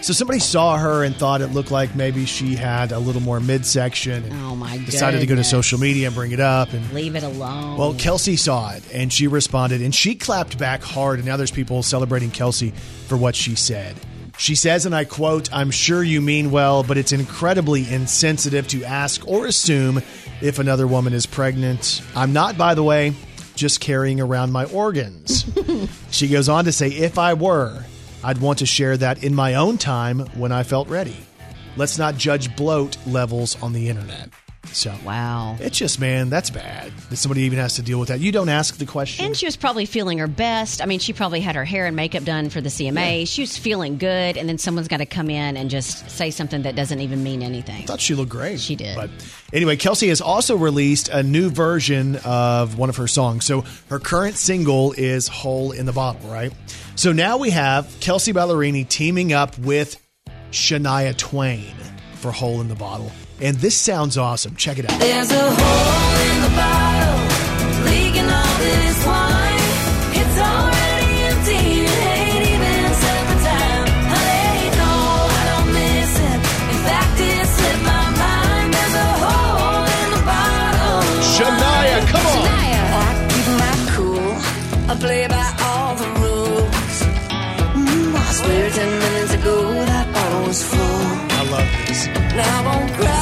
So 0.00 0.12
somebody 0.12 0.38
saw 0.38 0.78
her 0.78 1.02
and 1.02 1.14
thought 1.14 1.40
it 1.40 1.48
looked 1.48 1.72
like 1.72 1.96
maybe 1.96 2.24
she 2.24 2.54
had 2.54 2.92
a 2.92 2.98
little 3.00 3.20
more 3.20 3.40
midsection 3.40 4.24
and 4.24 4.32
Oh, 4.32 4.54
my 4.54 4.78
decided 4.78 5.20
to 5.20 5.26
go 5.26 5.34
to 5.34 5.42
social 5.42 5.78
media 5.78 6.06
and 6.06 6.14
bring 6.14 6.30
it 6.30 6.38
up. 6.38 6.72
And 6.72 6.92
Leave 6.92 7.16
it 7.16 7.24
alone. 7.24 7.76
Well, 7.76 7.94
Kelsea 7.94 8.36
saw 8.36 8.70
it 8.72 8.84
and 8.94 9.12
she 9.12 9.26
responded 9.26 9.82
and 9.82 9.92
she 9.92 10.14
clapped 10.14 10.56
back 10.56 10.82
hard. 10.82 11.18
And 11.18 11.26
now 11.26 11.36
there's 11.36 11.50
people 11.50 11.82
celebrating 11.82 12.30
Kelsea 12.30 12.70
for 13.08 13.16
what 13.16 13.34
she 13.34 13.56
said. 13.56 13.96
She 14.38 14.54
says, 14.54 14.86
and 14.86 14.94
I 14.94 15.04
quote, 15.04 15.52
I'm 15.52 15.72
sure 15.72 16.00
you 16.00 16.20
mean 16.20 16.52
well, 16.52 16.84
but 16.84 16.96
it's 16.96 17.10
incredibly 17.10 17.92
insensitive 17.92 18.68
to 18.68 18.84
ask 18.84 19.26
or 19.26 19.46
assume 19.46 20.00
if 20.40 20.60
another 20.60 20.86
woman 20.86 21.12
is 21.12 21.26
pregnant. 21.26 22.02
I'm 22.14 22.32
not, 22.32 22.56
by 22.56 22.74
the 22.76 22.84
way, 22.84 23.14
just 23.58 23.80
carrying 23.80 24.20
around 24.20 24.52
my 24.52 24.64
organs. 24.66 25.44
she 26.10 26.28
goes 26.28 26.48
on 26.48 26.64
to 26.64 26.72
say, 26.72 26.88
if 26.88 27.18
I 27.18 27.34
were, 27.34 27.84
I'd 28.24 28.38
want 28.38 28.60
to 28.60 28.66
share 28.66 28.96
that 28.96 29.22
in 29.22 29.34
my 29.34 29.54
own 29.54 29.76
time 29.76 30.20
when 30.36 30.52
I 30.52 30.62
felt 30.62 30.88
ready. 30.88 31.16
Let's 31.76 31.98
not 31.98 32.16
judge 32.16 32.56
bloat 32.56 32.96
levels 33.06 33.60
on 33.62 33.72
the 33.72 33.88
internet. 33.88 34.30
So, 34.72 34.94
wow. 35.04 35.56
it's 35.60 35.78
just, 35.78 36.00
man, 36.00 36.30
that's 36.30 36.50
bad 36.50 36.92
that 37.10 37.16
somebody 37.16 37.42
even 37.42 37.58
has 37.58 37.76
to 37.76 37.82
deal 37.82 37.98
with 37.98 38.08
that. 38.08 38.20
You 38.20 38.32
don't 38.32 38.48
ask 38.48 38.76
the 38.76 38.86
question. 38.86 39.24
And 39.24 39.36
she 39.36 39.46
was 39.46 39.56
probably 39.56 39.86
feeling 39.86 40.18
her 40.18 40.26
best. 40.26 40.82
I 40.82 40.86
mean, 40.86 40.98
she 40.98 41.12
probably 41.12 41.40
had 41.40 41.56
her 41.56 41.64
hair 41.64 41.86
and 41.86 41.96
makeup 41.96 42.24
done 42.24 42.50
for 42.50 42.60
the 42.60 42.68
CMA. 42.68 43.26
She 43.26 43.42
was 43.42 43.56
feeling 43.56 43.98
good, 43.98 44.36
and 44.36 44.48
then 44.48 44.58
someone's 44.58 44.88
got 44.88 44.98
to 44.98 45.06
come 45.06 45.30
in 45.30 45.56
and 45.56 45.70
just 45.70 46.10
say 46.10 46.30
something 46.30 46.62
that 46.62 46.76
doesn't 46.76 47.00
even 47.00 47.22
mean 47.22 47.42
anything. 47.42 47.82
I 47.82 47.86
thought 47.86 48.00
she 48.00 48.14
looked 48.14 48.30
great. 48.30 48.60
She 48.60 48.76
did. 48.76 48.94
But 48.94 49.10
anyway, 49.52 49.76
Kelsea 49.76 50.08
has 50.08 50.20
also 50.20 50.56
released 50.56 51.08
a 51.08 51.22
new 51.22 51.50
version 51.50 52.16
of 52.24 52.78
one 52.78 52.88
of 52.88 52.96
her 52.96 53.08
songs. 53.08 53.44
So 53.44 53.64
her 53.88 53.98
current 53.98 54.36
single 54.36 54.92
is 54.92 55.28
Hole 55.28 55.72
in 55.72 55.86
the 55.86 55.92
Bottle, 55.92 56.30
right? 56.30 56.52
So 56.94 57.12
now 57.12 57.38
we 57.38 57.50
have 57.50 57.94
Kelsea 58.00 58.32
Ballerini 58.32 58.88
teaming 58.88 59.32
up 59.32 59.56
with 59.58 60.00
Shania 60.50 61.16
Twain 61.16 61.74
for 62.14 62.32
Hole 62.32 62.60
in 62.60 62.68
the 62.68 62.74
Bottle. 62.74 63.12
And 63.40 63.56
this 63.58 63.76
sounds 63.76 64.18
awesome. 64.18 64.56
Check 64.56 64.78
it 64.78 64.90
out. 64.90 64.98
There's 64.98 65.30
a 65.30 65.34
hole 65.38 66.16
in 66.28 66.36
the 66.42 66.52
bottle, 66.58 67.18
leaking 67.86 68.26
all 68.26 68.54
this 68.58 68.98
wine. 69.06 69.62
It's 70.18 70.38
already 70.42 71.12
empty, 71.30 71.86
it 71.86 72.02
ain't 72.18 72.44
even 72.50 72.90
summertime. 72.98 73.86
Honey, 74.10 74.74
no, 74.74 74.90
I 75.38 75.42
don't 75.54 75.70
miss 75.70 76.12
it. 76.18 76.40
In 76.74 76.78
fact, 76.82 77.14
it 77.30 77.46
slipped 77.46 77.84
my 77.86 78.04
mind. 78.18 78.68
There's 78.74 78.96
a 79.06 79.10
hole 79.22 79.86
in 79.86 80.08
the 80.18 80.22
bottle. 80.26 80.98
Shania, 81.30 81.98
come 82.10 82.26
on. 82.26 82.42
I 82.42 83.14
keep 83.30 83.46
my 83.62 83.74
cool. 83.94 84.34
I 84.90 84.94
play 84.98 85.22
by 85.30 85.46
all 85.62 85.94
the 85.94 86.10
rules. 86.26 86.96
Mm, 87.86 88.18
I 88.18 88.32
swear 88.34 88.66
ten 88.70 88.90
minutes 88.98 89.32
ago 89.38 89.56
that 89.86 90.06
bottle 90.12 90.42
was 90.50 90.60
full. 90.60 91.06
I 91.38 91.42
love 91.54 91.70
this. 91.86 92.00
Now 92.34 92.58
I 92.58 92.66
won't 92.66 92.92
cry. 92.98 93.17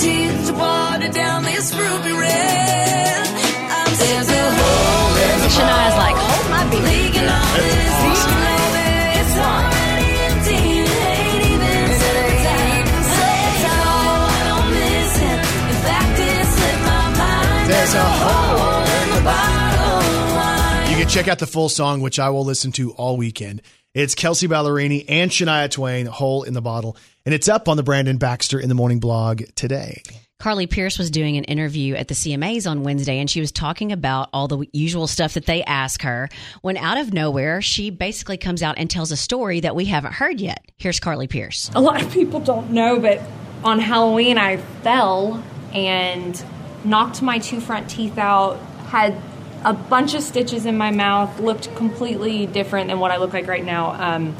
Tears 0.00 0.48
to 0.48 0.54
water 0.54 1.12
down 1.12 1.42
this 1.42 1.74
ruby 1.74 2.12
red. 2.12 3.26
I'm 3.68 3.92
there's 4.00 4.30
a 4.30 4.44
hole 4.56 5.16
in 5.20 5.36
the 5.44 5.50
Shania's 5.52 5.96
like, 6.00 6.16
hold 6.16 6.46
my 6.48 6.64
beer. 6.70 6.80
leaking 6.80 7.28
all 7.28 7.52
this 7.60 8.00
wine. 8.08 8.80
It's 9.20 9.36
already 9.36 10.10
empty. 10.24 10.56
Ain't 10.56 11.44
even 11.52 11.84
summertime. 12.00 12.88
Summertime. 13.12 14.24
I 14.24 14.40
don't 14.48 14.68
miss 14.72 15.12
it. 15.20 15.38
In 15.68 15.78
fact, 15.84 16.16
it 16.16 16.48
slipped 16.48 16.84
my 16.88 17.04
mind. 17.20 17.68
There's 17.68 17.92
a 17.92 18.08
hole 18.24 18.80
in 19.04 19.08
the 19.16 19.22
bottle. 19.28 20.90
You 20.90 20.96
can 20.96 21.08
check 21.08 21.28
out 21.28 21.38
the 21.40 21.46
full 21.46 21.68
song, 21.68 22.00
which 22.00 22.18
I 22.18 22.30
will 22.30 22.46
listen 22.46 22.72
to 22.72 22.92
all 22.92 23.18
weekend. 23.18 23.60
It's 23.92 24.14
Kelsea 24.14 24.48
Ballerini 24.48 25.04
and 25.08 25.30
Shania 25.30 25.68
Twain, 25.68 26.06
Hole 26.06 26.44
in 26.44 26.54
the 26.54 26.62
Bottle. 26.62 26.96
And 27.26 27.34
it's 27.34 27.48
up 27.48 27.68
on 27.68 27.76
the 27.76 27.82
Brandon 27.82 28.16
Baxter 28.16 28.58
in 28.58 28.68
the 28.68 28.74
Morning 28.74 28.98
blog 28.98 29.42
today. 29.54 30.02
Carly 30.38 30.66
Pearce 30.66 30.98
was 30.98 31.10
doing 31.10 31.36
an 31.36 31.44
interview 31.44 31.94
at 31.94 32.08
the 32.08 32.14
CMAs 32.14 32.68
on 32.68 32.82
Wednesday, 32.82 33.18
and 33.18 33.28
she 33.28 33.40
was 33.40 33.52
talking 33.52 33.92
about 33.92 34.30
all 34.32 34.48
the 34.48 34.66
usual 34.72 35.06
stuff 35.06 35.34
that 35.34 35.44
they 35.44 35.62
ask 35.64 36.00
her. 36.00 36.30
When 36.62 36.78
out 36.78 36.96
of 36.96 37.12
nowhere, 37.12 37.60
she 37.60 37.90
basically 37.90 38.38
comes 38.38 38.62
out 38.62 38.78
and 38.78 38.88
tells 38.88 39.12
a 39.12 39.18
story 39.18 39.60
that 39.60 39.76
we 39.76 39.84
haven't 39.84 40.14
heard 40.14 40.40
yet. 40.40 40.64
Here's 40.78 40.98
Carly 40.98 41.26
Pearce. 41.28 41.70
a 41.74 41.80
lot 41.80 42.02
of 42.02 42.10
people 42.10 42.40
don't 42.40 42.70
know, 42.70 42.98
but 42.98 43.20
on 43.62 43.78
Halloween 43.78 44.38
I 44.38 44.56
fell 44.56 45.44
and 45.74 46.42
knocked 46.84 47.20
my 47.20 47.38
two 47.38 47.60
front 47.60 47.90
teeth 47.90 48.16
out 48.16 48.58
had 48.88 49.14
a 49.62 49.74
bunch 49.74 50.14
of 50.14 50.22
stitches 50.22 50.64
in 50.64 50.78
my 50.78 50.90
mouth, 50.90 51.38
looked 51.38 51.74
completely 51.76 52.46
different 52.46 52.88
than 52.88 52.98
what 52.98 53.10
I 53.10 53.18
look 53.18 53.34
like 53.34 53.46
right 53.46 53.64
now. 53.64 53.90
Um, 53.92 54.34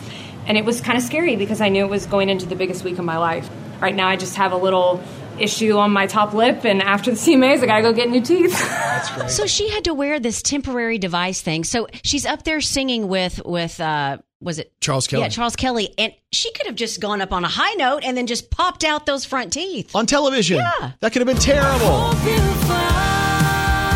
and 0.51 0.59
it 0.59 0.64
was 0.64 0.80
kind 0.80 0.98
of 0.98 1.05
scary 1.05 1.36
because 1.36 1.61
I 1.61 1.68
knew 1.68 1.84
it 1.84 1.90
was 1.90 2.07
going 2.07 2.28
into 2.28 2.44
the 2.44 2.57
biggest 2.57 2.82
week 2.82 2.98
of 2.98 3.05
my 3.05 3.18
life. 3.18 3.48
Right 3.80 3.94
now, 3.94 4.09
I 4.09 4.16
just 4.16 4.34
have 4.34 4.51
a 4.51 4.57
little 4.57 5.01
issue 5.38 5.76
on 5.78 5.92
my 5.92 6.09
top 6.09 6.34
lip, 6.34 6.64
and 6.64 6.82
after 6.82 7.12
the 7.12 7.16
CMAs, 7.24 7.62
I 7.62 7.66
gotta 7.66 7.82
go 7.82 7.92
get 7.92 8.11
new 8.11 8.20
teeth. 8.20 8.61
So 9.28 9.46
she 9.46 9.70
had 9.70 9.84
to 9.84 9.94
wear 9.94 10.20
this 10.20 10.42
temporary 10.42 10.98
device 10.98 11.40
thing. 11.40 11.64
So 11.64 11.86
she's 12.03 12.26
up 12.26 12.42
there 12.42 12.61
singing 12.61 13.09
with 13.09 13.40
with 13.46 13.80
uh 13.80 14.18
was 14.40 14.59
it 14.59 14.72
Charles 14.80 15.07
Kelley. 15.07 15.22
Yeah, 15.22 15.28
Charles 15.28 15.55
Kelley, 15.57 15.94
and 15.96 16.12
she 16.32 16.53
could 16.53 16.66
have 16.66 16.74
just 16.74 17.01
gone 17.01 17.22
up 17.22 17.32
on 17.32 17.44
a 17.44 17.48
high 17.48 17.72
note 17.74 18.03
and 18.05 18.16
then 18.16 18.26
just 18.26 18.51
popped 18.51 18.82
out 18.84 19.07
those 19.07 19.24
front 19.24 19.53
teeth. 19.55 19.94
On 19.94 20.05
television. 20.05 20.57
Yeah. 20.59 20.92
That 21.01 21.12
could 21.12 21.20
have 21.20 21.28
been 21.28 21.36
terrible. 21.38 22.11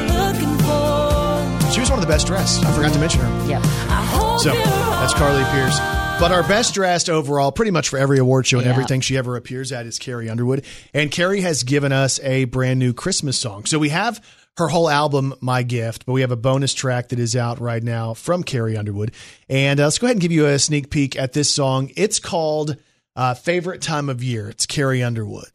too. 0.00 1.70
She 1.74 1.80
was 1.80 1.90
one 1.90 1.98
of 1.98 2.04
the 2.04 2.10
best 2.10 2.26
dressed. 2.28 2.64
I 2.64 2.72
forgot 2.72 2.92
to 2.94 2.98
mention 3.00 3.20
her. 3.20 3.48
Yep. 3.50 4.23
So 4.38 4.52
that's 4.52 5.14
Carly 5.14 5.44
Pearce. 5.44 5.78
But 6.20 6.30
our 6.32 6.42
best 6.42 6.74
dressed 6.74 7.08
overall, 7.08 7.50
pretty 7.50 7.70
much 7.70 7.88
for 7.88 7.98
every 7.98 8.18
award 8.18 8.46
show 8.46 8.58
and 8.58 8.66
Yeah. 8.66 8.72
everything 8.72 9.00
she 9.00 9.16
ever 9.16 9.36
appears 9.36 9.72
at, 9.72 9.86
is 9.86 9.98
Carrie 9.98 10.28
Underwood. 10.28 10.64
And 10.92 11.10
Carrie 11.10 11.40
has 11.40 11.62
given 11.64 11.92
us 11.92 12.20
a 12.22 12.44
brand 12.44 12.78
new 12.78 12.92
Christmas 12.92 13.36
song. 13.38 13.64
So 13.66 13.78
we 13.78 13.88
have 13.88 14.22
her 14.56 14.68
whole 14.68 14.88
album, 14.90 15.34
My 15.40 15.62
Gift, 15.62 16.06
but 16.06 16.12
we 16.12 16.20
have 16.20 16.30
a 16.30 16.36
bonus 16.36 16.72
track 16.74 17.08
that 17.08 17.18
is 17.18 17.34
out 17.34 17.58
right 17.60 17.82
now 17.82 18.14
from 18.14 18.42
Carrie 18.44 18.76
Underwood. 18.76 19.12
And 19.48 19.80
uh, 19.80 19.84
let's 19.84 19.98
go 19.98 20.06
ahead 20.06 20.16
and 20.16 20.20
give 20.22 20.30
you 20.32 20.46
a 20.46 20.58
sneak 20.58 20.90
peek 20.90 21.16
at 21.18 21.32
this 21.32 21.50
song. 21.50 21.90
It's 21.96 22.18
called 22.20 22.76
uh, 23.16 23.34
Favorite 23.34 23.82
Time 23.82 24.08
of 24.08 24.22
Year. 24.22 24.48
It's 24.50 24.66
Carrie 24.66 25.02
Underwood. 25.02 25.48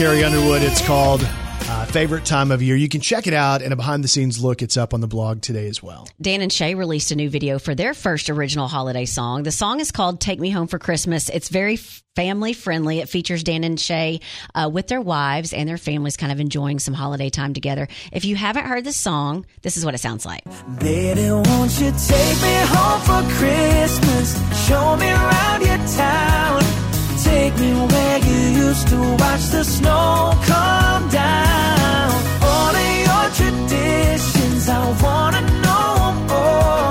Carrie 0.00 0.24
Underwood. 0.24 0.62
It's 0.62 0.80
called 0.86 1.20
uh, 1.22 1.84
Favorite 1.84 2.24
Time 2.24 2.50
of 2.52 2.62
Year. 2.62 2.74
You 2.74 2.88
can 2.88 3.02
check 3.02 3.26
it 3.26 3.34
out 3.34 3.60
and 3.60 3.70
a 3.70 3.76
behind 3.76 4.02
the 4.02 4.08
scenes 4.08 4.42
look. 4.42 4.62
It's 4.62 4.78
up 4.78 4.94
on 4.94 5.02
the 5.02 5.06
blog 5.06 5.42
today 5.42 5.66
as 5.66 5.82
well. 5.82 6.08
Dan 6.18 6.40
and 6.40 6.50
Shay 6.50 6.74
released 6.74 7.10
a 7.10 7.14
new 7.14 7.28
video 7.28 7.58
for 7.58 7.74
their 7.74 7.92
first 7.92 8.30
original 8.30 8.66
holiday 8.66 9.04
song. 9.04 9.42
The 9.42 9.52
song 9.52 9.78
is 9.78 9.92
called 9.92 10.18
Take 10.18 10.40
Me 10.40 10.48
Home 10.48 10.68
for 10.68 10.78
Christmas. 10.78 11.28
It's 11.28 11.50
very 11.50 11.76
family 11.76 12.54
friendly. 12.54 13.00
It 13.00 13.10
features 13.10 13.44
Dan 13.44 13.62
and 13.62 13.78
Shay 13.78 14.20
uh, 14.54 14.70
with 14.72 14.86
their 14.86 15.02
wives 15.02 15.52
and 15.52 15.68
their 15.68 15.76
families 15.76 16.16
kind 16.16 16.32
of 16.32 16.40
enjoying 16.40 16.78
some 16.78 16.94
holiday 16.94 17.28
time 17.28 17.52
together. 17.52 17.86
If 18.10 18.24
you 18.24 18.36
haven't 18.36 18.64
heard 18.64 18.84
the 18.84 18.94
song, 18.94 19.44
this 19.60 19.76
is 19.76 19.84
what 19.84 19.94
it 19.94 19.98
sounds 19.98 20.24
like. 20.24 20.44
Baby, 20.78 21.30
won't 21.30 21.78
you 21.78 21.92
take 22.08 22.40
me 22.40 22.56
home 22.72 23.02
for 23.02 23.34
Christmas? 23.34 24.66
Show 24.66 24.96
me 24.96 25.10
around 25.10 25.60
your 25.60 25.76
town. 25.94 26.79
Take 27.30 27.54
me 27.60 27.72
where 27.72 28.18
you 28.28 28.40
used 28.66 28.88
to 28.88 28.98
watch 29.22 29.44
the 29.56 29.64
snow 29.64 30.32
come 30.50 31.08
down. 31.08 32.10
All 32.42 32.74
of 32.82 32.92
your 33.06 33.26
traditions, 33.40 34.68
I 34.68 34.80
wanna 35.04 35.42
know 35.64 35.92
more. 36.32 36.90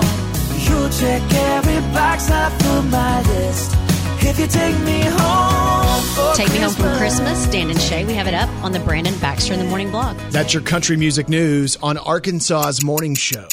You'll 0.65 0.91
check 1.01 1.23
every 1.55 1.81
box 1.93 2.31
off 2.31 2.53
of 2.73 2.89
my 2.89 3.21
list. 3.33 3.75
If 4.21 4.39
you 4.39 4.47
take 4.47 4.79
me 4.89 5.01
home 5.01 6.03
for 6.15 6.33
Take 6.35 6.51
Me 6.53 6.59
Home 6.59 6.73
from 6.73 6.97
Christmas, 6.97 7.47
Dan 7.47 7.69
and 7.69 7.81
Shay. 7.81 8.05
We 8.05 8.13
have 8.13 8.27
it 8.27 8.33
up 8.33 8.49
on 8.63 8.71
the 8.71 8.79
Brandon 8.79 9.17
Baxter 9.19 9.53
in 9.53 9.59
the 9.59 9.65
Morning 9.65 9.91
blog. 9.91 10.17
That's 10.31 10.53
your 10.53 10.63
country 10.63 10.95
music 10.95 11.27
news 11.27 11.77
on 11.83 11.97
Arkansas's 11.97 12.83
morning 12.83 13.15
show. 13.15 13.47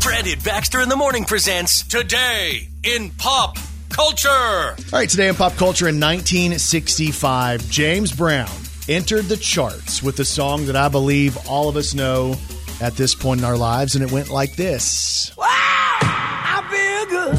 Brandon 0.00 0.38
Baxter 0.44 0.80
in 0.80 0.88
the 0.88 0.96
morning 0.96 1.24
presents 1.24 1.82
Today 1.82 2.68
in 2.84 3.10
Pop 3.10 3.56
Culture. 3.96 4.28
All 4.28 4.74
right, 4.92 5.08
today 5.08 5.28
in 5.28 5.34
pop 5.34 5.54
culture 5.54 5.88
in 5.88 5.98
1965, 5.98 7.66
James 7.70 8.12
Brown 8.12 8.50
entered 8.90 9.24
the 9.24 9.38
charts 9.38 10.02
with 10.02 10.20
a 10.20 10.24
song 10.24 10.66
that 10.66 10.76
I 10.76 10.88
believe 10.88 11.38
all 11.48 11.70
of 11.70 11.76
us 11.76 11.94
know 11.94 12.34
at 12.82 12.94
this 12.94 13.14
point 13.14 13.40
in 13.40 13.46
our 13.46 13.56
lives, 13.56 13.94
and 13.94 14.04
it 14.04 14.12
went 14.12 14.28
like 14.28 14.54
this. 14.54 15.32
Wow, 15.38 15.46
I 15.48 16.60
feel 16.70 17.06
good. 17.16 17.36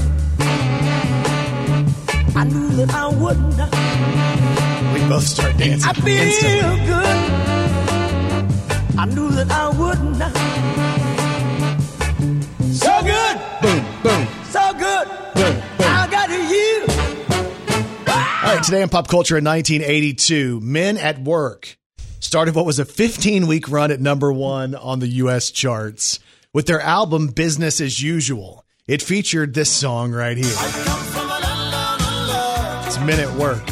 I 2.36 2.44
knew 2.46 2.70
that 2.78 2.90
I 2.92 3.08
wouldn't. 3.08 3.58
We 4.94 5.00
both 5.08 5.26
start 5.28 5.56
dancing 5.58 5.88
I 5.88 5.94
feel 5.94 6.08
instantly. 6.24 6.86
good. 6.88 7.18
I 9.00 9.06
knew 9.06 9.30
that 9.30 9.52
I 9.52 9.70
wouldn't. 9.78 10.18
So 12.74 13.02
good, 13.04 13.38
Boom, 13.62 13.86
boom, 14.02 14.28
right, 18.58 18.66
today 18.66 18.82
in 18.82 18.90
pop 18.90 19.08
culture 19.08 19.38
in 19.38 19.44
1982, 19.44 20.60
Men 20.62 20.98
at 20.98 21.20
Work 21.20 21.78
started 22.20 22.56
what 22.56 22.66
was 22.66 22.80
a 22.80 22.86
15 22.86 23.46
week 23.46 23.70
run 23.70 23.92
at 23.92 24.00
number 24.00 24.34
one 24.34 24.74
on 24.74 25.00
the 25.00 25.08
U.S. 25.08 25.52
charts 25.52 26.20
with 26.54 26.66
their 26.66 26.82
album 26.82 27.28
Business 27.28 27.80
as 27.80 28.02
Usual. 28.02 28.66
It 28.88 29.02
featured 29.02 29.54
this 29.54 29.72
song 29.72 30.12
right 30.12 30.38
here. 30.38 30.48
It's 32.86 32.98
Men 33.00 33.20
at 33.20 33.38
Work. 33.38 33.64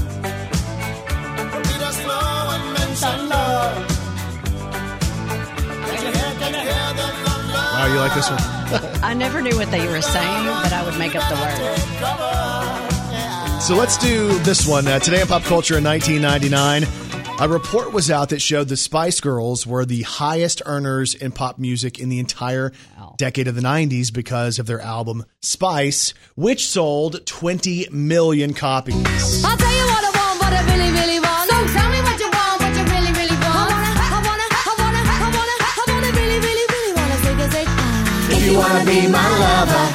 Wow, 7.74 7.88
you 7.92 8.00
like 8.00 8.14
this 8.14 8.30
one? 8.30 8.40
I 9.04 9.14
never 9.16 9.42
knew 9.42 9.58
what 9.58 9.72
they 9.72 9.88
were 9.88 10.02
saying, 10.02 10.46
but 10.46 10.74
I 10.74 10.84
would 10.86 10.98
make 11.00 11.16
up 11.16 11.28
the 11.30 11.36
words. 11.36 12.75
So 13.66 13.76
let's 13.76 13.98
do 13.98 14.38
this 14.40 14.68
one. 14.68 14.88
Uh, 14.88 15.00
today 15.00 15.22
in 15.22 15.28
pop 15.28 15.42
culture 15.42 15.76
in 15.76 15.84
1999, 15.84 16.86
a 17.40 17.50
report 17.52 17.94
was 17.94 18.12
out 18.12 18.30
that 18.30 18.40
showed 18.40 18.68
the 18.70 18.78
Spice 18.78 19.20
Girls 19.20 19.66
were 19.66 19.86
the 19.86 20.04
highest 20.04 20.62
earners 20.68 21.16
in 21.16 21.32
pop 21.32 21.58
music 21.58 21.98
in 21.98 22.10
the 22.10 22.20
entire 22.20 22.74
decade 23.18 23.48
of 23.48 23.56
the 23.56 23.62
90s 23.62 24.14
because 24.14 24.60
of 24.60 24.68
their 24.68 24.82
album 24.82 25.26
Spice, 25.42 26.14
which 26.36 26.68
sold 26.68 27.26
20 27.26 27.88
million 27.92 28.54
copies. 28.54 28.94
I'll 29.44 29.58
tell 29.58 29.74
you 29.74 29.86
what 29.90 30.04
I 30.06 30.12
want, 30.14 30.42
what 30.42 30.54
I 30.54 30.62
really, 30.70 30.92
really 30.94 31.20
want. 31.20 31.50
So 31.50 31.56
tell 31.74 31.90
me 31.90 32.00
what 32.06 32.20
you 32.22 32.30
want, 32.30 32.62
what 32.62 32.70
you 32.78 32.84
really, 32.86 33.14
really 33.18 33.40
want. 33.50 33.66
I 33.66 33.82
wanna, 33.82 33.98
I 33.98 34.22
wanna, 34.30 34.46
I 34.62 34.74
wanna, 34.78 35.02
I 35.10 35.26
wanna, 35.34 35.58
I 35.58 35.82
wanna, 35.90 36.12
really, 36.14 36.38
really, 36.38 36.66
really 36.70 36.94
wanna 36.94 37.18
take 37.18 37.42
a. 37.42 37.66
If 38.30 38.46
you 38.46 38.60
wanna 38.62 38.86
be 38.86 39.10
my 39.10 39.26
lover, 39.42 39.86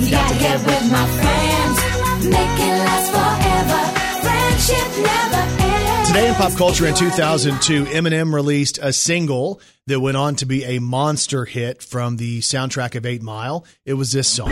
You 0.00 0.10
gotta 0.16 0.38
get 0.40 0.56
with 0.64 0.84
my 0.90 1.04
friends, 1.20 1.67
Today 6.08 6.28
in 6.28 6.34
pop 6.34 6.52
culture 6.54 6.86
in 6.86 6.94
2002, 6.94 7.84
Eminem 7.84 8.34
released 8.34 8.78
a 8.82 8.92
single 8.92 9.60
that 9.86 10.00
went 10.00 10.16
on 10.16 10.34
to 10.36 10.46
be 10.46 10.64
a 10.64 10.80
monster 10.80 11.44
hit 11.44 11.80
from 11.80 12.16
the 12.16 12.40
soundtrack 12.40 12.96
of 12.96 13.06
8 13.06 13.22
Mile. 13.22 13.64
It 13.84 13.94
was 13.94 14.10
this 14.10 14.26
song. 14.26 14.48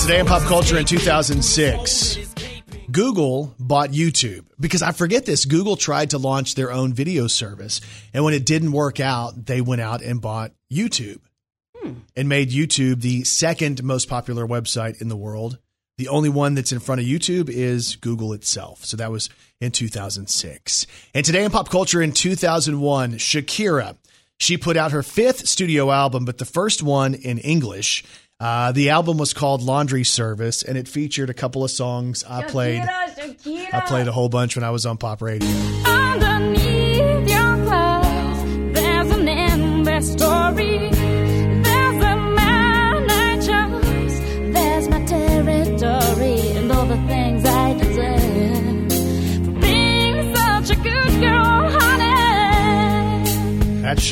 Today 0.00 0.20
in 0.20 0.26
pop 0.26 0.42
culture 0.42 0.78
in 0.78 0.84
2006, 0.84 2.18
Google 2.92 3.54
bought 3.58 3.90
YouTube 3.90 4.44
because 4.60 4.82
I 4.82 4.92
forget 4.92 5.24
this. 5.24 5.44
Google 5.46 5.76
tried 5.76 6.10
to 6.10 6.18
launch 6.18 6.54
their 6.54 6.70
own 6.70 6.92
video 6.92 7.26
service, 7.26 7.80
and 8.12 8.24
when 8.24 8.34
it 8.34 8.44
didn't 8.44 8.72
work 8.72 9.00
out, 9.00 9.46
they 9.46 9.60
went 9.60 9.80
out 9.80 10.02
and 10.02 10.20
bought 10.20 10.52
YouTube 10.70 11.20
hmm. 11.76 11.94
and 12.14 12.28
made 12.28 12.50
YouTube 12.50 13.00
the 13.00 13.24
second 13.24 13.82
most 13.82 14.08
popular 14.08 14.46
website 14.46 15.00
in 15.00 15.08
the 15.08 15.16
world. 15.16 15.58
The 15.98 16.08
only 16.08 16.28
one 16.28 16.54
that's 16.54 16.72
in 16.72 16.80
front 16.80 17.00
of 17.00 17.06
YouTube 17.06 17.48
is 17.48 17.96
Google 17.96 18.32
itself. 18.32 18.84
So 18.84 18.96
that 18.96 19.10
was 19.10 19.28
in 19.60 19.72
2006. 19.72 20.86
And 21.14 21.24
today 21.24 21.44
in 21.44 21.50
pop 21.50 21.68
culture 21.70 22.02
in 22.02 22.12
2001, 22.12 23.14
Shakira, 23.14 23.96
she 24.38 24.56
put 24.56 24.76
out 24.76 24.90
her 24.90 25.04
fifth 25.04 25.46
studio 25.46 25.90
album, 25.92 26.24
but 26.24 26.38
the 26.38 26.44
first 26.44 26.82
one 26.82 27.14
in 27.14 27.38
English. 27.38 28.04
Uh, 28.42 28.72
the 28.72 28.90
album 28.90 29.18
was 29.18 29.32
called 29.32 29.62
Laundry 29.62 30.02
Service, 30.02 30.64
and 30.64 30.76
it 30.76 30.88
featured 30.88 31.30
a 31.30 31.34
couple 31.34 31.62
of 31.62 31.70
songs 31.70 32.24
I 32.28 32.42
played. 32.42 32.82
I 32.82 33.84
played 33.86 34.08
a 34.08 34.12
whole 34.12 34.28
bunch 34.28 34.56
when 34.56 34.64
I 34.64 34.70
was 34.70 34.84
on 34.84 34.96
pop 34.96 35.22
radio. 35.22 35.48
Underneath 35.48 37.30
your 37.30 37.56
clothes, 37.64 38.74
there's 38.74 39.10
an 39.12 39.28
endless 39.28 40.12
story. 40.12 40.41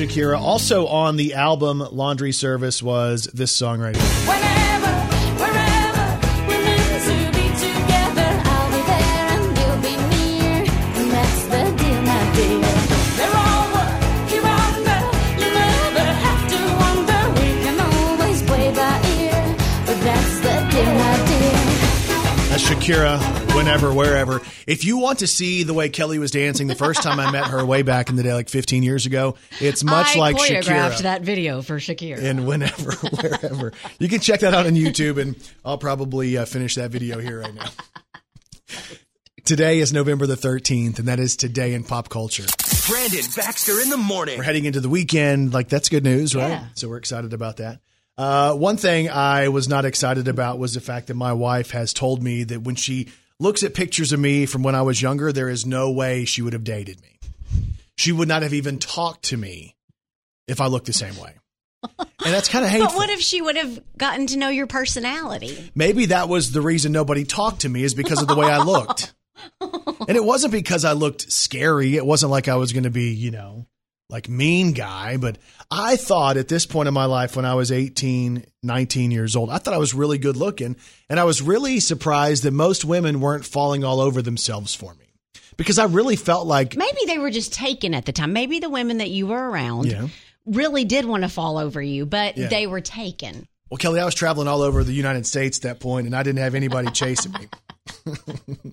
Shakira. 0.00 0.40
Also 0.40 0.86
on 0.86 1.16
the 1.16 1.34
album 1.34 1.80
Laundry 1.92 2.32
Service 2.32 2.82
was 2.82 3.24
this 3.34 3.52
song 3.52 3.80
right 3.80 3.94
here. 3.94 4.79
Shakira, 22.80 23.54
whenever, 23.54 23.92
wherever. 23.92 24.40
If 24.66 24.86
you 24.86 24.96
want 24.96 25.18
to 25.18 25.26
see 25.26 25.64
the 25.64 25.74
way 25.74 25.90
Kelly 25.90 26.18
was 26.18 26.30
dancing 26.30 26.66
the 26.66 26.74
first 26.74 27.02
time 27.02 27.20
I 27.20 27.30
met 27.30 27.48
her 27.48 27.64
way 27.64 27.82
back 27.82 28.08
in 28.08 28.16
the 28.16 28.22
day, 28.22 28.32
like 28.32 28.48
15 28.48 28.82
years 28.82 29.04
ago, 29.04 29.36
it's 29.60 29.84
much 29.84 30.16
I 30.16 30.18
like 30.18 30.36
choreographed 30.36 30.92
Shakira. 30.92 31.02
that 31.02 31.22
video 31.22 31.60
for 31.60 31.78
Shakira. 31.78 32.22
and 32.22 32.46
whenever, 32.46 32.92
wherever. 33.16 33.72
You 33.98 34.08
can 34.08 34.20
check 34.20 34.40
that 34.40 34.54
out 34.54 34.66
on 34.66 34.72
YouTube, 34.72 35.20
and 35.20 35.36
I'll 35.62 35.76
probably 35.78 36.38
uh, 36.38 36.46
finish 36.46 36.76
that 36.76 36.90
video 36.90 37.18
here 37.18 37.40
right 37.40 37.54
now. 37.54 37.68
Today 39.44 39.80
is 39.80 39.92
November 39.92 40.26
the 40.26 40.36
13th, 40.36 40.98
and 40.98 41.08
that 41.08 41.20
is 41.20 41.36
today 41.36 41.74
in 41.74 41.84
pop 41.84 42.08
culture. 42.08 42.46
Brandon 42.88 43.24
Baxter 43.36 43.78
in 43.80 43.90
the 43.90 43.98
morning. 43.98 44.38
We're 44.38 44.44
heading 44.44 44.64
into 44.64 44.80
the 44.80 44.88
weekend. 44.88 45.52
Like, 45.52 45.68
that's 45.68 45.90
good 45.90 46.04
news, 46.04 46.34
right? 46.34 46.48
Yeah. 46.48 46.64
So 46.74 46.88
we're 46.88 46.96
excited 46.96 47.34
about 47.34 47.58
that. 47.58 47.80
Uh, 48.20 48.52
one 48.52 48.76
thing 48.76 49.08
I 49.08 49.48
was 49.48 49.66
not 49.66 49.86
excited 49.86 50.28
about 50.28 50.58
was 50.58 50.74
the 50.74 50.80
fact 50.82 51.06
that 51.06 51.14
my 51.14 51.32
wife 51.32 51.70
has 51.70 51.94
told 51.94 52.22
me 52.22 52.44
that 52.44 52.60
when 52.60 52.74
she 52.74 53.08
looks 53.38 53.62
at 53.62 53.72
pictures 53.72 54.12
of 54.12 54.20
me 54.20 54.44
from 54.44 54.62
when 54.62 54.74
I 54.74 54.82
was 54.82 55.00
younger, 55.00 55.32
there 55.32 55.48
is 55.48 55.64
no 55.64 55.90
way 55.90 56.26
she 56.26 56.42
would 56.42 56.52
have 56.52 56.62
dated 56.62 57.00
me. 57.00 57.18
She 57.96 58.12
would 58.12 58.28
not 58.28 58.42
have 58.42 58.52
even 58.52 58.78
talked 58.78 59.22
to 59.30 59.38
me 59.38 59.74
if 60.46 60.60
I 60.60 60.66
looked 60.66 60.84
the 60.84 60.92
same 60.92 61.16
way. 61.16 61.34
And 62.22 62.34
that's 62.34 62.48
kind 62.48 62.66
of 62.66 62.70
hateful. 62.70 62.88
but 62.88 62.96
what 62.96 63.08
if 63.08 63.20
she 63.20 63.40
would 63.40 63.56
have 63.56 63.80
gotten 63.96 64.26
to 64.26 64.36
know 64.36 64.50
your 64.50 64.66
personality? 64.66 65.70
Maybe 65.74 66.06
that 66.06 66.28
was 66.28 66.52
the 66.52 66.60
reason 66.60 66.92
nobody 66.92 67.24
talked 67.24 67.62
to 67.62 67.68
me 67.70 67.82
is 67.82 67.94
because 67.94 68.20
of 68.20 68.28
the 68.28 68.34
way 68.34 68.46
I 68.46 68.62
looked. 68.62 69.14
and 69.62 70.10
it 70.10 70.22
wasn't 70.22 70.52
because 70.52 70.84
I 70.84 70.92
looked 70.92 71.32
scary. 71.32 71.96
It 71.96 72.04
wasn't 72.04 72.30
like 72.30 72.46
I 72.46 72.56
was 72.56 72.74
going 72.74 72.84
to 72.84 72.90
be, 72.90 73.14
you 73.14 73.30
know, 73.30 73.64
like 74.10 74.28
mean 74.28 74.72
guy, 74.72 75.16
but 75.16 75.38
I 75.70 75.96
thought 75.96 76.36
at 76.36 76.48
this 76.48 76.66
point 76.66 76.88
in 76.88 76.94
my 76.94 77.04
life 77.06 77.36
when 77.36 77.44
I 77.44 77.54
was 77.54 77.70
18, 77.72 78.44
19 78.62 79.10
years 79.10 79.36
old, 79.36 79.50
I 79.50 79.58
thought 79.58 79.72
I 79.74 79.78
was 79.78 79.94
really 79.94 80.18
good 80.18 80.36
looking 80.36 80.76
and 81.08 81.20
I 81.20 81.24
was 81.24 81.40
really 81.40 81.80
surprised 81.80 82.42
that 82.42 82.50
most 82.52 82.84
women 82.84 83.20
weren't 83.20 83.44
falling 83.44 83.84
all 83.84 84.00
over 84.00 84.20
themselves 84.22 84.74
for 84.74 84.94
me. 84.94 85.06
Because 85.56 85.78
I 85.78 85.84
really 85.84 86.16
felt 86.16 86.46
like 86.46 86.74
Maybe 86.76 87.00
they 87.06 87.18
were 87.18 87.30
just 87.30 87.52
taken 87.52 87.94
at 87.94 88.06
the 88.06 88.12
time. 88.12 88.32
Maybe 88.32 88.60
the 88.60 88.70
women 88.70 88.98
that 88.98 89.10
you 89.10 89.26
were 89.26 89.50
around 89.50 89.86
Yeah. 89.90 90.08
really 90.46 90.84
did 90.84 91.04
want 91.04 91.22
to 91.22 91.28
fall 91.28 91.58
over 91.58 91.80
you, 91.82 92.06
but 92.06 92.36
Yeah. 92.36 92.48
they 92.48 92.66
were 92.66 92.80
taken. 92.80 93.46
Well, 93.70 93.78
Kelly, 93.78 94.00
I 94.00 94.04
was 94.04 94.14
traveling 94.14 94.48
all 94.48 94.62
over 94.62 94.82
the 94.82 94.92
United 94.92 95.26
States 95.26 95.58
at 95.58 95.62
that 95.62 95.80
point, 95.80 96.06
and 96.06 96.16
I 96.16 96.22
didn't 96.24 96.40
have 96.40 96.54
anybody 96.56 96.90
chasing 96.90 97.32
me. 97.32 97.46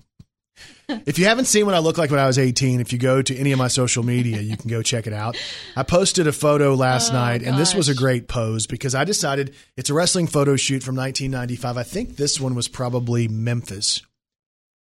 if 0.88 1.18
you 1.18 1.26
haven't 1.26 1.44
seen 1.46 1.66
what 1.66 1.74
I 1.74 1.78
look 1.78 1.98
like 1.98 2.10
when 2.10 2.20
I 2.20 2.26
was 2.26 2.38
18, 2.38 2.80
if 2.80 2.92
you 2.92 2.98
go 2.98 3.20
to 3.20 3.36
any 3.36 3.52
of 3.52 3.58
my 3.58 3.68
social 3.68 4.02
media, 4.02 4.40
you 4.40 4.56
can 4.56 4.70
go 4.70 4.82
check 4.82 5.06
it 5.06 5.12
out. 5.12 5.36
I 5.76 5.82
posted 5.82 6.26
a 6.26 6.32
photo 6.32 6.74
last 6.74 7.10
oh, 7.10 7.14
night, 7.14 7.42
and 7.42 7.58
this 7.58 7.74
was 7.74 7.88
a 7.88 7.94
great 7.94 8.28
pose 8.28 8.66
because 8.66 8.94
I 8.94 9.04
decided 9.04 9.54
it's 9.76 9.90
a 9.90 9.94
wrestling 9.94 10.26
photo 10.26 10.56
shoot 10.56 10.82
from 10.82 10.96
1995. 10.96 11.76
I 11.76 11.82
think 11.82 12.16
this 12.16 12.40
one 12.40 12.54
was 12.54 12.68
probably 12.68 13.28
Memphis, 13.28 14.02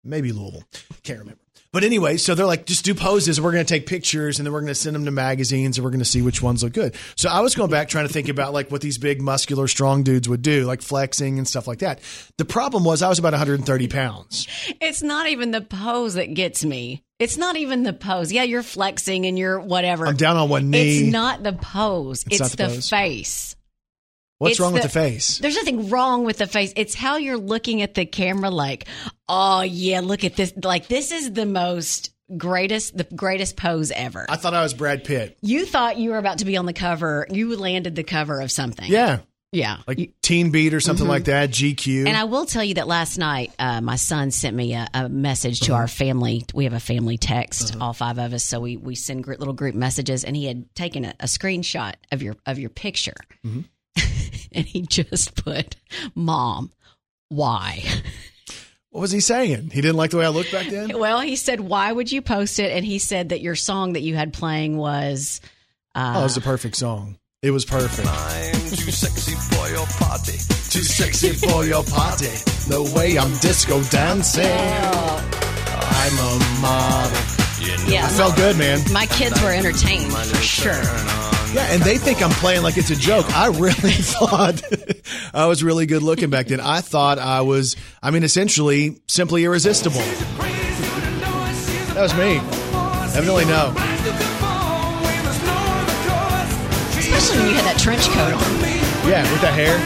maybe 0.05 0.33
Louisville. 0.33 0.65
Can't 1.03 1.21
remember. 1.21 1.46
But 1.73 1.85
anyway, 1.85 2.17
so 2.17 2.35
they're 2.35 2.47
like, 2.47 2.67
just 2.67 2.85
do 2.85 2.95
poses. 2.95 3.41
We're 3.41 3.53
going 3.53 3.65
to 3.65 3.69
take 3.69 3.87
pictures 3.87 4.39
and 4.39 4.47
then 4.47 4.53
we're 4.53 4.61
going 4.61 4.69
to 4.69 4.75
send 4.75 4.95
them 4.95 5.05
to 5.05 5.11
magazines 5.11 5.79
and 5.79 5.85
we're 5.85 5.91
going 5.91 5.99
to 6.01 6.05
see 6.05 6.23
which 6.23 6.43
ones 6.43 6.63
look 6.63 6.73
good. 6.73 6.95
So 7.17 7.29
I 7.29 7.41
was 7.41 7.55
going 7.55 7.71
back 7.71 7.89
trying 7.89 8.07
to 8.07 8.13
think 8.13 8.29
about 8.29 8.53
like 8.53 8.71
what 8.71 8.81
these 8.81 8.99
big, 8.99 9.21
muscular, 9.21 9.69
strong 9.69 10.03
dudes 10.03 10.29
would 10.29 10.43
do, 10.43 10.65
like 10.65 10.83
flexing 10.83 11.39
and 11.39 11.47
stuff 11.47 11.67
like 11.67 11.81
that. 11.81 12.01
The 12.39 12.45
problem 12.45 12.85
was 12.85 13.03
I 13.03 13.09
was 13.09 13.19
about 13.19 13.33
130 13.33 13.89
pounds. 13.89 14.47
It's 14.81 15.03
not 15.03 15.27
even 15.29 15.51
the 15.51 15.61
pose 15.61 16.15
that 16.15 16.33
gets 16.35 16.65
me. 16.65 17.03
It's 17.19 17.39
not 17.39 17.57
even 17.57 17.83
the 17.83 17.95
pose. 17.95 18.31
Yeah, 18.31 18.43
you're 18.43 18.63
flexing 18.63 19.25
and 19.27 19.39
you're 19.39 19.59
whatever. 19.59 20.07
I'm 20.07 20.17
down 20.17 20.37
on 20.37 20.49
one 20.51 20.71
knee. 20.71 21.05
It's 21.05 21.13
not 21.13 21.43
the 21.43 21.55
pose. 21.55 22.25
It's 22.31 22.41
It's, 22.41 22.51
the 22.51 22.57
the, 22.59 22.69
pose? 22.69 22.91
face. 22.91 23.56
What's 24.39 24.53
It's 24.53 24.61
wrong 24.61 24.75
with 24.75 24.83
the 24.83 24.89
face? 24.89 25.39
There's 25.39 25.57
nothing 25.57 25.89
wrong 25.89 26.25
with 26.25 26.39
the 26.39 26.47
face. 26.47 26.73
It's 26.77 26.95
how 26.95 27.17
you're 27.17 27.39
looking 27.39 27.81
at 27.81 27.95
the 27.95 28.05
camera 28.05 28.51
like, 28.51 28.87
oh 29.29 29.63
yeah, 29.63 30.01
look 30.01 30.25
at 30.25 30.37
this. 30.37 30.53
Like 30.63 30.89
this 30.89 31.11
is 31.11 31.33
the 31.33 31.47
most 31.47 32.13
greatest, 32.37 32.97
the 32.97 33.05
greatest 33.05 33.57
pose 33.57 33.91
ever. 33.91 34.27
I 34.29 34.37
thought 34.37 34.53
I 34.53 34.63
was 34.63 34.75
Brad 34.75 35.05
Pitt. 35.05 35.39
you 35.41 35.65
thought 35.65 35.97
you 35.97 36.11
were 36.11 36.19
about 36.19 36.39
to 36.39 36.45
be 36.45 36.57
on 36.59 36.67
the 36.67 36.75
cover. 36.75 37.27
You 37.31 37.57
landed 37.57 37.95
the 37.97 38.05
cover 38.05 38.41
of 38.41 38.51
something. 38.51 38.91
Yeah. 38.91 39.21
Yeah. 39.53 39.79
Like 39.87 40.13
Teen 40.23 40.51
Beat 40.51 40.75
or 40.75 40.81
something 40.81 41.05
mm-hmm. 41.05 41.11
like 41.13 41.25
that, 41.25 41.51
GQ. 41.51 42.07
And 42.07 42.17
I 42.17 42.25
will 42.25 42.45
tell 42.45 42.65
you 42.65 42.75
that 42.75 42.87
last 42.87 43.17
night, 43.17 43.53
uh, 43.59 43.81
my 43.81 43.97
son 43.97 44.31
sent 44.31 44.55
me 44.55 44.75
a, 44.75 44.87
a 44.93 45.09
message 45.09 45.61
to 45.61 45.73
uh-huh. 45.73 45.83
our 45.83 45.89
family. 45.89 46.45
We 46.53 46.65
have 46.65 46.75
a 46.75 46.81
family 46.81 47.17
text, 47.17 47.75
uh-huh. 47.75 47.85
all 47.85 47.93
five 47.95 48.19
of 48.19 48.35
us, 48.35 48.45
so 48.45 48.61
we 48.61 48.77
we 48.77 48.97
send 48.97 49.25
gr- 49.25 49.35
little 49.35 49.55
group 49.55 49.75
messages. 49.75 50.25
And 50.25 50.37
he 50.37 50.47
had 50.47 50.75
taken 50.75 51.07
a, 51.07 51.15
a 51.21 51.27
screenshot 51.27 51.95
of 52.13 52.23
your 52.23 52.37
of 52.45 52.59
your 52.59 52.71
picture, 52.71 53.17
mm-hmm. 53.47 53.61
and 54.57 54.65
he 54.67 54.83
just 54.83 55.37
put, 55.45 55.77
"Mom, 56.15 56.73
why?" 57.29 57.83
what 58.91 59.03
was 59.03 59.11
he 59.13 59.21
saying? 59.21 59.71
He 59.71 59.81
didn't 59.81 59.97
like 59.97 60.11
the 60.11 60.17
way 60.17 60.25
I 60.25 60.31
looked 60.31 60.53
back 60.53 60.69
then? 60.69 60.99
Well, 60.99 61.21
he 61.21 61.37
said, 61.37 61.61
"Why 61.61 61.93
would 61.93 62.11
you 62.11 62.23
post 62.23 62.59
it?" 62.59 62.73
And 62.73 62.85
he 62.85 62.99
said 62.99 63.29
that 63.29 63.41
your 63.41 63.55
song 63.55 63.93
that 63.93 64.03
you 64.03 64.15
had 64.17 64.33
playing 64.33 64.77
was. 64.77 65.41
Uh, 65.95 66.15
oh, 66.17 66.21
it 66.21 66.25
was 66.25 66.37
a 66.37 66.41
perfect 66.41 66.77
song. 66.77 67.19
It 67.43 67.51
was 67.51 67.65
perfect. 67.65 68.09
I'm 68.09 68.53
too 68.71 68.91
sexy 68.91 69.35
for 69.55 69.69
your 69.69 69.87
party. 69.87 70.33
Too 70.33 70.83
sexy 70.83 71.31
for 71.31 71.65
your 71.65 71.85
party. 71.85 72.33
The 72.69 72.93
way 72.97 73.19
I'm 73.19 73.37
disco 73.39 73.83
dancing. 73.85 74.45
I'm 74.47 76.13
a 76.19 76.61
model. 76.61 77.19
Yeah, 77.89 78.07
I 78.07 78.09
felt 78.09 78.37
good, 78.37 78.57
man. 78.59 78.81
my 78.93 79.07
kids 79.07 79.41
were 79.43 79.53
entertained 79.53 80.13
for 80.13 80.37
sure. 80.37 81.36
Yeah, 81.57 81.73
and 81.73 81.81
they 81.81 81.97
think 81.97 82.23
I'm 82.23 82.29
playing 82.33 82.63
like 82.63 82.77
it's 82.77 82.91
a 82.91 82.97
joke. 82.97 83.35
I 83.35 83.47
really 83.47 83.73
thought 83.73 84.61
I 85.33 85.47
was 85.47 85.65
really 85.65 85.87
good 85.87 86.03
looking 86.03 86.29
back 86.29 86.49
then. 86.49 86.61
I 86.61 86.83
thought 86.83 87.19
I 87.19 87.41
was, 87.41 87.77
I 88.03 88.11
mean, 88.11 88.25
essentially 88.25 89.01
simply 89.07 89.43
irresistible. 89.45 90.03
That 91.95 92.03
was 92.03 92.15
me. 92.15 92.37
Evidently, 93.17 93.47
no. 93.47 93.73
Especially 96.99 97.39
when 97.39 97.49
you 97.49 97.55
had 97.55 97.65
that 97.65 97.79
trench 97.79 98.07
coat 98.09 98.35
on. 98.35 99.09
Yeah, 99.09 99.23
with 99.33 99.41
the 99.41 99.51
hair. 99.51 99.79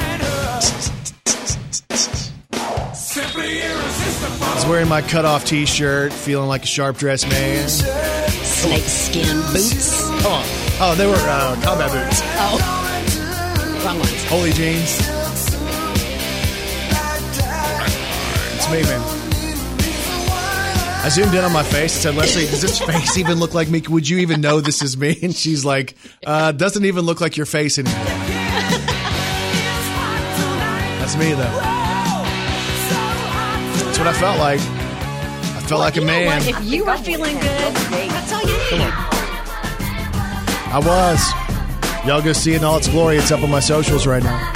I 4.42 4.54
was 4.56 4.66
wearing 4.66 4.88
my 4.88 5.02
cutoff 5.02 5.44
t 5.44 5.66
shirt, 5.66 6.12
feeling 6.12 6.48
like 6.48 6.64
a 6.64 6.66
sharp 6.66 6.96
dressed 6.96 7.28
man. 7.28 7.68
Snake 7.68 8.82
skin 8.82 9.40
boots. 9.52 10.08
Come 10.22 10.32
on. 10.32 10.59
Oh, 10.83 10.95
they 10.97 11.05
were 11.07 11.12
uh, 11.14 11.61
combat 11.62 11.93
boots. 11.93 12.22
Oh, 12.41 13.83
wrong 13.85 13.99
ones. 13.99 14.24
Holy 14.28 14.51
jeans. 14.51 14.97
It's 18.57 18.70
me, 18.70 18.83
man. 18.85 19.03
I 21.05 21.09
zoomed 21.11 21.35
in 21.35 21.45
on 21.45 21.53
my 21.53 21.62
face 21.62 21.95
and 21.97 22.03
said, 22.03 22.14
Leslie, 22.14 22.47
does 22.47 22.62
this 22.62 22.78
face 22.78 23.18
even 23.18 23.39
look 23.39 23.53
like 23.53 23.68
me? 23.68 23.83
Would 23.91 24.09
you 24.09 24.20
even 24.20 24.41
know 24.41 24.62
this 24.62 24.81
is 24.81 24.97
me? 24.97 25.18
And 25.22 25.37
she's 25.37 25.66
like, 25.66 25.97
uh, 26.24 26.53
doesn't 26.53 26.87
even 26.87 27.05
look 27.05 27.20
like 27.20 27.37
your 27.37 27.45
face 27.47 27.78
anymore. 27.78 27.99
That's 30.97 31.14
me, 31.16 31.33
though. 31.33 31.61
That's 33.85 33.99
what 33.99 34.09
I 34.09 34.12
felt 34.14 34.39
like. 34.39 34.61
I 34.61 35.61
felt 35.66 35.81
like 35.81 35.99
a 35.99 36.01
man. 36.01 36.24
what? 36.26 36.49
If 36.49 36.64
you 36.64 36.87
were 36.87 36.97
feeling 36.97 37.35
good, 37.35 37.74
that's 37.74 38.33
all 38.33 38.41
you 38.41 38.78
need. 38.78 39.19
I 40.72 40.78
was. 40.78 42.06
Y'all 42.06 42.22
go 42.22 42.32
see 42.32 42.52
it 42.54 42.58
in 42.58 42.64
all 42.64 42.76
its 42.78 42.88
glory. 42.88 43.16
It's 43.16 43.30
up 43.30 43.42
on 43.42 43.50
my 43.50 43.60
socials 43.60 44.06
right 44.06 44.22
now. 44.22 44.52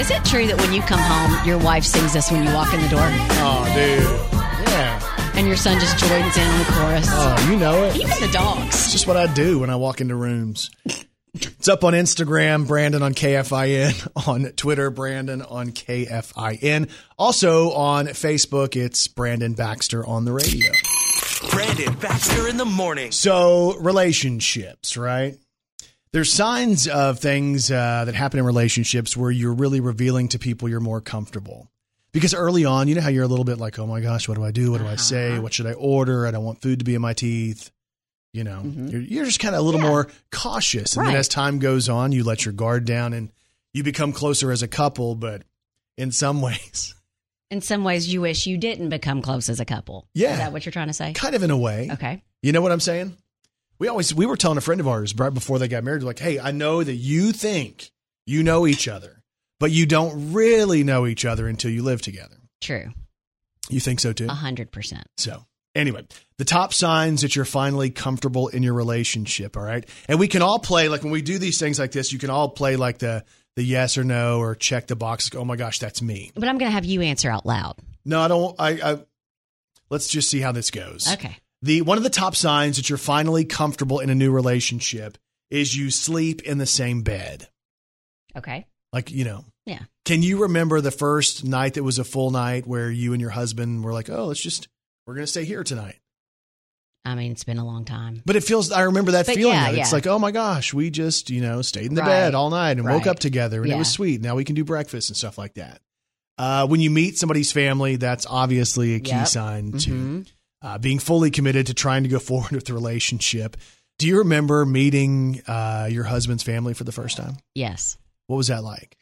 Is 0.00 0.10
it 0.10 0.24
true 0.24 0.46
that 0.46 0.56
when 0.60 0.72
you 0.72 0.80
come 0.82 1.00
home, 1.00 1.46
your 1.48 1.58
wife 1.58 1.84
sings 1.84 2.12
this 2.12 2.30
when 2.30 2.46
you 2.46 2.52
walk 2.54 2.72
in 2.74 2.80
the 2.80 2.88
door, 2.88 3.00
Oh, 3.02 3.64
dude. 3.74 4.68
Yeah. 4.68 5.32
and 5.36 5.46
your 5.46 5.56
son 5.56 5.80
just 5.80 5.98
joins 5.98 6.36
in 6.36 6.42
on 6.46 6.58
the 6.58 6.64
chorus? 6.72 7.06
Oh, 7.10 7.48
you 7.50 7.56
know 7.58 7.84
it. 7.84 7.96
Even 7.96 8.08
the 8.20 8.30
dogs. 8.32 8.66
It's 8.74 8.92
just 8.92 9.06
what 9.06 9.16
I 9.16 9.32
do 9.32 9.58
when 9.60 9.70
I 9.70 9.76
walk 9.76 10.00
into 10.00 10.14
rooms. 10.14 10.70
It's 11.34 11.68
up 11.68 11.84
on 11.84 11.92
Instagram, 11.94 12.66
Brandon 12.66 13.02
on 13.02 13.14
KFIN, 13.14 14.08
on 14.28 14.44
Twitter, 14.52 14.90
Brandon 14.90 15.42
on 15.42 15.70
KFIN. 15.70 16.90
Also 17.18 17.70
on 17.72 18.06
Facebook, 18.08 18.76
it's 18.76 19.06
Brandon 19.08 19.52
Baxter 19.54 20.04
on 20.06 20.24
the 20.24 20.32
radio. 20.32 20.70
Brandon 21.50 21.94
Baxter 21.94 22.48
in 22.48 22.56
the 22.56 22.64
morning. 22.64 23.12
So, 23.12 23.76
relationships, 23.78 24.96
right? 24.96 25.36
There's 26.12 26.32
signs 26.32 26.88
of 26.88 27.18
things 27.18 27.70
uh, 27.70 28.04
that 28.06 28.14
happen 28.14 28.38
in 28.40 28.46
relationships 28.46 29.16
where 29.16 29.30
you're 29.30 29.52
really 29.52 29.80
revealing 29.80 30.28
to 30.28 30.38
people 30.38 30.68
you're 30.68 30.80
more 30.80 31.00
comfortable. 31.00 31.70
Because 32.12 32.32
early 32.32 32.64
on, 32.64 32.88
you 32.88 32.94
know 32.94 33.02
how 33.02 33.10
you're 33.10 33.24
a 33.24 33.28
little 33.28 33.44
bit 33.44 33.58
like, 33.58 33.78
oh 33.78 33.86
my 33.86 34.00
gosh, 34.00 34.28
what 34.28 34.36
do 34.36 34.44
I 34.44 34.50
do? 34.50 34.70
What 34.72 34.80
do 34.80 34.86
I 34.86 34.96
say? 34.96 35.38
What 35.38 35.52
should 35.52 35.66
I 35.66 35.74
order? 35.74 36.26
I 36.26 36.30
don't 36.30 36.44
want 36.44 36.62
food 36.62 36.78
to 36.78 36.84
be 36.84 36.94
in 36.94 37.02
my 37.02 37.12
teeth. 37.12 37.70
You 38.32 38.44
know, 38.44 38.62
you're, 38.64 39.00
you're 39.00 39.24
just 39.24 39.40
kind 39.40 39.54
of 39.54 39.60
a 39.60 39.64
little 39.64 39.80
more 39.80 40.08
cautious. 40.30 40.96
And 40.96 41.06
then 41.06 41.16
as 41.16 41.28
time 41.28 41.58
goes 41.58 41.88
on, 41.88 42.12
you 42.12 42.24
let 42.24 42.44
your 42.44 42.54
guard 42.54 42.84
down 42.84 43.12
and 43.12 43.30
you 43.72 43.82
become 43.82 44.12
closer 44.12 44.50
as 44.50 44.62
a 44.62 44.68
couple. 44.68 45.14
But 45.14 45.42
in 45.96 46.10
some 46.10 46.40
ways, 46.42 46.94
In 47.50 47.60
some 47.62 47.82
ways, 47.82 48.12
you 48.12 48.20
wish 48.20 48.46
you 48.46 48.58
didn't 48.58 48.90
become 48.90 49.22
close 49.22 49.48
as 49.48 49.58
a 49.58 49.64
couple. 49.64 50.06
Yeah. 50.14 50.32
Is 50.32 50.38
that 50.38 50.52
what 50.52 50.66
you're 50.66 50.72
trying 50.72 50.88
to 50.88 50.92
say? 50.92 51.12
kind 51.14 51.34
of 51.34 51.42
in 51.42 51.50
a 51.50 51.56
way. 51.56 51.88
Okay. 51.92 52.22
You 52.42 52.52
know 52.52 52.60
what 52.60 52.72
I'm 52.72 52.80
saying? 52.80 53.16
We 53.78 53.88
always 53.88 54.14
we 54.14 54.26
were 54.26 54.36
telling 54.36 54.58
a 54.58 54.62
friend 54.62 54.80
of 54.80 54.88
ours 54.88 55.14
right 55.16 55.32
before 55.32 55.58
they 55.58 55.68
got 55.68 55.84
married, 55.84 56.02
like, 56.02 56.18
hey, 56.18 56.38
I 56.38 56.50
know 56.50 56.82
that 56.82 56.94
you 56.94 57.32
think 57.32 57.90
you 58.26 58.42
know 58.42 58.66
each 58.66 58.88
other, 58.88 59.22
but 59.60 59.70
you 59.70 59.86
don't 59.86 60.32
really 60.32 60.84
know 60.84 61.06
each 61.06 61.24
other 61.24 61.46
until 61.46 61.70
you 61.70 61.82
live 61.82 62.02
together. 62.02 62.36
True. 62.60 62.92
You 63.70 63.80
think 63.80 64.00
so 64.00 64.12
too? 64.12 64.26
A 64.26 64.34
hundred 64.34 64.72
percent. 64.72 65.06
So 65.16 65.44
anyway, 65.74 66.06
the 66.38 66.44
top 66.44 66.74
signs 66.74 67.22
that 67.22 67.36
you're 67.36 67.44
finally 67.44 67.90
comfortable 67.90 68.48
in 68.48 68.62
your 68.62 68.74
relationship, 68.74 69.56
all 69.56 69.62
right? 69.62 69.88
And 70.08 70.18
we 70.18 70.28
can 70.28 70.42
all 70.42 70.58
play 70.58 70.88
like 70.88 71.02
when 71.02 71.12
we 71.12 71.22
do 71.22 71.38
these 71.38 71.58
things 71.58 71.78
like 71.78 71.92
this, 71.92 72.12
you 72.12 72.18
can 72.18 72.30
all 72.30 72.50
play 72.50 72.76
like 72.76 72.98
the 72.98 73.24
the 73.58 73.64
yes 73.64 73.98
or 73.98 74.04
no 74.04 74.38
or 74.38 74.54
check 74.54 74.86
the 74.86 74.94
box. 74.94 75.30
Oh 75.34 75.44
my 75.44 75.56
gosh, 75.56 75.80
that's 75.80 76.00
me. 76.00 76.30
But 76.36 76.48
I'm 76.48 76.58
going 76.58 76.68
to 76.70 76.72
have 76.74 76.84
you 76.84 77.02
answer 77.02 77.28
out 77.28 77.44
loud. 77.44 77.74
No, 78.04 78.20
I 78.20 78.28
don't. 78.28 78.54
I, 78.56 78.68
I 78.92 78.98
let's 79.90 80.06
just 80.06 80.30
see 80.30 80.38
how 80.38 80.52
this 80.52 80.70
goes. 80.70 81.12
Okay. 81.12 81.36
The 81.62 81.82
one 81.82 81.98
of 81.98 82.04
the 82.04 82.10
top 82.10 82.36
signs 82.36 82.76
that 82.76 82.88
you're 82.88 82.98
finally 82.98 83.44
comfortable 83.44 83.98
in 83.98 84.10
a 84.10 84.14
new 84.14 84.30
relationship 84.30 85.18
is 85.50 85.76
you 85.76 85.90
sleep 85.90 86.40
in 86.42 86.58
the 86.58 86.66
same 86.66 87.02
bed. 87.02 87.48
Okay. 88.36 88.64
Like, 88.92 89.10
you 89.10 89.24
know, 89.24 89.44
Yeah. 89.66 89.80
can 90.04 90.22
you 90.22 90.42
remember 90.42 90.80
the 90.80 90.92
first 90.92 91.44
night 91.44 91.74
that 91.74 91.82
was 91.82 91.98
a 91.98 92.04
full 92.04 92.30
night 92.30 92.64
where 92.64 92.88
you 92.92 93.12
and 93.12 93.20
your 93.20 93.30
husband 93.30 93.82
were 93.82 93.92
like, 93.92 94.08
"Oh, 94.08 94.26
let's 94.26 94.40
just 94.40 94.68
we're 95.04 95.14
going 95.14 95.24
to 95.26 95.30
stay 95.32 95.44
here 95.44 95.64
tonight." 95.64 95.98
I 97.08 97.14
mean, 97.14 97.32
it's 97.32 97.44
been 97.44 97.58
a 97.58 97.64
long 97.66 97.84
time. 97.84 98.22
But 98.26 98.36
it 98.36 98.44
feels 98.44 98.70
I 98.70 98.82
remember 98.82 99.12
that 99.12 99.26
But 99.26 99.34
feeling. 99.36 99.54
yeah, 99.54 99.72
though. 99.72 99.78
It's 99.78 99.92
like, 99.92 100.06
"Oh 100.06 100.18
my 100.18 100.30
gosh, 100.30 100.72
we 100.74 100.90
just, 100.90 101.30
you 101.30 101.40
know, 101.40 101.62
stayed 101.62 101.86
in 101.86 101.94
the 101.94 102.02
Right. 102.02 102.08
bed 102.08 102.34
all 102.34 102.50
night 102.50 102.78
and 102.78 102.84
woke 102.84 103.06
up 103.06 103.18
together 103.18 103.62
and 103.62 103.72
it 103.72 103.76
was 103.76 103.90
sweet. 103.90 104.20
Now 104.20 104.34
we 104.36 104.44
can 104.44 104.54
do 104.54 104.64
breakfast 104.64 105.10
and 105.10 105.16
stuff 105.16 105.38
like 105.38 105.54
that." 105.54 105.80
Uh, 106.36 106.66
when 106.68 106.80
you 106.80 106.90
meet 106.90 107.18
somebody's 107.18 107.50
family, 107.50 107.96
that's 107.96 108.24
obviously 108.28 108.94
a 108.94 109.00
key 109.00 109.10
Yep. 109.10 109.26
sign 109.26 109.72
to 109.72 109.90
Mhm. 109.90 110.26
uh, 110.62 110.78
being 110.78 110.98
fully 111.00 111.30
committed 111.32 111.66
to 111.66 111.74
trying 111.74 112.04
to 112.04 112.08
go 112.08 112.18
forward 112.30 112.52
with 112.52 112.64
the 112.66 112.74
relationship. 112.74 113.56
Do 113.98 114.06
you 114.06 114.18
remember 114.18 114.64
meeting 114.64 115.42
uh, 115.48 115.88
your 115.90 116.04
husband's 116.04 116.44
family 116.44 116.74
for 116.74 116.84
the 116.84 116.92
first 116.92 117.16
time? 117.16 117.38
Yes. 117.56 117.98
What 118.28 118.36
was 118.36 118.46
that 118.48 118.62
like? 118.62 118.96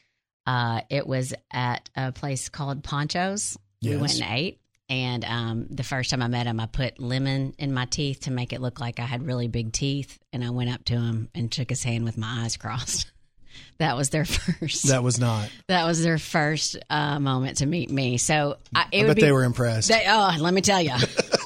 Uh, 0.46 0.80
it 0.88 1.06
was 1.06 1.34
at 1.52 1.90
a 1.96 2.12
place 2.12 2.48
called 2.48 2.82
Ponchos. 2.82 3.58
We 3.82 3.96
went 3.96 4.14
and 4.14 4.24
ate. 4.32 4.58
And 4.88 5.24
um, 5.24 5.66
the 5.68 5.82
first 5.82 6.10
time 6.10 6.22
I 6.22 6.28
met 6.28 6.46
him, 6.46 6.60
I 6.60 6.66
put 6.66 7.00
lemon 7.00 7.54
in 7.58 7.74
my 7.74 7.86
teeth 7.86 8.20
to 8.20 8.30
make 8.30 8.52
it 8.52 8.60
look 8.60 8.78
like 8.80 9.00
I 9.00 9.04
had 9.04 9.26
really 9.26 9.48
big 9.48 9.72
teeth. 9.72 10.18
And 10.32 10.44
I 10.44 10.50
went 10.50 10.70
up 10.70 10.84
to 10.86 10.94
him 10.94 11.28
and 11.34 11.52
shook 11.52 11.70
his 11.70 11.82
hand 11.82 12.04
with 12.04 12.16
my 12.16 12.44
eyes 12.44 12.56
crossed. 12.56 13.10
that 13.78 13.96
was 13.96 14.10
their 14.10 14.24
first. 14.24 14.88
That 14.88 15.02
was 15.02 15.18
not. 15.18 15.50
That 15.68 15.86
was 15.86 16.02
their 16.02 16.18
first 16.18 16.76
uh, 16.88 17.18
moment 17.18 17.58
to 17.58 17.66
meet 17.66 17.90
me. 17.90 18.18
So 18.18 18.58
I, 18.74 18.86
it 18.92 18.98
I 18.98 19.02
would 19.02 19.08
bet 19.08 19.16
be, 19.16 19.22
they 19.22 19.32
were 19.32 19.44
impressed. 19.44 19.88
They, 19.88 20.04
oh, 20.08 20.36
let 20.38 20.54
me 20.54 20.60
tell 20.60 20.80
you, 20.80 20.94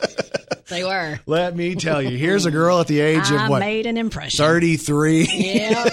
they 0.69 0.85
were. 0.85 1.19
Let 1.27 1.57
me 1.57 1.77
tell 1.77 2.03
you, 2.03 2.19
here's 2.19 2.45
a 2.45 2.51
girl 2.51 2.81
at 2.81 2.89
the 2.89 3.01
age 3.01 3.31
I 3.31 3.45
of 3.45 3.51
what, 3.51 3.61
made 3.61 3.87
an 3.87 3.97
impression. 3.97 4.45
33. 4.45 5.29
Yeah. 5.33 5.89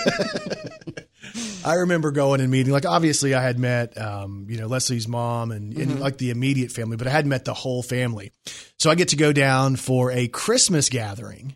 I 1.65 1.75
remember 1.75 2.11
going 2.11 2.41
and 2.41 2.49
meeting, 2.51 2.71
like, 2.73 2.85
obviously, 2.85 3.33
I 3.33 3.41
had 3.41 3.59
met, 3.59 3.97
um, 3.97 4.47
you 4.49 4.57
know, 4.57 4.67
Leslie's 4.67 5.07
mom 5.07 5.51
and, 5.51 5.73
Mm-hmm. 5.73 5.81
and 5.91 5.99
like 5.99 6.17
the 6.17 6.29
immediate 6.29 6.71
family, 6.71 6.97
but 6.97 7.07
I 7.07 7.09
hadn't 7.09 7.29
met 7.29 7.45
the 7.45 7.53
whole 7.53 7.83
family. 7.83 8.31
So 8.79 8.89
I 8.89 8.95
get 8.95 9.09
to 9.09 9.15
go 9.15 9.31
down 9.33 9.75
for 9.75 10.11
a 10.11 10.27
Christmas 10.27 10.89
gathering. 10.89 11.55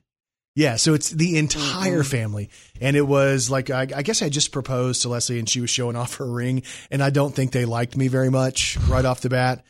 Yeah, 0.54 0.76
so 0.76 0.94
it's 0.94 1.10
the 1.10 1.38
entire 1.38 2.04
family. 2.04 2.50
And 2.82 2.98
it 2.98 3.08
was 3.08 3.50
like, 3.50 3.70
I, 3.70 3.88
I 3.96 4.02
guess 4.02 4.22
I 4.22 4.28
just 4.28 4.52
proposed 4.52 5.04
to 5.04 5.10
Leslie 5.10 5.40
and 5.40 5.48
she 5.48 5.62
was 5.62 5.70
showing 5.70 5.96
off 5.96 6.16
her 6.16 6.26
ring. 6.30 6.64
And 6.92 7.02
I 7.02 7.10
don't 7.10 7.34
think 7.34 7.52
they 7.54 7.64
liked 7.64 7.96
me 7.96 8.10
very 8.10 8.30
much 8.30 8.78
right 8.90 9.06
off 9.06 9.22
the 9.22 9.30
bat. 9.30 9.64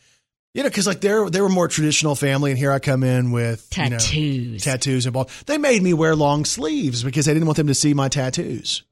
You 0.55 0.63
know, 0.63 0.69
because 0.69 0.87
like 0.87 0.99
they're 0.99 1.29
they 1.29 1.39
were 1.39 1.47
more 1.47 1.69
traditional 1.69 2.13
family, 2.13 2.51
and 2.51 2.57
here 2.57 2.73
I 2.73 2.79
come 2.79 3.03
in 3.03 3.31
with 3.31 3.65
you 3.77 3.83
know, 3.89 3.97
Tattoos. 3.97 4.63
tattoos 4.65 5.05
and 5.05 5.13
ball. 5.13 5.29
They 5.45 5.57
made 5.57 5.81
me 5.81 5.93
wear 5.93 6.13
long 6.13 6.43
sleeves 6.43 7.05
because 7.05 7.25
they 7.25 7.33
didn't 7.33 7.45
want 7.45 7.55
them 7.55 7.67
to 7.67 7.73
see 7.73 7.93
my 7.93 8.09
tattoos. 8.09 8.83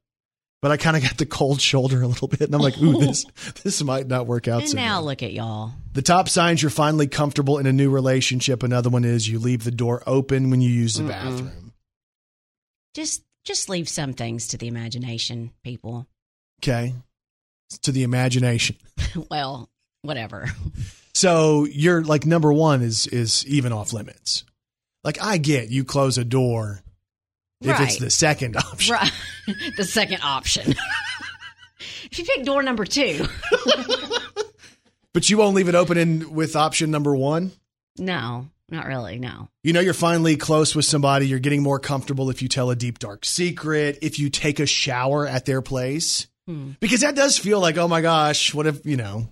But 0.61 0.71
I 0.71 0.77
kind 0.77 0.97
of 0.97 1.03
got 1.03 1.17
the 1.17 1.25
cold 1.25 1.61
shoulder 1.61 2.01
a 2.01 2.07
little 2.07 2.27
bit, 2.27 2.41
and 2.41 2.53
I'm 2.53 2.61
like, 2.61 2.77
"Ooh, 2.79 2.99
this 2.99 3.25
this 3.63 3.81
might 3.81 4.07
not 4.07 4.27
work 4.27 4.47
out." 4.47 4.63
and 4.63 4.75
now 4.75 4.97
well. 4.97 5.05
look 5.05 5.23
at 5.23 5.31
y'all. 5.31 5.71
the 5.93 6.01
top 6.01 6.27
signs 6.27 6.61
you're 6.61 6.69
finally 6.69 7.07
comfortable 7.07 7.57
in 7.59 7.65
a 7.65 7.71
new 7.71 7.89
relationship. 7.89 8.61
Another 8.61 8.89
one 8.89 9.05
is 9.05 9.27
you 9.27 9.39
leave 9.39 9.63
the 9.63 9.71
door 9.71 10.03
open 10.05 10.49
when 10.49 10.59
you 10.59 10.69
use 10.69 10.95
the 10.95 11.05
bathroom. 11.05 11.71
Just 12.93 13.23
just 13.45 13.69
leave 13.69 13.87
some 13.87 14.13
things 14.13 14.49
to 14.49 14.57
the 14.57 14.67
imagination, 14.67 15.51
people. 15.63 16.07
Okay, 16.61 16.93
to 17.83 17.91
the 17.93 18.03
imagination. 18.03 18.75
well, 19.31 19.69
whatever. 20.01 20.47
So 21.13 21.65
you're 21.65 22.03
like 22.03 22.25
number 22.25 22.51
one 22.51 22.81
is 22.81 23.07
is 23.07 23.45
even 23.47 23.71
off 23.71 23.93
limits. 23.93 24.43
Like 25.03 25.21
I 25.21 25.37
get 25.37 25.69
you 25.69 25.85
close 25.85 26.17
a 26.17 26.25
door 26.25 26.81
if 27.61 27.79
it's 27.79 27.97
the 27.99 28.09
second 28.09 28.55
option. 28.57 28.95
Right. 28.95 29.11
the 29.77 29.83
second 29.83 30.21
option. 30.23 30.73
if 32.11 32.19
you 32.19 32.25
pick 32.25 32.43
door 32.45 32.63
number 32.63 32.85
two, 32.85 33.25
But 35.13 35.29
you 35.29 35.37
won't 35.37 35.55
leave 35.55 35.67
it 35.67 35.75
open 35.75 35.97
in 35.97 36.33
with 36.33 36.55
option 36.55 36.91
number 36.91 37.15
one. 37.15 37.51
no, 37.97 38.47
not 38.69 38.85
really. 38.85 39.17
No. 39.17 39.49
You 39.63 39.73
know, 39.73 39.79
you're 39.79 39.95
finally 39.95 40.37
close 40.37 40.75
with 40.75 40.85
somebody. 40.85 41.27
You're 41.27 41.39
getting 41.39 41.63
more 41.63 41.79
comfortable 41.79 42.29
if 42.29 42.43
you 42.43 42.47
tell 42.47 42.69
a 42.69 42.75
deep, 42.75 42.99
dark 42.99 43.25
secret, 43.25 43.97
if 44.03 44.19
you 44.19 44.29
take 44.29 44.59
a 44.59 44.67
shower 44.67 45.27
at 45.27 45.45
their 45.45 45.63
place. 45.63 46.27
Hmm. 46.47 46.71
Because 46.79 47.01
that 47.01 47.15
does 47.15 47.39
feel 47.39 47.59
like, 47.59 47.77
oh 47.77 47.87
my 47.87 48.01
gosh, 48.01 48.53
what 48.53 48.67
if, 48.67 48.85
you 48.85 48.97
know. 48.97 49.27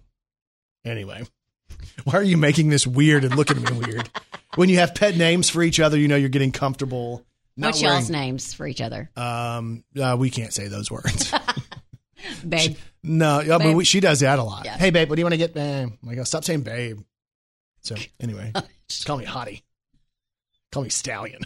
Anyway, 0.84 1.24
why 2.06 2.14
are 2.16 2.24
you 2.24 2.38
making 2.38 2.70
this 2.70 2.88
weird 2.88 3.24
and 3.24 3.36
looking 3.36 3.58
at 3.64 3.72
me 3.72 3.78
weird? 3.78 4.10
When 4.56 4.70
you 4.70 4.78
have 4.78 4.96
pet 4.96 5.16
names 5.16 5.50
for 5.50 5.62
each 5.62 5.80
other, 5.80 5.98
you 6.00 6.08
know 6.08 6.16
you're 6.16 6.30
getting 6.30 6.52
comfortable. 6.52 7.24
Not 7.60 7.70
What's 7.70 7.82
y'all's 7.82 8.10
names 8.12 8.54
for 8.54 8.68
each 8.68 8.82
other? 8.82 9.10
Um, 9.16 9.84
uh, 10.00 10.16
we 10.18 10.30
can't 10.30 10.54
say 10.54 10.68
those 10.68 10.92
words. 10.92 11.34
Babe. 12.48 12.78
no, 13.04 13.42
yeah, 13.42 13.58
but 13.58 13.74
we, 13.76 13.84
she 13.84 14.00
does 14.00 14.20
that 14.20 14.38
a 14.38 14.44
lot. 14.44 14.66
Yeah. 14.66 14.78
Hey, 14.78 14.92
babe, 14.92 15.10
what 15.10 15.16
do 15.16 15.22
you 15.22 15.26
want 15.26 15.34
to 15.34 15.38
get? 15.38 15.54
Babe? 15.54 15.90
I'm 15.90 16.08
like, 16.08 16.18
oh, 16.20 16.24
stop 16.24 16.44
saying 16.44 16.62
babe. 16.62 17.00
So 17.82 17.96
anyway, 18.20 18.52
just 18.88 19.06
call 19.06 19.18
me 19.18 19.26
hottie. 19.26 19.64
Call 20.72 20.84
me 20.84 20.90
stallion. 20.90 21.42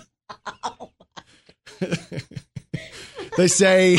they 3.38 3.48
say 3.48 3.98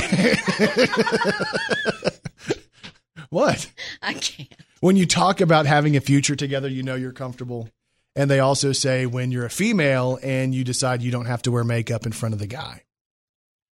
what 3.31 3.71
I 4.03 4.15
can't. 4.15 4.55
when 4.81 4.97
you 4.97 5.07
talk 5.07 5.41
about 5.41 5.67
having 5.67 5.97
a 5.97 6.01
future 6.01 6.37
together, 6.37 6.69
you 6.69 6.83
know 6.83 6.95
you're 6.95 7.13
comfortable. 7.13 7.69
And 8.15 8.31
they 8.31 8.41
also 8.41 8.73
say 8.73 9.07
when 9.07 9.31
you're 9.33 9.47
a 9.47 9.51
female 9.51 10.19
and 10.23 10.55
you 10.55 10.65
decide 10.65 11.01
you 11.03 11.11
don't 11.11 11.25
have 11.27 11.43
to 11.43 11.51
wear 11.51 11.65
makeup 11.65 12.05
in 12.05 12.13
front 12.13 12.35
of 12.35 12.39
the 12.39 12.47
guy, 12.47 12.83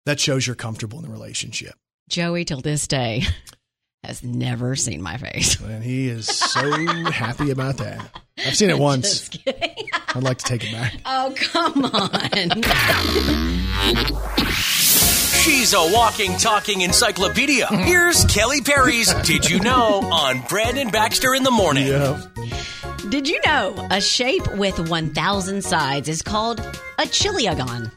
that 0.05 0.19
shows 0.19 0.47
you're 0.47 0.55
comfortable 0.55 0.97
in 0.99 1.05
the 1.05 1.11
relationship. 1.11 1.73
Joey, 2.09 2.45
till 2.45 2.61
this 2.61 2.87
day, 2.87 3.23
has 4.03 4.23
never 4.23 4.75
seen 4.77 5.01
my 5.01 5.17
face. 5.17 5.59
And 5.69 5.83
he 5.83 6.07
is 6.07 6.27
so 6.27 6.71
happy 7.11 7.51
about 7.51 7.77
that. 7.77 7.99
I've 8.37 8.55
seen 8.55 8.69
it 8.69 8.79
once. 8.79 9.27
Just 9.29 9.43
kidding. 9.43 9.87
I'd 10.15 10.23
like 10.23 10.37
to 10.39 10.45
take 10.45 10.63
it 10.63 10.71
back. 10.71 10.95
Oh, 11.05 11.33
come 11.37 11.85
on. 11.85 12.29
She's 15.41 15.73
a 15.73 15.91
walking, 15.93 16.35
talking 16.37 16.81
encyclopedia. 16.81 17.67
Here's 17.67 18.25
Kelly 18.25 18.61
Perry's 18.61 19.13
Did 19.25 19.49
You 19.49 19.59
Know 19.59 20.01
on 20.11 20.41
Brandon 20.49 20.89
Baxter 20.89 21.35
in 21.35 21.43
the 21.43 21.51
Morning. 21.51 21.87
Yeah. 21.87 22.21
Did 23.09 23.27
you 23.27 23.39
know 23.43 23.87
a 23.89 23.99
shape 23.99 24.45
with 24.55 24.87
1,000 24.87 25.63
sides 25.63 26.07
is 26.07 26.21
called 26.21 26.59
a 26.59 27.03
chiliagon? 27.03 27.91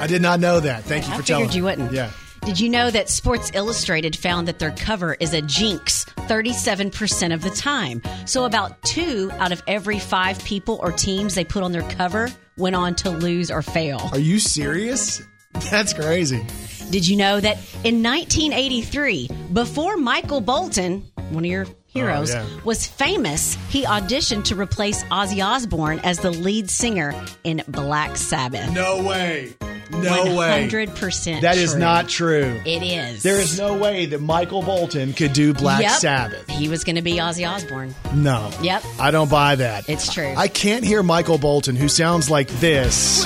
I 0.00 0.06
did 0.06 0.22
not 0.22 0.40
know 0.40 0.60
that. 0.60 0.82
Thank 0.84 1.06
you 1.06 1.12
I 1.12 1.16
for 1.16 1.22
figured 1.22 1.26
telling 1.26 1.50
you 1.52 1.62
me. 1.62 1.64
wouldn't. 1.64 1.92
Yeah. 1.92 2.10
Did 2.44 2.58
you 2.58 2.70
know 2.70 2.90
that 2.90 3.10
Sports 3.10 3.50
Illustrated 3.54 4.16
found 4.16 4.48
that 4.48 4.58
their 4.58 4.70
cover 4.70 5.14
is 5.20 5.34
a 5.34 5.42
jinx 5.42 6.04
37% 6.04 7.34
of 7.34 7.42
the 7.42 7.50
time? 7.50 8.00
So 8.24 8.44
about 8.46 8.80
two 8.82 9.30
out 9.34 9.52
of 9.52 9.62
every 9.66 9.98
five 9.98 10.42
people 10.44 10.78
or 10.82 10.90
teams 10.92 11.34
they 11.34 11.44
put 11.44 11.62
on 11.62 11.72
their 11.72 11.88
cover 11.90 12.30
went 12.56 12.76
on 12.76 12.94
to 12.96 13.10
lose 13.10 13.50
or 13.50 13.60
fail. 13.60 14.08
Are 14.12 14.18
you 14.18 14.38
serious? 14.38 15.20
That's 15.70 15.92
crazy. 15.92 16.42
Did 16.90 17.06
you 17.06 17.16
know 17.16 17.40
that 17.40 17.56
in 17.84 18.02
1983, 18.02 19.28
before 19.52 19.96
Michael 19.96 20.40
Bolton, 20.40 21.00
one 21.30 21.44
of 21.44 21.50
your 21.50 21.66
heroes, 21.96 22.34
oh, 22.34 22.38
yeah. 22.38 22.60
was 22.64 22.86
famous, 22.86 23.56
he 23.68 23.84
auditioned 23.84 24.44
to 24.44 24.54
replace 24.54 25.02
Ozzy 25.04 25.44
Osbourne 25.44 26.00
as 26.04 26.18
the 26.20 26.30
lead 26.30 26.70
singer 26.70 27.14
in 27.44 27.62
Black 27.68 28.16
Sabbath. 28.16 28.70
No 28.72 29.02
way. 29.02 29.54
No 29.90 30.34
way. 30.36 30.68
100% 30.68 31.42
That 31.42 31.56
is 31.56 31.70
true. 31.70 31.80
not 31.80 32.08
true. 32.08 32.60
It 32.66 32.82
is. 32.82 33.22
There 33.22 33.40
is 33.40 33.56
no 33.58 33.76
way 33.76 34.06
that 34.06 34.20
Michael 34.20 34.60
Bolton 34.62 35.12
could 35.12 35.32
do 35.32 35.54
Black 35.54 35.80
Yep. 35.80 35.90
Sabbath. 35.92 36.50
He 36.50 36.68
was 36.68 36.82
going 36.82 36.96
to 36.96 37.02
be 37.02 37.14
Ozzy 37.14 37.48
Osbourne. 37.48 37.94
No. 38.12 38.50
Yep. 38.62 38.82
I 38.98 39.12
don't 39.12 39.30
buy 39.30 39.54
that. 39.54 39.88
It's 39.88 40.12
true. 40.12 40.34
I 40.36 40.48
can't 40.48 40.84
hear 40.84 41.02
Michael 41.04 41.38
Bolton, 41.38 41.76
who 41.76 41.88
sounds 41.88 42.28
like 42.28 42.48
this. 42.58 43.24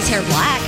Be 0.00 0.06
hair 0.06 0.22
black. 0.22 0.60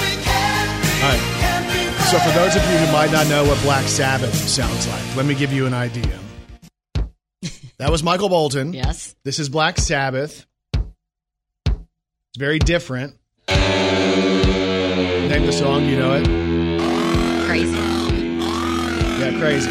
we 0.00 0.10
can't 0.24 0.58
be? 0.58 0.98
All 1.02 1.08
right. 1.08 1.22
So, 2.10 2.18
for 2.18 2.30
those 2.30 2.56
of 2.56 2.62
you 2.62 2.78
who 2.78 2.92
might 2.92 3.12
not 3.12 3.28
know 3.28 3.44
what 3.44 3.60
Black 3.62 3.86
Sabbath 3.86 4.34
sounds 4.34 4.88
like, 4.88 5.16
let 5.16 5.26
me 5.26 5.34
give 5.34 5.52
you 5.52 5.66
an 5.66 5.74
idea. 5.74 6.18
That 7.76 7.90
was 7.90 8.02
Michael 8.02 8.28
Bolton. 8.28 8.72
Yes. 8.72 9.14
This 9.22 9.38
is 9.38 9.48
Black 9.48 9.78
Sabbath. 9.78 10.46
It's 10.74 12.38
very 12.38 12.58
different. 12.58 13.14
Name 13.48 15.46
the 15.46 15.52
song, 15.52 15.84
you 15.84 15.96
know 15.96 16.14
it. 16.14 16.47
Crazy. 19.36 19.70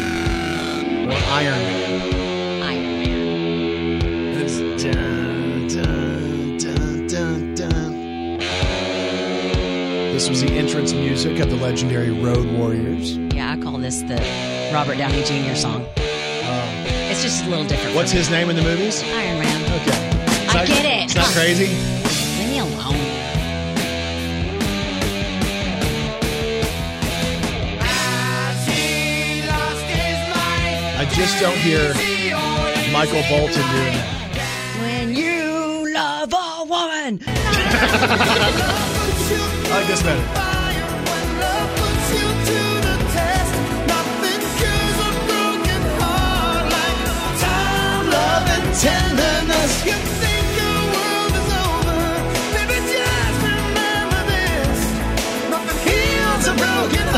Or 1.08 1.12
Iron 1.32 1.58
Man. 1.58 2.62
Iron 2.62 2.84
Man. 3.00 4.40
It's 4.40 4.58
dun, 4.82 5.68
dun, 5.68 6.56
dun, 6.58 7.06
dun, 7.06 7.54
dun. 7.54 8.38
This 10.12 10.28
was 10.28 10.40
the 10.42 10.50
entrance 10.52 10.92
music 10.92 11.38
of 11.40 11.50
the 11.50 11.56
legendary 11.56 12.10
Road 12.10 12.46
Warriors. 12.52 13.16
Yeah, 13.16 13.52
I 13.52 13.56
call 13.62 13.78
this 13.78 14.02
the 14.02 14.16
Robert 14.72 14.96
Downey 14.98 15.22
Jr. 15.24 15.54
song. 15.56 15.86
Oh. 15.96 16.84
it's 17.10 17.22
just 17.22 17.44
a 17.44 17.48
little 17.48 17.64
different. 17.66 17.94
What's 17.96 18.10
his 18.12 18.30
name 18.30 18.50
in 18.50 18.56
the 18.56 18.62
movies? 18.62 19.02
Iron 19.02 19.38
Man. 19.40 19.62
Okay. 19.80 20.44
It's 20.44 20.54
I 20.54 20.58
not- 20.58 20.66
get 20.66 20.84
it. 20.84 21.04
It's 21.04 21.14
not 21.14 21.26
crazy. 21.28 21.97
I 31.00 31.04
just 31.04 31.38
don't 31.40 31.56
hear 31.58 31.94
Michael 32.92 33.22
Bolton 33.28 33.62
doing 33.70 33.94
that. 33.94 34.08
When 34.80 35.14
you 35.14 35.94
love 35.94 36.32
a 36.32 36.64
woman. 36.64 37.22
I 39.64 39.68
like 39.70 39.86
this 39.86 40.02
better. 40.02 40.24
Tenderness, 48.78 50.17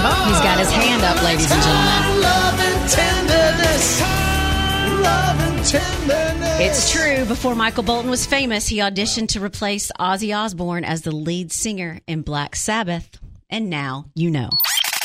He's 0.01 0.40
got 0.40 0.59
his 0.59 0.70
hand 0.70 1.03
up, 1.03 1.22
ladies 1.22 1.51
and 1.51 1.62
gentlemen. 1.62 2.22
Love 2.22 2.61
and 2.61 2.90
tenderness. 2.90 4.01
Love 5.03 5.40
and 5.40 5.66
tenderness. 5.66 6.61
It's 6.61 6.90
true. 6.90 7.26
Before 7.26 7.55
Michael 7.55 7.82
Bolton 7.82 8.11
was 8.11 8.24
famous, 8.24 8.66
he 8.66 8.78
auditioned 8.78 9.28
to 9.30 9.44
replace 9.44 9.92
Ozzy 10.01 10.34
Osbourne 10.34 10.84
as 10.84 11.03
the 11.03 11.14
lead 11.14 11.53
singer 11.53 12.01
in 12.07 12.22
Black 12.22 12.57
Sabbath. 12.57 13.18
And 13.51 13.68
now 13.68 14.07
you 14.14 14.30
know. 14.30 14.48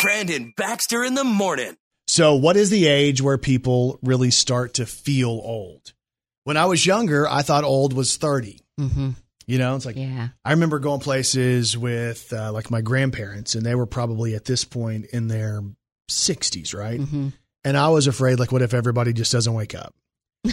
Brandon 0.02 0.54
Baxter 0.56 1.04
in 1.04 1.16
the 1.16 1.26
morning. 1.26 1.76
So, 2.08 2.36
what 2.36 2.56
is 2.56 2.70
the 2.70 2.88
age 2.88 3.22
where 3.22 3.38
people 3.38 4.00
really 4.02 4.32
start 4.32 4.76
to 4.76 4.86
feel 4.86 5.30
old? 5.30 5.93
When 6.46 6.56
I 6.56 6.68
was 6.68 6.86
younger, 6.86 7.28
I 7.28 7.41
thought 7.41 7.64
old 7.66 7.91
was 7.91 8.16
30. 8.16 8.62
Mm-hmm. 8.80 9.10
You 9.48 9.58
know, 9.60 9.76
it's 9.76 9.86
like, 9.86 9.96
Yeah. 9.96 10.30
I 10.43 10.52
remember 10.52 10.80
going 10.80 11.00
places 11.02 11.78
with 11.78 12.34
uh, 12.34 12.52
like 12.52 12.72
my 12.72 12.82
grandparents, 12.82 13.56
and 13.56 13.66
they 13.66 13.76
were 13.76 13.86
probably 13.86 14.36
at 14.36 14.46
this 14.46 14.66
point 14.66 15.06
in 15.08 15.28
their 15.28 15.62
60s, 16.10 16.74
right? 16.76 17.00
Mm-hmm. 17.00 17.30
And 17.64 17.78
I 17.78 17.89
was 17.89 18.08
afraid, 18.08 18.39
like, 18.39 18.52
what 18.52 18.62
if 18.62 18.74
everybody 18.74 19.12
just 19.14 19.32
doesn't 19.32 19.54
wake 19.54 19.76
up? 19.76 19.93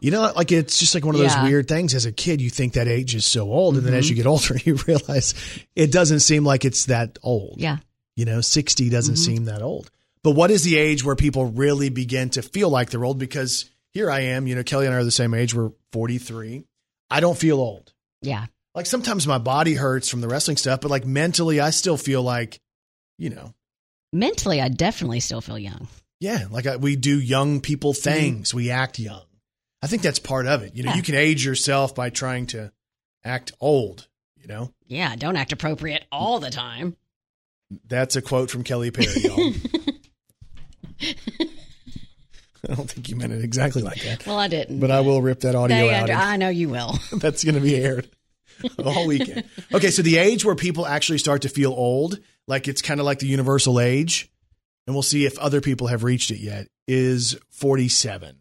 You 0.00 0.12
know, 0.12 0.32
like 0.36 0.52
it's 0.52 0.78
just 0.78 0.94
like 0.94 1.04
one 1.04 1.14
of 1.16 1.20
those 1.20 1.34
Yeah. 1.34 1.42
weird 1.44 1.66
things. 1.66 1.92
As 1.94 2.04
a 2.06 2.12
kid, 2.12 2.40
you 2.40 2.50
think 2.50 2.74
that 2.74 2.86
age 2.86 3.14
is 3.16 3.26
so 3.26 3.50
old, 3.50 3.74
and 3.76 3.84
then 3.84 3.92
Mm-hmm. 3.92 3.98
as 3.98 4.10
you 4.10 4.14
get 4.16 4.26
older, 4.26 4.56
you 4.64 4.74
realize 4.86 5.34
it 5.74 5.90
doesn't 5.90 6.20
seem 6.20 6.44
like 6.44 6.64
it's 6.64 6.86
that 6.86 7.18
old. 7.22 7.54
Yeah. 7.58 7.78
You 8.14 8.24
know, 8.24 8.40
60 8.40 8.88
doesn't 8.90 9.14
Mm-hmm. 9.14 9.22
seem 9.34 9.44
that 9.46 9.62
old. 9.62 9.90
But 10.22 10.32
what 10.32 10.50
is 10.52 10.62
the 10.64 10.76
age 10.76 11.04
where 11.04 11.16
people 11.16 11.46
really 11.46 11.88
begin 11.88 12.30
to 12.30 12.42
feel 12.42 12.68
like 12.70 12.90
they're 12.90 13.04
old? 13.04 13.18
Because 13.18 13.68
here 13.92 14.10
I 14.10 14.20
am, 14.20 14.46
you 14.46 14.54
know, 14.54 14.62
Kelly 14.62 14.86
and 14.86 14.94
I 14.94 14.98
are 14.98 15.04
the 15.04 15.10
same 15.10 15.34
age. 15.34 15.54
We're 15.54 15.70
43. 15.92 16.64
I 17.10 17.20
don't 17.20 17.38
feel 17.38 17.58
old. 17.58 17.92
Yeah. 18.22 18.46
Like 18.74 18.86
sometimes 18.86 19.26
my 19.26 19.38
body 19.38 19.74
hurts 19.74 20.08
from 20.08 20.20
the 20.20 20.28
wrestling 20.28 20.56
stuff, 20.56 20.80
but 20.80 20.90
like 20.90 21.04
mentally, 21.06 21.60
I 21.60 21.70
still 21.70 21.96
feel 21.96 22.22
like, 22.22 22.60
you 23.18 23.30
know, 23.30 23.54
Mentally, 24.12 24.60
I 24.62 24.68
definitely 24.68 25.20
still 25.20 25.40
feel 25.42 25.58
young. 25.58 25.86
yeah, 26.20 26.46
like 26.50 26.66
I, 26.66 26.76
we 26.76 26.96
do 26.96 27.20
young 27.20 27.60
people 27.60 27.92
mm-hmm. 27.92 28.10
things. 28.10 28.54
We 28.54 28.70
act 28.70 28.98
young. 28.98 29.22
I 29.82 29.86
think 29.86 30.00
that's 30.02 30.18
part 30.18 30.46
of 30.46 30.62
it. 30.62 30.74
You 30.74 30.82
know, 30.82 30.90
Yeah. 30.92 30.96
you 30.96 31.02
can 31.02 31.14
age 31.14 31.44
yourself 31.44 31.94
by 31.94 32.08
trying 32.10 32.46
to 32.48 32.72
act 33.24 33.52
old, 33.60 34.08
you 34.36 34.46
know? 34.46 34.72
Yeah, 34.86 35.14
don't 35.16 35.36
act 35.36 35.52
appropriate 35.52 36.04
all 36.10 36.40
the 36.40 36.50
time. 36.50 36.96
That's 37.86 38.16
a 38.16 38.22
quote 38.22 38.50
from 38.50 38.64
Kelly 38.64 38.90
Perry, 38.90 39.20
y'all. 39.20 39.52
I 42.70 42.74
don't 42.74 42.90
think 42.90 43.08
you 43.08 43.16
meant 43.16 43.32
it 43.32 43.44
exactly 43.44 43.82
like 43.82 44.02
that. 44.02 44.26
Well, 44.26 44.38
I 44.38 44.48
didn't. 44.48 44.80
But 44.80 44.90
I 44.90 45.00
will 45.00 45.20
rip 45.22 45.40
that 45.40 45.54
audio 45.54 45.76
They 45.76 45.94
out. 45.94 46.02
under- 46.10 46.14
I 46.14 46.36
know 46.36 46.48
you 46.48 46.68
will. 46.68 46.98
That's 47.12 47.44
going 47.44 47.54
to 47.54 47.60
be 47.60 47.76
aired 47.76 48.08
all 48.84 49.06
weekend. 49.06 49.44
Okay, 49.72 49.90
so 49.90 50.02
the 50.02 50.18
age 50.18 50.44
where 50.44 50.54
people 50.54 50.86
actually 50.86 51.18
start 51.18 51.42
to 51.42 51.48
feel 51.48 51.72
old, 51.72 52.18
like 52.46 52.66
it's 52.68 52.82
kind 52.82 52.98
of 53.00 53.06
like 53.06 53.18
the 53.20 53.26
universal 53.26 53.78
age, 53.80 54.30
and 54.86 54.94
we'll 54.96 55.02
see 55.02 55.24
if 55.26 55.38
other 55.38 55.60
people 55.60 55.86
have 55.88 56.02
reached 56.04 56.30
it 56.30 56.40
yet, 56.40 56.66
is 56.86 57.38
47. 57.50 58.36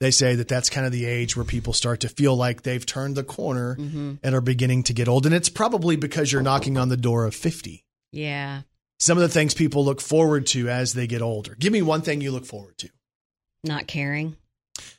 They 0.00 0.10
say 0.10 0.34
that 0.36 0.48
that's 0.48 0.68
kind 0.70 0.84
of 0.84 0.90
the 0.92 1.04
age 1.04 1.36
where 1.36 1.44
people 1.44 1.72
start 1.72 2.00
to 2.00 2.08
feel 2.08 2.34
like 2.34 2.62
they've 2.62 2.84
turned 2.84 3.14
the 3.16 3.22
corner 3.22 3.76
Mm-hmm. 3.76 4.14
and 4.24 4.34
are 4.34 4.40
beginning 4.40 4.82
to 4.84 4.92
get 4.92 5.06
old. 5.08 5.26
And 5.26 5.34
it's 5.34 5.48
probably 5.48 5.94
because 5.96 6.32
you're 6.32 6.42
knocking 6.42 6.76
on 6.76 6.88
the 6.88 6.96
door 6.96 7.24
of 7.24 7.34
50. 7.36 7.84
Yeah. 8.10 8.62
Some 8.98 9.16
of 9.18 9.22
the 9.22 9.28
things 9.28 9.54
people 9.54 9.84
look 9.84 10.00
forward 10.00 10.46
to 10.48 10.68
as 10.68 10.92
they 10.94 11.06
get 11.06 11.22
older. 11.22 11.54
Give 11.58 11.72
me 11.72 11.82
one 11.82 12.02
thing 12.02 12.20
you 12.20 12.30
look 12.32 12.46
forward 12.46 12.78
to. 12.78 12.88
Not 13.64 13.86
caring. 13.86 14.36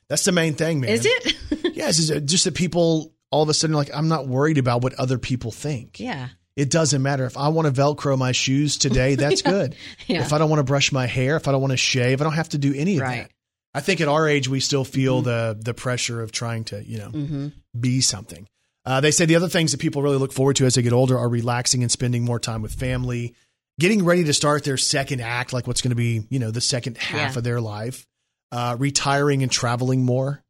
That's 0.09 0.25
the 0.25 0.31
main 0.31 0.53
thing, 0.53 0.79
man. 0.81 0.89
Is 0.91 1.05
it? 1.05 1.35
Yes, 1.73 1.97
it's 2.09 2.31
just 2.31 2.43
that 2.45 2.53
people 2.53 3.13
all 3.31 3.41
of 3.41 3.49
a 3.49 3.53
sudden 3.53 3.73
are 3.75 3.77
like, 3.77 3.89
I'm 3.93 4.07
not 4.09 4.27
worried 4.27 4.59
about 4.59 4.83
what 4.83 4.93
other 4.95 5.17
people 5.17 5.51
think. 5.51 5.99
yeah. 5.99 6.29
It 6.55 6.69
doesn't 6.69 7.01
matter. 7.01 7.25
If 7.25 7.35
I 7.35 7.47
want 7.47 7.65
to 7.73 7.81
Velcro 7.81 8.15
my 8.15 8.31
shoes 8.31 8.77
today, 8.77 9.15
that's 9.23 9.41
good. 9.41 9.75
Yeah. 10.05 10.21
If 10.21 10.33
I 10.33 10.37
don't 10.37 10.51
want 10.51 10.59
to 10.59 10.63
brush 10.63 10.91
my 10.91 11.07
hair, 11.07 11.35
if 11.35 11.47
I 11.47 11.51
don't 11.51 11.61
want 11.61 11.71
to 11.71 11.77
shave, 11.77 12.21
I 12.21 12.25
don't 12.25 12.33
have 12.33 12.49
to 12.49 12.59
do 12.59 12.75
any 12.75 12.97
of 12.97 13.01
Right. 13.01 13.21
that. 13.23 13.31
I 13.73 13.79
think 13.81 14.01
at 14.01 14.07
our 14.07 14.27
age, 14.27 14.47
we 14.47 14.59
still 14.59 14.83
feel 14.85 15.23
the 15.23 15.57
the 15.59 15.73
pressure 15.73 16.21
of 16.21 16.31
trying 16.31 16.65
to, 16.65 16.83
you 16.85 16.99
know, 16.99 17.09
Mm-hmm. 17.09 17.47
be 17.79 18.01
something. 18.01 18.47
Uh, 18.85 19.01
they 19.01 19.09
say 19.09 19.25
the 19.25 19.35
other 19.35 19.49
things 19.49 19.71
that 19.71 19.79
people 19.79 20.03
really 20.03 20.17
look 20.17 20.31
forward 20.31 20.57
to 20.57 20.65
as 20.67 20.75
they 20.75 20.83
get 20.83 20.93
older 20.93 21.17
are 21.17 21.27
relaxing 21.29 21.81
and 21.81 21.91
spending 21.91 22.23
more 22.23 22.39
time 22.39 22.61
with 22.61 22.73
family, 22.73 23.33
getting 23.79 24.05
ready 24.05 24.23
to 24.25 24.33
start 24.33 24.63
their 24.63 24.77
second 24.77 25.21
act, 25.21 25.53
like 25.53 25.65
what's 25.65 25.81
going 25.81 25.89
to 25.89 25.95
be, 25.95 26.21
you 26.29 26.37
know, 26.37 26.51
the 26.51 26.61
second 26.61 26.99
half 26.99 27.31
Yeah. 27.33 27.37
of 27.39 27.43
their 27.43 27.61
life, 27.61 28.05
uh, 28.53 28.75
retiring 28.79 29.41
and 29.43 29.51
traveling 29.51 30.05
more. 30.05 30.43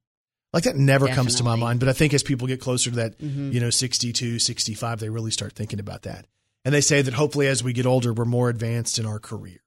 Like 0.52 0.66
that 0.66 0.76
never 0.76 1.08
comes 1.08 1.36
to 1.36 1.44
my 1.44 1.56
mind. 1.56 1.80
But 1.80 1.90
I 1.90 1.94
think 1.94 2.14
as 2.14 2.22
people 2.22 2.48
get 2.48 2.60
closer 2.62 2.90
to 2.92 2.96
that, 2.98 3.18
Mhm. 3.20 3.54
you 3.54 3.60
know, 3.60 3.70
62, 3.72 4.38
65, 4.40 5.00
they 5.00 5.10
really 5.10 5.32
start 5.32 5.54
thinking 5.54 5.80
about 5.80 6.04
that. 6.04 6.28
And 6.66 6.76
they 6.76 6.82
say 6.82 7.02
that 7.02 7.14
hopefully 7.16 7.48
as 7.48 7.64
we 7.64 7.74
get 7.74 7.86
older, 7.88 8.14
we're 8.14 8.26
more 8.26 8.50
advanced 8.50 9.00
in 9.00 9.06
our 9.06 9.20
career, 9.20 9.62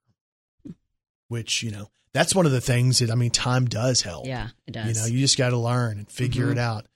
which, 1.28 1.62
you 1.62 1.70
know, 1.70 1.90
that's 2.12 2.34
one 2.34 2.46
of 2.46 2.52
the 2.52 2.60
things 2.60 3.00
that, 3.00 3.10
I 3.10 3.14
mean, 3.14 3.30
time 3.30 3.66
does 3.66 4.02
help. 4.02 4.26
Yeah, 4.26 4.48
it 4.66 4.72
does. 4.72 4.86
You 4.88 4.94
know, 5.02 5.06
you 5.06 5.18
just 5.20 5.36
got 5.36 5.50
to 5.50 5.58
learn 5.58 5.98
and 5.98 6.10
figure 6.10 6.46
Mhm. 6.48 6.52
it 6.52 6.58
out. 6.58 6.86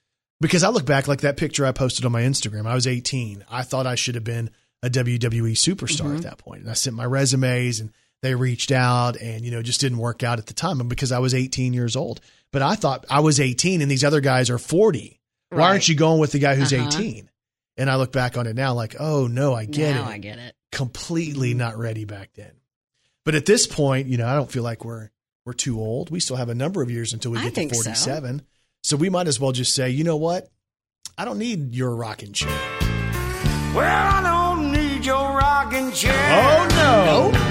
Because 0.41 0.63
I 0.63 0.71
look 0.71 0.87
back 0.87 1.07
like 1.09 1.21
that 1.21 1.37
picture 1.37 1.67
I 1.67 1.73
posted 1.73 2.05
on 2.07 2.13
my 2.13 2.23
Instagram. 2.23 2.67
I 2.67 2.75
was 2.75 2.87
18. 2.87 3.45
I 3.51 3.63
thought 3.63 3.87
I 3.87 3.95
should 3.95 4.15
have 4.15 4.25
been 4.25 4.51
a 4.83 4.89
WWE 4.89 5.53
superstar 5.55 6.07
Mm-hmm. 6.07 6.17
at 6.17 6.23
that 6.23 6.39
point. 6.39 6.63
And 6.63 6.71
I 6.71 6.75
sent 6.75 6.97
my 6.97 7.05
resumes 7.05 7.81
and 7.81 7.93
they 8.23 8.35
reached 8.35 8.71
out 8.71 9.17
and, 9.17 9.45
you 9.45 9.51
know, 9.51 9.63
just 9.63 9.81
didn't 9.81 9.99
work 9.99 10.23
out 10.23 10.39
at 10.39 10.47
the 10.47 10.55
time 10.55 10.87
because 10.89 11.13
I 11.13 11.19
was 11.21 11.35
18 11.35 11.73
years 11.73 11.97
old. 11.97 12.21
But 12.53 12.63
I 12.63 12.75
thought 12.75 13.07
I 13.09 13.21
was 13.21 13.41
18 13.41 13.81
and 13.83 13.91
these 13.91 14.05
other 14.05 14.21
guys 14.21 14.51
are 14.51 14.59
40. 14.59 15.19
Why 15.51 15.69
aren't 15.71 15.89
you 15.89 15.95
going 15.95 16.21
with 16.21 16.33
the 16.33 16.39
guy 16.39 16.55
who's 16.55 16.73
Uh-huh. 16.73 16.87
18? 16.89 17.31
And 17.77 17.91
I 17.91 17.97
look 17.97 18.13
back 18.13 18.37
on 18.37 18.47
it 18.47 18.55
now 18.57 18.75
like, 18.75 18.97
oh 19.01 19.27
no, 19.27 19.55
I 19.55 19.65
get 19.65 19.95
now 19.95 20.03
it. 20.03 20.13
I 20.13 20.19
get 20.19 20.39
it. 20.39 20.55
Completely 20.71 21.55
not 21.55 21.79
ready 21.79 22.05
back 22.05 22.31
then. 22.35 22.53
But 23.25 23.35
at 23.35 23.47
this 23.47 23.67
point, 23.67 24.07
you 24.09 24.17
know, 24.19 24.27
I 24.27 24.35
don't 24.35 24.51
feel 24.51 24.63
like 24.63 24.85
we're 24.85 25.11
we're 25.47 25.53
too 25.55 25.81
old. 25.81 26.11
We 26.11 26.21
still 26.21 26.37
have 26.37 26.49
a 26.51 26.55
number 26.55 26.83
of 26.83 26.91
years 26.91 27.13
until 27.15 27.31
we 27.33 27.41
get 27.41 27.55
to 27.55 27.69
47. 27.69 28.43
So. 28.83 28.97
we 28.97 29.09
might 29.09 29.27
as 29.29 29.41
well 29.41 29.53
just 29.53 29.75
say, 29.75 29.91
you 29.91 30.05
know 30.05 30.17
what? 30.17 30.49
I 31.17 31.25
don't 31.25 31.39
need 31.39 31.75
your 31.75 31.95
rocking 31.95 32.33
chair. 32.33 32.51
Well, 33.75 33.85
I 33.87 34.21
don't 34.23 34.73
need 34.73 35.05
your 35.05 35.17
rocking 35.37 35.93
chair. 35.93 36.13
Oh 36.13 36.69
no. 36.71 36.83
I 36.83 37.05
don't 37.07 37.33
need 37.33 37.50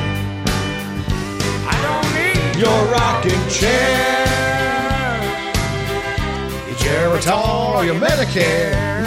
Your 2.59 2.85
rocking 2.91 3.47
chair. 3.49 4.25
Your 6.67 6.75
Geritol 6.77 7.75
or 7.75 7.85
your 7.85 7.95
Medicare. 7.95 9.05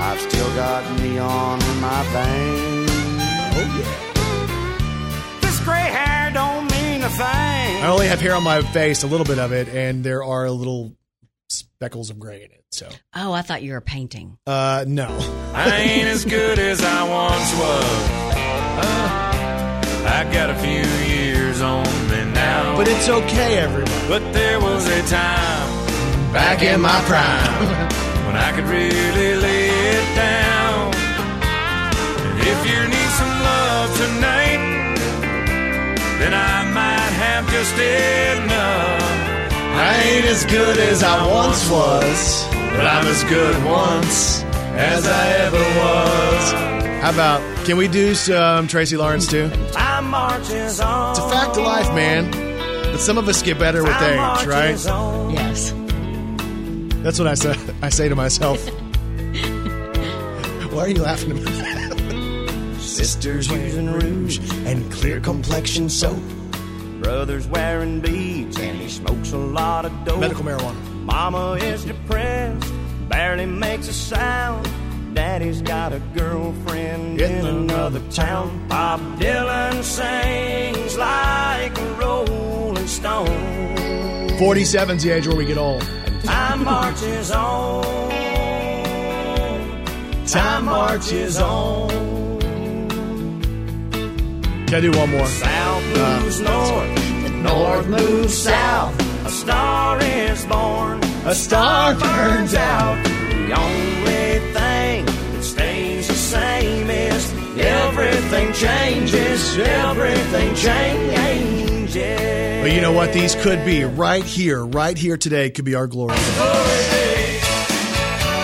I've 0.00 0.20
still 0.20 0.54
got 0.54 1.00
neon 1.00 1.60
in 1.62 1.80
my 1.80 2.02
veins. 2.12 2.90
Oh 3.54 3.78
yeah. 3.78 5.40
This 5.40 5.58
gray 5.64 5.74
hair 5.80 6.30
don't 6.32 6.70
mean 6.70 7.02
a 7.02 7.08
thing. 7.08 7.82
I 7.82 7.86
only 7.88 8.06
have 8.06 8.20
hair 8.20 8.34
on 8.36 8.44
my 8.44 8.62
face, 8.62 9.02
a 9.02 9.06
little 9.08 9.26
bit 9.26 9.38
of 9.40 9.52
it, 9.52 9.68
and 9.68 10.04
there 10.04 10.22
are 10.22 10.48
little 10.50 10.92
speckles 11.48 12.10
of 12.10 12.18
gray 12.20 12.44
in 12.44 12.50
it. 12.52 12.64
So, 12.70 12.88
Oh, 13.14 13.32
I 13.32 13.42
thought 13.42 13.62
you 13.62 13.72
were 13.72 13.80
painting. 13.80 14.38
uh, 14.46 14.84
no. 14.86 15.08
I 15.52 15.76
ain't 15.78 16.06
as 16.08 16.24
good 16.24 16.58
as 16.58 16.80
I 16.82 17.02
once 17.08 17.52
was. 17.58 18.08
Uh, 18.84 19.28
I 20.06 20.24
got 20.32 20.50
a 20.50 20.54
few 20.54 20.84
years 21.06 21.60
on 21.62 21.84
me 22.10 22.24
now. 22.32 22.76
But 22.76 22.88
it's 22.88 23.08
okay, 23.08 23.58
everyone. 23.58 24.08
But 24.08 24.32
there 24.32 24.60
was 24.60 24.86
a 24.86 25.02
time 25.08 25.82
Back 26.32 26.62
in 26.62 26.80
my 26.80 26.98
prime. 27.04 27.68
when 28.26 28.36
I 28.36 28.52
could 28.56 28.64
really 28.64 29.34
lay 29.36 29.68
it 29.68 30.16
down. 30.16 30.94
And 32.24 32.40
if 32.40 32.60
you 32.64 32.80
need 32.88 33.10
some 33.20 33.34
love 33.50 33.90
tonight, 33.98 34.96
then 36.20 36.32
I 36.32 36.64
might 36.72 37.12
have 37.20 37.44
just 37.50 37.76
enough. 37.76 39.52
I 39.76 40.02
ain't 40.08 40.24
as 40.24 40.46
good 40.46 40.78
as 40.78 41.02
I 41.02 41.20
once 41.30 41.68
was, 41.70 42.46
but 42.72 42.86
I'm 42.86 43.06
as 43.06 43.22
good 43.24 43.64
once 43.66 44.42
as 44.72 45.06
I 45.06 45.28
ever 45.44 45.64
was. 45.82 46.71
How 47.02 47.10
about, 47.10 47.66
can 47.66 47.76
we 47.76 47.88
do 47.88 48.14
some 48.14 48.68
Tracy 48.68 48.96
Lawrence 48.96 49.26
too? 49.26 49.50
Time 49.72 50.08
marches 50.08 50.78
on. 50.78 51.10
It's 51.10 51.18
a 51.18 51.28
fact 51.30 51.56
of 51.56 51.64
life, 51.64 51.92
man. 51.96 52.30
But 52.92 52.98
some 52.98 53.18
of 53.18 53.28
us 53.28 53.42
get 53.42 53.58
better 53.58 53.82
with 53.82 53.90
Time 53.90 54.38
age, 54.38 54.46
right? 54.46 54.86
on. 54.86 55.32
Yes. 55.32 55.72
That's 57.02 57.18
what 57.18 57.26
I 57.26 57.34
say. 57.34 57.56
I 57.82 57.88
say 57.88 58.08
to 58.08 58.14
myself. 58.14 58.64
Why 60.72 60.82
are 60.84 60.88
you 60.88 61.02
laughing 61.02 61.32
at 61.32 61.38
me? 61.44 62.78
Sisters 62.78 63.50
using 63.50 63.92
rouge 63.92 64.38
and 64.64 64.88
clear 64.92 65.18
complexion 65.18 65.88
soap. 65.88 66.22
Brothers 67.00 67.48
wearing 67.48 68.00
beads 68.00 68.60
and 68.60 68.78
he 68.78 68.88
smokes 68.88 69.32
a 69.32 69.38
lot 69.38 69.86
of 69.86 70.04
dope. 70.04 70.20
Medical 70.20 70.44
marijuana. 70.44 70.80
Mama 71.02 71.54
is 71.54 71.84
depressed, 71.84 72.72
barely 73.08 73.46
makes 73.46 73.88
a 73.88 73.92
sound. 73.92 74.68
Daddy's 75.14 75.60
got 75.60 75.92
a 75.92 75.98
girlfriend 76.14 77.20
In 77.20 77.30
in 77.30 77.46
another 77.46 78.00
town. 78.10 78.66
Bob 78.68 79.00
Dylan 79.18 79.82
sings 79.82 80.96
like 80.96 81.76
a 81.78 81.92
rolling 81.94 82.86
stone. 82.86 83.26
47's 84.38 85.02
the 85.02 85.10
age 85.10 85.26
where 85.26 85.36
we 85.36 85.44
get 85.44 85.58
old. 85.58 85.82
Time 86.24 86.64
marches 86.64 87.30
on. 87.30 87.82
Time 90.26 90.64
marches 90.64 91.38
on. 91.38 91.90
Can 94.66 94.74
I 94.74 94.80
do 94.80 94.90
one 94.92 95.10
more? 95.10 95.26
South 95.26 95.96
uh, 95.98 96.20
moves 96.20 96.40
north, 96.40 97.32
north 97.34 97.88
moves 97.88 98.38
south. 98.38 99.26
A 99.26 99.30
star 99.30 100.00
is 100.00 100.46
born, 100.46 101.00
A 101.26 101.34
star 101.34 101.94
burns 101.94 102.54
out. 102.54 103.04
The 103.04 103.52
only 103.52 104.51
same 106.32 106.88
is 106.88 107.30
everything 107.58 108.52
changes, 108.54 109.58
everything 109.58 110.54
changes. 110.54 111.92
But 112.62 112.72
you 112.72 112.80
know 112.80 112.92
what? 112.92 113.12
These 113.12 113.34
could 113.34 113.62
be 113.66 113.84
right 113.84 114.24
here, 114.24 114.64
right 114.64 114.96
here 114.96 115.18
today 115.18 115.50
could 115.50 115.66
be 115.66 115.74
our 115.74 115.86
glory. 115.86 116.16
Days. 116.16 117.44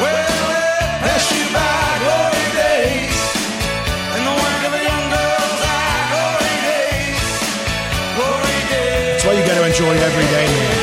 Well, 0.05 0.28
pass 1.01 1.32
you 1.32 1.49
by 1.49 1.97
glory 2.05 2.49
days. 2.61 3.16
And 4.12 4.22
the 4.28 4.36
work 4.36 4.61
of 4.68 4.72
the 4.76 4.84
young 4.84 5.07
girls 5.09 5.61
are 5.64 6.05
glory 6.12 6.57
days. 6.68 7.24
Glory 8.20 8.61
days. 8.68 9.16
That's 9.16 9.24
why 9.24 9.32
you 9.32 9.45
got 9.49 9.57
to 9.57 9.64
enjoy 9.64 9.97
every 9.97 10.28
day, 10.28 10.45
man. 10.45 10.76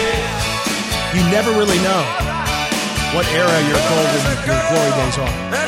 You 1.14 1.22
never 1.30 1.54
really 1.54 1.78
know 1.86 2.02
what 3.14 3.30
era 3.30 3.58
your 3.70 3.82
golden 3.94 4.26
your 4.42 4.58
glory 4.74 4.94
days 5.06 5.18
are. 5.22 5.65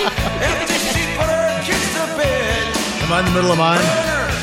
Put 0.00 1.28
her 1.28 1.62
kids 1.66 1.86
to 1.94 2.04
bed. 2.16 2.62
Am 3.04 3.12
I 3.12 3.18
in 3.20 3.24
the 3.26 3.34
middle 3.34 3.52
of 3.52 3.58
mine? 3.58 3.82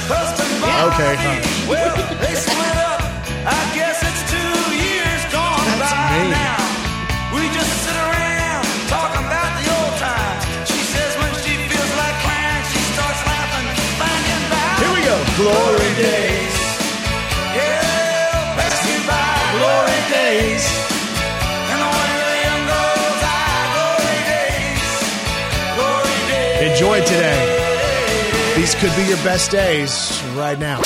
Bobby, 0.07 0.93
Okay, 0.93 1.13
huh. 1.15 1.69
Well, 1.69 1.95
they 2.21 2.33
split 2.35 2.77
up. 2.91 3.01
I 3.47 3.61
guess 3.73 3.97
it's 4.03 4.21
two 4.31 4.53
years 4.75 5.21
gone 5.31 5.63
That's 5.79 5.93
by 5.93 6.23
me. 6.23 6.29
now. 6.35 6.59
We 7.33 7.41
just 7.55 7.71
sit 7.85 7.95
around 7.97 8.63
talking 8.91 9.23
about 9.25 9.51
the 9.59 9.65
old 9.71 9.93
times. 10.01 10.43
She 10.69 10.81
says 10.93 11.11
when 11.21 11.31
she 11.45 11.53
feels 11.71 11.91
like 11.97 12.15
crying, 12.25 12.63
she 12.73 12.79
starts 12.93 13.21
laughing, 13.25 13.67
finding. 14.01 14.41
Here 14.81 14.91
we 14.93 15.01
go. 15.07 15.15
Glory 15.39 15.89
days. 15.97 16.36
Days. 20.27 20.87
Enjoy 26.59 26.99
today. 27.05 28.53
These 28.55 28.75
could 28.75 28.93
be 28.95 29.03
your 29.03 29.17
best 29.17 29.51
days 29.51 30.21
right 30.35 30.59
now. 30.59 30.81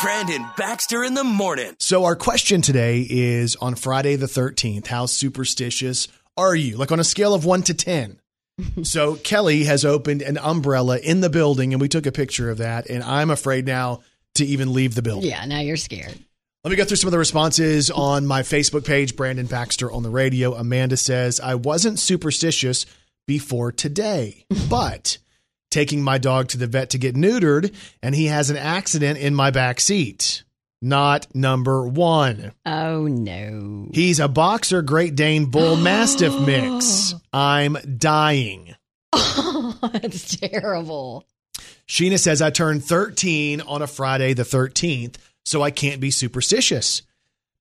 Brandon 0.00 0.46
Baxter 0.56 1.04
in 1.04 1.14
the 1.14 1.24
morning. 1.24 1.74
So 1.78 2.04
our 2.04 2.16
question 2.16 2.62
today 2.62 3.06
is 3.08 3.56
on 3.56 3.74
Friday 3.74 4.16
the 4.16 4.26
13th, 4.26 4.86
how 4.86 5.06
superstitious 5.06 6.08
are 6.36 6.54
you? 6.54 6.76
Like 6.76 6.90
on 6.90 6.98
a 6.98 7.04
scale 7.04 7.34
of 7.34 7.44
1 7.44 7.64
to 7.64 7.74
10. 7.74 8.20
so 8.84 9.16
Kelly 9.16 9.64
has 9.64 9.84
opened 9.84 10.22
an 10.22 10.38
umbrella 10.38 10.98
in 10.98 11.20
the 11.20 11.30
building 11.30 11.74
and 11.74 11.80
we 11.80 11.88
took 11.88 12.06
a 12.06 12.12
picture 12.12 12.48
of 12.48 12.58
that 12.58 12.88
and 12.88 13.02
I'm 13.02 13.30
afraid 13.30 13.66
now 13.66 14.00
to 14.36 14.46
even 14.46 14.72
leave 14.72 14.94
the 14.94 15.02
building. 15.02 15.28
Yeah, 15.28 15.44
now 15.44 15.60
you're 15.60 15.76
scared. 15.76 16.18
Let 16.68 16.72
me 16.72 16.76
go 16.76 16.84
through 16.84 16.98
some 16.98 17.08
of 17.08 17.12
the 17.12 17.18
responses 17.18 17.90
on 17.90 18.26
my 18.26 18.42
Facebook 18.42 18.84
page, 18.84 19.16
Brandon 19.16 19.46
Baxter 19.46 19.90
on 19.90 20.02
the 20.02 20.10
radio. 20.10 20.52
Amanda 20.52 20.98
says, 20.98 21.40
I 21.40 21.54
wasn't 21.54 21.98
superstitious 21.98 22.84
before 23.26 23.72
today, 23.72 24.44
but 24.68 25.16
taking 25.70 26.02
my 26.02 26.18
dog 26.18 26.48
to 26.48 26.58
the 26.58 26.66
vet 26.66 26.90
to 26.90 26.98
get 26.98 27.14
neutered, 27.14 27.74
and 28.02 28.14
he 28.14 28.26
has 28.26 28.50
an 28.50 28.58
accident 28.58 29.18
in 29.18 29.34
my 29.34 29.50
back 29.50 29.80
seat. 29.80 30.42
Not 30.82 31.34
number 31.34 31.88
one. 31.88 32.52
Oh 32.66 33.06
no. 33.06 33.88
He's 33.94 34.20
a 34.20 34.28
boxer 34.28 34.82
Great 34.82 35.14
Dane 35.14 35.46
Bull 35.46 35.76
Mastiff 35.78 36.38
mix. 36.38 37.14
I'm 37.32 37.78
dying. 37.96 38.74
That's 39.12 40.36
terrible. 40.36 41.24
Sheena 41.88 42.18
says, 42.18 42.42
I 42.42 42.50
turned 42.50 42.84
13 42.84 43.62
on 43.62 43.80
a 43.80 43.86
Friday 43.86 44.34
the 44.34 44.42
13th, 44.42 45.14
so 45.48 45.62
I 45.62 45.70
can't 45.70 46.00
be 46.00 46.10
superstitious. 46.10 47.02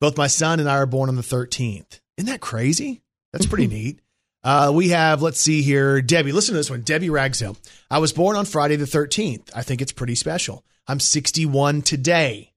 Both 0.01 0.17
my 0.17 0.27
son 0.27 0.59
and 0.59 0.69
I 0.69 0.75
are 0.77 0.85
born 0.85 1.09
on 1.09 1.15
the 1.15 1.21
13th. 1.21 1.99
Isn't 2.17 2.29
that 2.29 2.41
crazy? 2.41 3.01
That's 3.31 3.45
pretty 3.45 3.67
neat. 3.73 3.99
Uh, 4.43 4.71
we 4.73 4.89
have, 4.89 5.21
let's 5.21 5.39
see 5.39 5.61
here, 5.61 6.01
Debbie. 6.01 6.31
Listen 6.31 6.53
to 6.53 6.57
this 6.57 6.69
one. 6.69 6.81
Debbie 6.81 7.09
Ragsdale. 7.09 7.57
I 7.89 7.99
was 7.99 8.13
born 8.13 8.35
on 8.35 8.45
Friday 8.45 8.75
the 8.75 8.85
13th. 8.85 9.49
I 9.55 9.63
think 9.63 9.81
it's 9.81 9.91
pretty 9.91 10.15
special. 10.15 10.63
I'm 10.87 10.99
61 10.99 11.81
today, 11.81 12.53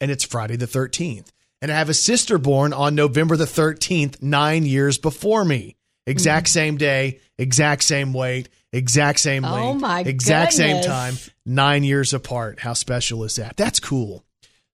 and 0.00 0.10
it's 0.10 0.24
Friday 0.24 0.56
the 0.56 0.66
13th. 0.66 1.28
And 1.60 1.70
I 1.70 1.78
have 1.78 1.88
a 1.88 1.94
sister 1.94 2.38
born 2.38 2.72
on 2.72 2.94
November 2.94 3.36
the 3.36 3.44
13th, 3.44 4.20
nine 4.20 4.66
years 4.66 4.98
before 4.98 5.44
me. 5.44 5.76
Exact 6.06 6.48
same 6.48 6.76
day, 6.76 7.20
exact 7.38 7.84
same 7.84 8.12
weight, 8.12 8.48
exact 8.72 9.20
same 9.20 9.44
Oh 9.44 9.52
length, 9.52 9.80
my 9.80 10.00
exact 10.00 10.52
same 10.52 10.82
time, 10.82 11.14
nine 11.46 11.84
years 11.84 12.12
apart. 12.12 12.58
How 12.58 12.72
special 12.72 13.22
is 13.22 13.36
that? 13.36 13.56
That's 13.56 13.78
cool. 13.78 14.24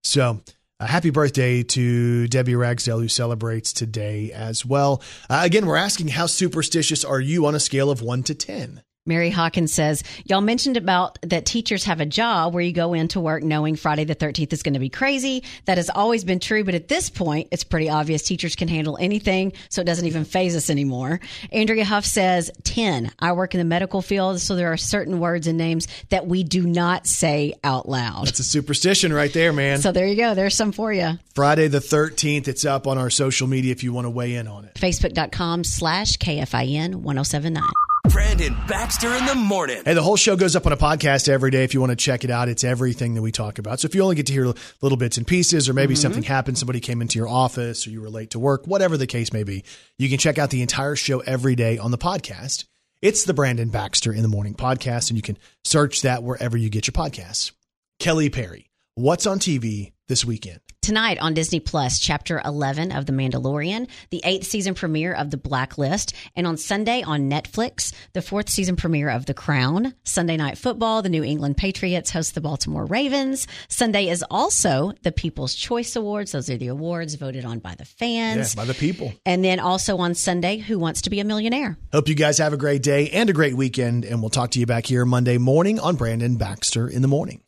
So 0.05 0.40
Uh, 0.80 0.86
happy 0.86 1.11
birthday 1.11 1.64
to 1.64 2.28
Debbie 2.28 2.55
Ragsdale, 2.55 3.01
who 3.01 3.09
celebrates 3.09 3.72
today 3.72 4.30
as 4.30 4.64
well. 4.64 5.03
Uh, 5.28 5.40
again, 5.42 5.66
we're 5.66 5.74
asking 5.76 6.07
how 6.07 6.26
superstitious 6.26 7.05
are 7.05 7.18
you 7.18 7.46
on 7.46 7.57
a 7.57 7.59
scale 7.59 7.90
of 7.90 8.01
one 8.01 8.22
to 8.22 8.32
10? 8.32 8.82
Mary 9.09 9.30
Hawkins 9.30 9.72
says, 9.72 10.04
Y'all 10.26 10.42
mentioned 10.42 10.76
about 10.76 11.18
that 11.22 11.46
teachers 11.46 11.84
have 11.84 12.00
a 12.00 12.06
job 12.06 12.54
where 12.54 12.62
you 12.62 12.72
go 12.72 12.92
into 12.92 13.20
work 13.20 13.42
knowing 13.42 13.74
Friday 13.74 14.04
the 14.04 14.14
13th 14.14 14.52
is 14.52 14.62
going 14.62 14.74
to 14.74 14.80
be 14.80 14.90
crazy. 14.90 15.42
That 15.64 15.78
has 15.78 15.90
always 15.90 16.24
been 16.24 16.38
true, 16.38 16.62
but 16.62 16.74
at 16.74 16.88
this 16.88 17.09
point, 17.11 17.48
it's 17.50 17.64
pretty 17.64 17.88
obvious 17.88 18.22
teachers 18.22 18.54
can 18.54 18.68
handle 18.68 18.98
anything, 19.00 19.54
so 19.70 19.80
it 19.80 19.84
doesn't 19.84 20.06
even 20.06 20.24
faze 20.24 20.54
us 20.54 20.70
anymore. 20.70 21.20
Andrea 21.50 21.84
Huff 21.84 22.04
says, 22.04 22.50
10. 22.64 23.11
I 23.18 23.32
work 23.32 23.54
in 23.54 23.59
the 23.59 23.64
medical 23.64 24.02
field, 24.02 24.40
so 24.40 24.54
there 24.54 24.72
are 24.72 24.76
certain 24.76 25.18
words 25.18 25.46
and 25.46 25.56
names 25.56 25.88
that 26.11 26.26
we 26.26 26.44
do 26.44 26.66
not 26.66 27.06
say 27.06 27.54
out 27.64 27.88
loud. 27.88 28.28
It's 28.28 28.40
a 28.40 28.44
superstition 28.44 29.12
right 29.12 29.32
there, 29.32 29.52
man. 29.52 29.80
So 29.80 29.90
there 29.90 30.06
you 30.06 30.16
go. 30.16 30.34
There's 30.34 30.54
some 30.54 30.72
for 30.72 30.92
you. 30.92 31.18
Friday 31.34 31.68
the 31.68 31.78
13th. 31.78 32.48
It's 32.48 32.64
up 32.64 32.86
on 32.86 32.98
our 32.98 33.11
social 33.11 33.46
media 33.46 33.72
if 33.72 33.82
you 33.82 33.92
want 33.92 34.04
to 34.04 34.11
weigh 34.11 34.34
in 34.34 34.46
on 34.46 34.64
it. 34.64 34.74
Facebook.com 34.74 35.64
slash 35.64 36.16
KFIN 36.18 36.96
1079. 36.96 37.62
Brandon 38.09 38.56
Baxter 38.66 39.14
in 39.14 39.26
the 39.26 39.34
morning. 39.34 39.82
Hey, 39.84 39.94
the 39.94 40.02
whole 40.02 40.16
show 40.16 40.36
goes 40.36 40.56
up 40.56 40.66
on 40.66 40.72
a 40.72 40.76
podcast 40.76 41.28
every 41.28 41.50
day. 41.50 41.64
If 41.64 41.74
you 41.74 41.80
want 41.80 41.90
to 41.90 41.96
check 41.96 42.24
it 42.24 42.30
out, 42.30 42.48
it's 42.48 42.64
everything 42.64 43.14
that 43.14 43.22
we 43.22 43.32
talk 43.32 43.59
about. 43.59 43.80
So 43.80 43.86
if 43.86 43.94
you 43.94 44.02
only 44.02 44.16
get 44.16 44.26
to 44.26 44.32
hear 44.32 44.52
little 44.80 44.98
bits 44.98 45.18
and 45.18 45.26
pieces, 45.26 45.68
or 45.68 45.74
maybe 45.74 45.94
mm-hmm. 45.94 46.02
something 46.02 46.22
happened, 46.22 46.59
somebody 46.59 46.80
came 46.80 47.02
into 47.02 47.18
your 47.18 47.28
office, 47.28 47.86
or 47.86 47.90
you 47.90 48.00
were 48.00 48.11
late 48.11 48.30
to 48.30 48.38
work, 48.38 48.66
whatever 48.66 48.96
the 48.96 49.06
case 49.06 49.32
may 49.32 49.42
be, 49.42 49.64
you 49.98 50.09
can 50.09 50.18
check 50.18 50.38
out 50.38 50.50
the 50.50 50.62
entire 50.62 50.96
show 50.96 51.20
every 51.20 51.54
day 51.54 51.78
on 51.78 51.90
the 51.90 51.98
podcast. 51.98 52.64
It's 53.02 53.24
the 53.24 53.34
Brandon 53.34 53.68
Baxter 53.68 54.12
in 54.12 54.22
the 54.22 54.28
Morning 54.28 54.54
podcast, 54.54 55.11
and 55.11 55.16
you 55.16 55.22
can 55.22 55.38
search 55.64 56.02
that 56.02 56.22
wherever 56.22 56.56
you 56.56 56.70
get 56.70 56.86
your 56.86 56.92
podcasts. 56.92 57.52
Kelly 58.00 58.30
Perry, 58.30 58.70
what's 58.94 59.26
on 59.26 59.38
TV 59.38 59.92
this 60.09 60.24
weekend? 60.24 60.61
Tonight 60.89 61.18
on 61.20 61.34
Disney 61.34 61.61
Plus, 61.61 61.99
Chapter 61.99 62.41
11 62.43 62.93
of 62.93 63.05
The 63.05 63.12
Mandalorian, 63.12 63.91
the 64.09 64.22
eighth 64.24 64.47
season 64.47 64.72
premiere 64.72 65.12
of 65.12 65.30
The 65.30 65.36
Blacklist, 65.36 66.14
and 66.34 66.47
on 66.47 66.57
Sunday 66.57 67.03
on 67.03 67.28
Netflix, 67.28 67.93
the 68.14 68.22
fourth 68.22 68.49
season 68.49 68.74
premiere 68.74 69.11
of 69.11 69.26
The 69.26 69.34
Crown. 69.34 69.93
Sunday 70.05 70.39
Night 70.39 70.57
Football, 70.57 71.03
the 71.03 71.11
New 71.11 71.22
England 71.22 71.59
Patriots 71.59 72.11
host 72.11 72.34
the 72.34 72.41
Baltimore 72.41 72.86
Ravens. 72.86 73.47
Sunday 73.68 74.09
is 74.09 74.24
also 74.30 74.95
the 75.03 75.12
People's 75.12 75.55
Choice 75.55 75.95
Awards. 75.95 76.32
Those 76.32 76.49
are 76.49 76.57
the 76.57 76.68
awards 76.68 77.16
voted 77.16 77.45
on 77.45 77.59
by 77.59 77.74
the 77.74 77.84
fans. 77.84 78.55
Yeah, 78.55 78.62
by 78.62 78.64
the 78.64 78.72
people. 78.72 79.12
And 79.26 79.45
then 79.45 79.61
also 79.61 79.99
on 79.99 80.14
Sunday, 80.14 80.57
Who 80.57 80.78
Wants 80.78 81.03
to 81.03 81.11
Be 81.11 81.20
a 81.20 81.24
Millionaire? 81.24 81.76
Hope 81.93 82.09
you 82.09 82.14
guys 82.14 82.39
have 82.39 82.55
a 82.55 82.57
great 82.57 82.82
day 82.82 83.11
and 83.11 83.28
a 83.28 83.34
great 83.34 83.59
weekend, 83.59 84.07
and 84.07 84.22
we'll 84.22 84.30
talk 84.30 84.53
to 84.53 84.59
you 84.59 84.64
back 84.64 84.86
here 84.86 85.05
Monday 85.05 85.36
morning 85.36 85.78
on 85.80 85.97
Brandon 85.97 86.36
Baxter 86.36 86.89
in 86.89 87.03
the 87.03 87.09
Morning. 87.09 87.43